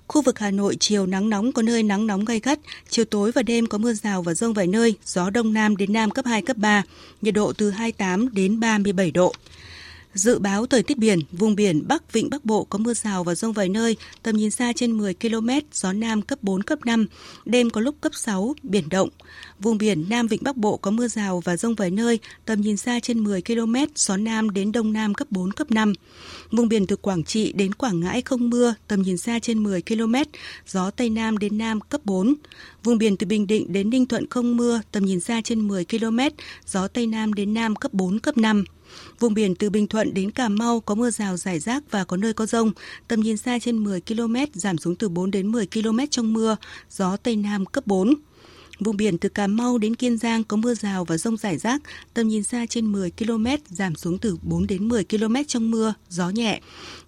Khu 0.08 0.22
vực 0.22 0.38
Hà 0.38 0.50
Nội 0.50 0.76
chiều 0.80 1.06
nắng 1.06 1.30
nóng 1.30 1.52
có 1.52 1.62
nơi 1.62 1.82
nắng 1.82 2.06
nóng 2.06 2.24
gay 2.24 2.40
gắt, 2.40 2.58
chiều 2.88 3.04
tối 3.04 3.32
và 3.32 3.42
đêm 3.42 3.66
có 3.66 3.78
mưa 3.78 3.92
rào 3.92 4.22
và 4.22 4.34
rông 4.34 4.52
vài 4.52 4.66
nơi, 4.66 4.94
gió 5.04 5.30
Đông 5.30 5.52
Nam 5.52 5.76
đến 5.76 5.92
Nam 5.92 6.10
cấp 6.10 6.26
2, 6.26 6.42
cấp 6.42 6.56
3, 6.56 6.82
nhiệt 7.22 7.34
độ 7.34 7.52
từ 7.52 7.70
28 7.70 8.34
đến 8.34 8.60
37 8.60 9.10
độ. 9.10 9.34
Dự 10.14 10.38
báo 10.38 10.66
thời 10.66 10.82
tiết 10.82 10.98
biển, 10.98 11.20
vùng 11.32 11.56
biển 11.56 11.88
Bắc 11.88 12.12
Vịnh 12.12 12.30
Bắc 12.30 12.44
Bộ 12.44 12.64
có 12.64 12.78
mưa 12.78 12.94
rào 12.94 13.24
và 13.24 13.34
rông 13.34 13.52
vài 13.52 13.68
nơi, 13.68 13.96
tầm 14.22 14.36
nhìn 14.36 14.50
xa 14.50 14.72
trên 14.72 14.92
10 14.92 15.14
km, 15.14 15.48
gió 15.72 15.92
Nam 15.92 16.22
cấp 16.22 16.38
4, 16.42 16.62
cấp 16.62 16.78
5, 16.86 17.06
đêm 17.44 17.70
có 17.70 17.80
lúc 17.80 17.94
cấp 18.00 18.12
6, 18.14 18.54
biển 18.62 18.88
động. 18.90 19.08
Vùng 19.58 19.78
biển 19.78 20.04
Nam 20.08 20.26
Vịnh 20.26 20.42
Bắc 20.42 20.56
Bộ 20.56 20.76
có 20.76 20.90
mưa 20.90 21.08
rào 21.08 21.40
và 21.40 21.56
rông 21.56 21.74
vài 21.74 21.90
nơi, 21.90 22.18
tầm 22.44 22.60
nhìn 22.60 22.76
xa 22.76 23.00
trên 23.00 23.24
10 23.24 23.42
km, 23.42 23.74
gió 23.94 24.16
Nam 24.16 24.50
đến 24.50 24.72
Đông 24.72 24.92
Nam 24.92 25.14
cấp 25.14 25.28
4, 25.30 25.52
cấp 25.52 25.70
5. 25.70 25.92
Vùng 26.50 26.68
biển 26.68 26.86
từ 26.86 26.96
Quảng 26.96 27.24
Trị 27.24 27.52
đến 27.52 27.74
Quảng 27.74 28.00
Ngãi 28.00 28.22
không 28.22 28.50
mưa, 28.50 28.74
tầm 28.88 29.02
nhìn 29.02 29.16
xa 29.16 29.38
trên 29.38 29.62
10 29.62 29.82
km, 29.82 30.14
gió 30.66 30.90
Tây 30.90 31.10
Nam 31.10 31.38
đến 31.38 31.58
Nam 31.58 31.80
cấp 31.80 32.00
4. 32.04 32.34
Vùng 32.84 32.98
biển 32.98 33.16
từ 33.16 33.26
Bình 33.26 33.46
Định 33.46 33.72
đến 33.72 33.90
Ninh 33.90 34.06
Thuận 34.06 34.28
không 34.28 34.56
mưa, 34.56 34.80
tầm 34.92 35.04
nhìn 35.04 35.20
xa 35.20 35.40
trên 35.44 35.68
10 35.68 35.84
km, 35.84 36.18
gió 36.66 36.88
Tây 36.88 37.06
Nam 37.06 37.32
đến 37.32 37.54
Nam 37.54 37.76
cấp 37.76 37.94
4, 37.94 38.18
cấp 38.18 38.38
5. 38.38 38.64
Vùng 39.20 39.34
biển 39.34 39.54
từ 39.54 39.70
Bình 39.70 39.86
Thuận 39.86 40.14
đến 40.14 40.30
Cà 40.30 40.48
Mau 40.48 40.80
có 40.80 40.94
mưa 40.94 41.10
rào 41.10 41.36
rải 41.36 41.58
rác 41.58 41.82
và 41.90 42.04
có 42.04 42.16
nơi 42.16 42.32
có 42.32 42.46
rông. 42.46 42.72
Tầm 43.08 43.20
nhìn 43.20 43.36
xa 43.36 43.58
trên 43.58 43.84
10 43.84 44.00
km, 44.00 44.34
giảm 44.52 44.78
xuống 44.78 44.96
từ 44.96 45.08
4 45.08 45.30
đến 45.30 45.52
10 45.52 45.66
km 45.66 45.98
trong 46.10 46.32
mưa, 46.32 46.56
gió 46.90 47.16
Tây 47.16 47.36
Nam 47.36 47.66
cấp 47.66 47.86
4. 47.86 48.14
Vùng 48.80 48.96
biển 48.96 49.18
từ 49.18 49.28
Cà 49.28 49.46
Mau 49.46 49.78
đến 49.78 49.94
Kiên 49.94 50.16
Giang 50.18 50.44
có 50.44 50.56
mưa 50.56 50.74
rào 50.74 51.04
và 51.04 51.16
rông 51.16 51.36
rải 51.36 51.58
rác, 51.58 51.82
tầm 52.14 52.28
nhìn 52.28 52.42
xa 52.42 52.66
trên 52.66 52.92
10 52.92 53.10
km, 53.10 53.46
giảm 53.68 53.94
xuống 53.94 54.18
từ 54.18 54.36
4 54.42 54.66
đến 54.66 54.88
10 54.88 55.04
km 55.04 55.34
trong 55.48 55.70
mưa, 55.70 55.94
gió 56.08 56.30
nhẹ. 56.30 56.60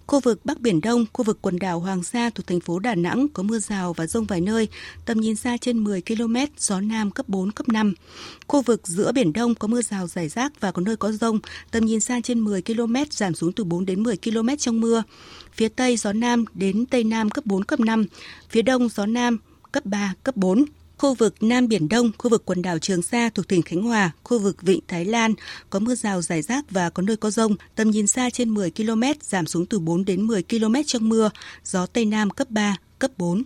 Khu 0.07 0.19
vực 0.19 0.45
Bắc 0.45 0.61
Biển 0.61 0.81
Đông, 0.81 1.05
khu 1.13 1.23
vực 1.23 1.37
quần 1.41 1.59
đảo 1.59 1.79
Hoàng 1.79 2.03
Sa 2.03 2.29
thuộc 2.29 2.47
thành 2.47 2.59
phố 2.59 2.79
Đà 2.79 2.95
Nẵng 2.95 3.27
có 3.33 3.43
mưa 3.43 3.59
rào 3.59 3.93
và 3.93 4.07
rông 4.07 4.25
vài 4.25 4.41
nơi, 4.41 4.67
tầm 5.05 5.19
nhìn 5.19 5.35
xa 5.35 5.57
trên 5.61 5.83
10 5.83 6.01
km, 6.01 6.35
gió 6.57 6.81
Nam 6.81 7.11
cấp 7.11 7.29
4, 7.29 7.51
cấp 7.51 7.69
5. 7.69 7.93
Khu 8.47 8.61
vực 8.61 8.87
giữa 8.87 9.11
Biển 9.11 9.33
Đông 9.33 9.55
có 9.55 9.67
mưa 9.67 9.81
rào 9.81 10.07
rải 10.07 10.29
rác 10.29 10.59
và 10.59 10.71
có 10.71 10.81
nơi 10.81 10.95
có 10.95 11.11
rông, 11.11 11.39
tầm 11.71 11.85
nhìn 11.85 11.99
xa 11.99 12.19
trên 12.23 12.39
10 12.39 12.61
km, 12.61 12.95
giảm 13.09 13.35
xuống 13.35 13.53
từ 13.53 13.63
4 13.63 13.85
đến 13.85 14.03
10 14.03 14.17
km 14.17 14.49
trong 14.59 14.81
mưa. 14.81 15.03
Phía 15.53 15.69
Tây 15.69 15.97
gió 15.97 16.13
Nam 16.13 16.45
đến 16.53 16.85
Tây 16.85 17.03
Nam 17.03 17.29
cấp 17.29 17.45
4, 17.45 17.63
cấp 17.63 17.79
5. 17.79 18.05
Phía 18.49 18.61
Đông 18.61 18.89
gió 18.89 19.05
Nam 19.05 19.37
cấp 19.71 19.85
3, 19.85 20.13
cấp 20.23 20.37
4. 20.37 20.65
Khu 20.97 21.13
vực 21.13 21.43
Nam 21.43 21.67
Biển 21.67 21.89
Đông, 21.89 22.11
khu 22.17 22.29
vực 22.29 22.45
quần 22.45 22.61
đảo 22.61 22.79
Trường 22.79 23.01
Sa 23.01 23.29
thuộc 23.29 23.47
tỉnh 23.47 23.61
Khánh 23.61 23.83
Hòa, 23.83 24.11
khu 24.23 24.39
vực 24.39 24.61
Vịnh 24.61 24.79
Thái 24.87 25.05
Lan 25.05 25.33
có 25.69 25.79
mưa 25.79 25.95
rào 25.95 26.21
rải 26.21 26.41
rác 26.41 26.71
và 26.71 26.89
có 26.89 27.03
nơi 27.03 27.17
có 27.17 27.29
rông, 27.29 27.55
tầm 27.75 27.89
nhìn 27.89 28.07
xa 28.07 28.29
trên 28.29 28.49
10 28.49 28.71
km, 28.71 29.03
giảm 29.21 29.45
xuống 29.45 29.65
từ 29.65 29.79
4 29.79 30.05
đến 30.05 30.27
10 30.27 30.43
km 30.43 30.75
trong 30.85 31.09
mưa, 31.09 31.29
gió 31.63 31.85
Tây 31.85 32.05
Nam 32.05 32.29
cấp 32.29 32.49
3, 32.49 32.75
cấp 32.99 33.11
4. 33.17 33.43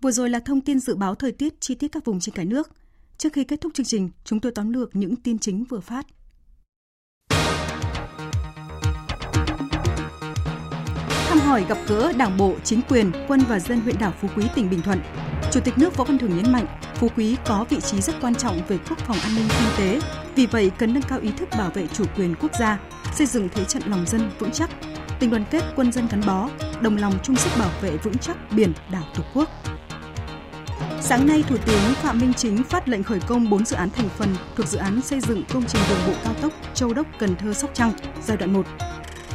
Vừa 0.00 0.10
rồi 0.10 0.30
là 0.30 0.40
thông 0.40 0.60
tin 0.60 0.80
dự 0.80 0.94
báo 0.94 1.14
thời 1.14 1.32
tiết 1.32 1.60
chi 1.60 1.74
tiết 1.74 1.88
các 1.92 2.04
vùng 2.04 2.20
trên 2.20 2.34
cả 2.34 2.44
nước. 2.44 2.70
Trước 3.18 3.32
khi 3.32 3.44
kết 3.44 3.60
thúc 3.60 3.74
chương 3.74 3.86
trình, 3.86 4.10
chúng 4.24 4.40
tôi 4.40 4.52
tóm 4.52 4.72
lược 4.72 4.96
những 4.96 5.16
tin 5.16 5.38
chính 5.38 5.64
vừa 5.64 5.80
phát. 5.80 6.06
Thăm 11.28 11.40
hỏi 11.40 11.64
gặp 11.68 11.78
gỡ 11.88 12.12
Đảng 12.12 12.36
bộ, 12.36 12.54
chính 12.64 12.80
quyền, 12.88 13.12
quân 13.28 13.40
và 13.48 13.60
dân 13.60 13.80
huyện 13.80 13.98
đảo 13.98 14.14
Phú 14.20 14.28
Quý, 14.36 14.44
tỉnh 14.54 14.70
Bình 14.70 14.82
Thuận. 14.82 15.00
Chủ 15.56 15.62
tịch 15.62 15.78
nước 15.78 15.96
Võ 15.96 16.04
Văn 16.04 16.18
Thưởng 16.18 16.36
nhấn 16.36 16.52
mạnh, 16.52 16.66
Phú 16.94 17.10
Quý 17.16 17.36
có 17.46 17.64
vị 17.68 17.80
trí 17.80 18.00
rất 18.00 18.14
quan 18.20 18.34
trọng 18.34 18.60
về 18.68 18.78
quốc 18.88 18.98
phòng 18.98 19.16
an 19.22 19.34
ninh 19.36 19.48
kinh 19.48 19.68
tế, 19.78 20.00
vì 20.34 20.46
vậy 20.46 20.70
cần 20.78 20.94
nâng 20.94 21.02
cao 21.02 21.18
ý 21.18 21.30
thức 21.36 21.48
bảo 21.58 21.70
vệ 21.70 21.86
chủ 21.86 22.04
quyền 22.16 22.34
quốc 22.40 22.50
gia, 22.60 22.78
xây 23.14 23.26
dựng 23.26 23.48
thế 23.54 23.64
trận 23.64 23.82
lòng 23.86 24.06
dân 24.06 24.30
vững 24.38 24.50
chắc, 24.50 24.70
tình 25.18 25.30
đoàn 25.30 25.44
kết 25.50 25.62
quân 25.76 25.92
dân 25.92 26.08
gắn 26.10 26.20
bó, 26.26 26.48
đồng 26.80 26.96
lòng 26.96 27.12
chung 27.22 27.36
sức 27.36 27.50
bảo 27.58 27.70
vệ 27.80 27.96
vững 27.96 28.18
chắc 28.18 28.36
biển 28.52 28.72
đảo 28.92 29.02
Tổ 29.14 29.22
quốc. 29.34 29.50
Sáng 31.00 31.26
nay, 31.26 31.44
Thủ 31.48 31.56
tướng 31.66 31.94
Phạm 31.94 32.18
Minh 32.18 32.32
Chính 32.34 32.62
phát 32.62 32.88
lệnh 32.88 33.02
khởi 33.02 33.20
công 33.26 33.50
4 33.50 33.64
dự 33.64 33.76
án 33.76 33.90
thành 33.90 34.08
phần 34.08 34.34
thuộc 34.56 34.66
dự 34.66 34.78
án 34.78 35.02
xây 35.02 35.20
dựng 35.20 35.42
công 35.52 35.64
trình 35.66 35.82
đường 35.88 35.98
bộ 36.06 36.12
cao 36.24 36.34
tốc 36.42 36.52
Châu 36.74 36.94
Đốc 36.94 37.06
Cần 37.18 37.36
Thơ 37.36 37.52
Sóc 37.52 37.70
Trăng 37.74 37.92
giai 38.24 38.36
đoạn 38.36 38.52
1. 38.52 38.66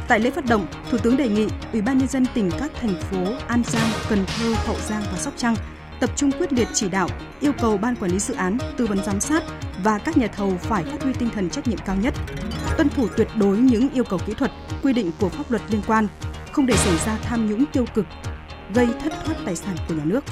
Tại 0.08 0.20
lễ 0.20 0.30
phát 0.30 0.44
động, 0.44 0.66
Thủ 0.90 0.98
tướng 0.98 1.16
đề 1.16 1.28
nghị 1.28 1.46
Ủy 1.72 1.82
ban 1.82 1.98
nhân 1.98 2.08
dân 2.08 2.26
tỉnh 2.34 2.50
các 2.58 2.70
thành 2.80 2.94
phố 3.00 3.24
An 3.46 3.62
Giang, 3.66 3.88
Cần 4.08 4.24
Thơ, 4.26 4.54
Hậu 4.66 4.76
Giang 4.88 5.02
và 5.12 5.18
Sóc 5.18 5.34
Trăng 5.36 5.54
tập 6.02 6.10
trung 6.16 6.30
quyết 6.32 6.52
liệt 6.52 6.68
chỉ 6.72 6.88
đạo, 6.88 7.08
yêu 7.40 7.52
cầu 7.60 7.78
ban 7.78 7.96
quản 7.96 8.10
lý 8.10 8.18
dự 8.18 8.34
án, 8.34 8.58
tư 8.76 8.86
vấn 8.86 9.04
giám 9.04 9.20
sát 9.20 9.42
và 9.84 9.98
các 9.98 10.16
nhà 10.16 10.26
thầu 10.26 10.56
phải 10.60 10.84
phát 10.84 11.02
huy 11.02 11.12
tinh 11.12 11.30
thần 11.34 11.50
trách 11.50 11.68
nhiệm 11.68 11.78
cao 11.78 11.96
nhất, 11.96 12.14
tuân 12.76 12.88
thủ 12.88 13.08
tuyệt 13.16 13.28
đối 13.36 13.58
những 13.58 13.88
yêu 13.90 14.04
cầu 14.04 14.18
kỹ 14.26 14.34
thuật, 14.34 14.50
quy 14.82 14.92
định 14.92 15.10
của 15.20 15.28
pháp 15.28 15.50
luật 15.50 15.62
liên 15.70 15.80
quan, 15.86 16.08
không 16.52 16.66
để 16.66 16.76
xảy 16.76 16.96
ra 17.06 17.18
tham 17.22 17.50
nhũng 17.50 17.66
tiêu 17.66 17.84
cực, 17.94 18.06
gây 18.74 18.88
thất 19.02 19.12
thoát 19.24 19.34
tài 19.44 19.56
sản 19.56 19.76
của 19.88 19.94
nhà 19.94 20.04
nước. 20.04 20.24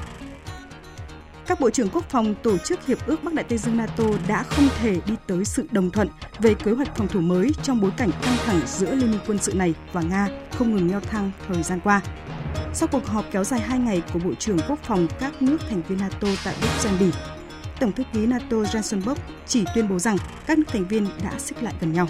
Các 1.46 1.60
bộ 1.60 1.70
trưởng 1.70 1.88
quốc 1.88 2.04
phòng 2.08 2.34
tổ 2.42 2.58
chức 2.58 2.86
Hiệp 2.86 3.06
ước 3.06 3.24
Bắc 3.24 3.34
Đại 3.34 3.44
Tây 3.48 3.58
Dương 3.58 3.76
NATO 3.76 4.04
đã 4.28 4.42
không 4.42 4.68
thể 4.80 5.00
đi 5.06 5.14
tới 5.26 5.44
sự 5.44 5.66
đồng 5.70 5.90
thuận 5.90 6.08
về 6.38 6.54
kế 6.54 6.72
hoạch 6.72 6.96
phòng 6.96 7.08
thủ 7.08 7.20
mới 7.20 7.50
trong 7.62 7.80
bối 7.80 7.90
cảnh 7.96 8.10
căng 8.22 8.36
thẳng 8.46 8.60
giữa 8.66 8.94
liên 8.94 9.10
minh 9.10 9.20
quân 9.26 9.38
sự 9.38 9.54
này 9.54 9.74
và 9.92 10.02
Nga 10.02 10.28
không 10.58 10.76
ngừng 10.76 10.90
leo 10.90 11.00
thang 11.00 11.30
thời 11.48 11.62
gian 11.62 11.80
qua. 11.80 12.00
Sau 12.74 12.88
cuộc 12.92 13.06
họp 13.06 13.24
kéo 13.32 13.44
dài 13.44 13.60
2 13.60 13.78
ngày 13.78 14.02
của 14.12 14.18
Bộ 14.18 14.34
trưởng 14.34 14.58
Quốc 14.68 14.78
phòng 14.82 15.08
các 15.20 15.42
nước 15.42 15.58
thành 15.60 15.82
viên 15.88 15.98
NATO 15.98 16.28
tại 16.44 16.54
Bruxelles, 16.60 17.14
Tổng 17.80 17.92
thư 17.92 18.02
ký 18.12 18.26
NATO 18.26 18.56
Jens 18.56 18.82
Stoltenberg 18.82 19.20
chỉ 19.46 19.64
tuyên 19.74 19.88
bố 19.88 19.98
rằng 19.98 20.16
các 20.46 20.58
nước 20.58 20.64
thành 20.68 20.88
viên 20.88 21.06
đã 21.24 21.38
xích 21.38 21.62
lại 21.62 21.74
gần 21.80 21.92
nhau. 21.92 22.08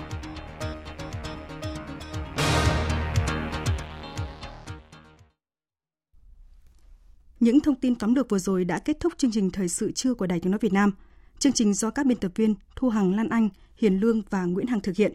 Những 7.41 7.61
thông 7.61 7.75
tin 7.75 7.95
tóm 7.95 8.15
được 8.15 8.29
vừa 8.29 8.39
rồi 8.39 8.65
đã 8.65 8.79
kết 8.79 9.01
thúc 9.01 9.13
chương 9.17 9.31
trình 9.31 9.51
thời 9.51 9.69
sự 9.69 9.93
trưa 9.93 10.15
của 10.15 10.27
Đài 10.27 10.41
Tiếng 10.41 10.51
nói 10.51 10.59
Việt 10.63 10.73
Nam. 10.73 10.93
Chương 11.39 11.53
trình 11.53 11.75
do 11.75 11.91
các 11.91 12.07
biên 12.07 12.19
tập 12.19 12.33
viên 12.35 12.55
Thu 12.77 12.89
Hằng 12.89 13.17
Lan 13.17 13.29
Anh, 13.29 13.49
Hiền 13.77 14.01
Lương 14.01 14.23
và 14.31 14.45
Nguyễn 14.45 14.67
Hằng 14.67 14.81
thực 14.81 14.97
hiện 14.97 15.13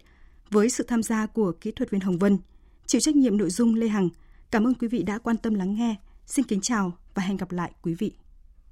với 0.49 0.69
sự 0.69 0.83
tham 0.87 1.03
gia 1.03 1.25
của 1.25 1.51
kỹ 1.61 1.71
thuật 1.71 1.91
viên 1.91 2.01
Hồng 2.01 2.17
Vân, 2.17 2.37
chịu 2.85 3.01
trách 3.01 3.15
nhiệm 3.15 3.37
nội 3.37 3.49
dung 3.49 3.75
Lê 3.75 3.87
Hằng. 3.87 4.09
Cảm 4.55 4.67
ơn 4.67 4.73
quý 4.73 4.87
vị 4.87 5.03
đã 5.03 5.17
quan 5.17 5.37
tâm 5.37 5.53
lắng 5.53 5.75
nghe. 5.75 5.95
Xin 6.25 6.45
kính 6.45 6.61
chào 6.61 6.91
và 7.13 7.23
hẹn 7.23 7.37
gặp 7.37 7.51
lại 7.51 7.71
quý 7.81 7.93
vị. 7.93 8.11